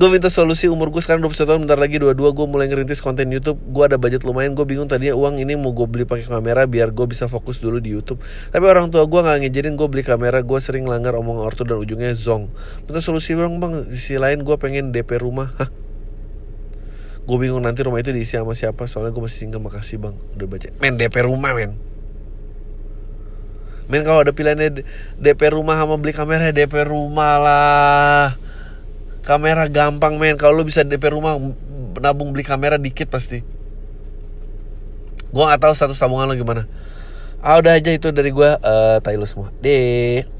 gue 0.00 0.08
minta 0.08 0.32
solusi 0.32 0.64
umur 0.64 0.88
gue 0.88 1.04
sekarang 1.04 1.20
21 1.20 1.44
tahun 1.44 1.60
bentar 1.68 1.76
lagi 1.76 2.00
dua-dua 2.00 2.32
gue 2.32 2.46
mulai 2.48 2.72
ngerintis 2.72 3.04
konten 3.04 3.28
YouTube. 3.28 3.60
Gue 3.68 3.84
ada 3.84 4.00
budget 4.00 4.24
lumayan 4.24 4.56
gue 4.56 4.64
bingung 4.64 4.88
tadinya 4.88 5.12
uang 5.12 5.36
ini 5.36 5.60
mau 5.60 5.76
gue 5.76 5.84
beli 5.84 6.08
pakai 6.08 6.24
kamera 6.24 6.64
biar 6.64 6.88
gue 6.88 7.04
bisa 7.04 7.28
fokus 7.28 7.60
dulu 7.60 7.84
di 7.84 7.92
YouTube. 7.92 8.16
Tapi 8.48 8.64
orang 8.64 8.88
tua 8.88 9.04
gue 9.04 9.20
nggak 9.20 9.44
ngizinin 9.44 9.76
gue 9.76 9.88
beli 9.92 10.00
kamera 10.00 10.40
gue 10.40 10.56
sering 10.56 10.88
langgar 10.88 11.12
omong 11.20 11.44
ortu 11.44 11.68
dan 11.68 11.76
ujungnya 11.76 12.16
zong. 12.16 12.48
Minta 12.88 13.04
solusi 13.04 13.36
bang. 13.36 13.52
Di 13.92 14.00
sisi 14.00 14.16
lain 14.16 14.40
gue 14.40 14.56
pengen 14.56 14.88
DP 14.88 15.20
rumah. 15.20 15.52
Hah? 15.60 15.68
gue 17.20 17.36
bingung 17.36 17.60
nanti 17.60 17.84
rumah 17.84 18.00
itu 18.00 18.10
diisi 18.16 18.40
sama 18.40 18.56
siapa 18.56 18.88
soalnya 18.88 19.12
gue 19.12 19.20
masih 19.20 19.36
single. 19.36 19.60
Makasih 19.60 20.00
bang. 20.00 20.16
Udah 20.32 20.48
baca. 20.48 20.68
Men 20.80 20.96
DP 20.96 21.28
rumah 21.28 21.52
men. 21.52 21.76
Men 23.92 24.00
kalau 24.00 24.24
ada 24.24 24.32
pilihannya 24.32 24.80
DP 25.20 25.52
rumah 25.52 25.76
sama 25.76 26.00
beli 26.00 26.16
kamera 26.16 26.56
DP 26.56 26.88
rumah 26.88 27.36
lah 27.36 28.49
kamera 29.22 29.68
gampang 29.68 30.16
men. 30.16 30.36
Kalau 30.40 30.60
lu 30.60 30.64
bisa 30.66 30.84
DP 30.84 31.12
rumah 31.12 31.36
nabung 32.00 32.32
beli 32.32 32.44
kamera 32.44 32.80
dikit 32.80 33.12
pasti. 33.12 33.44
Gua 35.30 35.52
nggak 35.52 35.60
tahu 35.62 35.72
status 35.76 36.00
tabungan 36.00 36.26
lo 36.26 36.34
gimana. 36.34 36.66
Ah 37.40 37.56
udah 37.56 37.78
aja 37.78 37.92
itu 37.94 38.12
dari 38.12 38.32
gua 38.34 38.58
uh, 38.60 38.96
tai 38.98 39.16
lu 39.16 39.24
semua. 39.28 39.52
Deh 39.62 40.39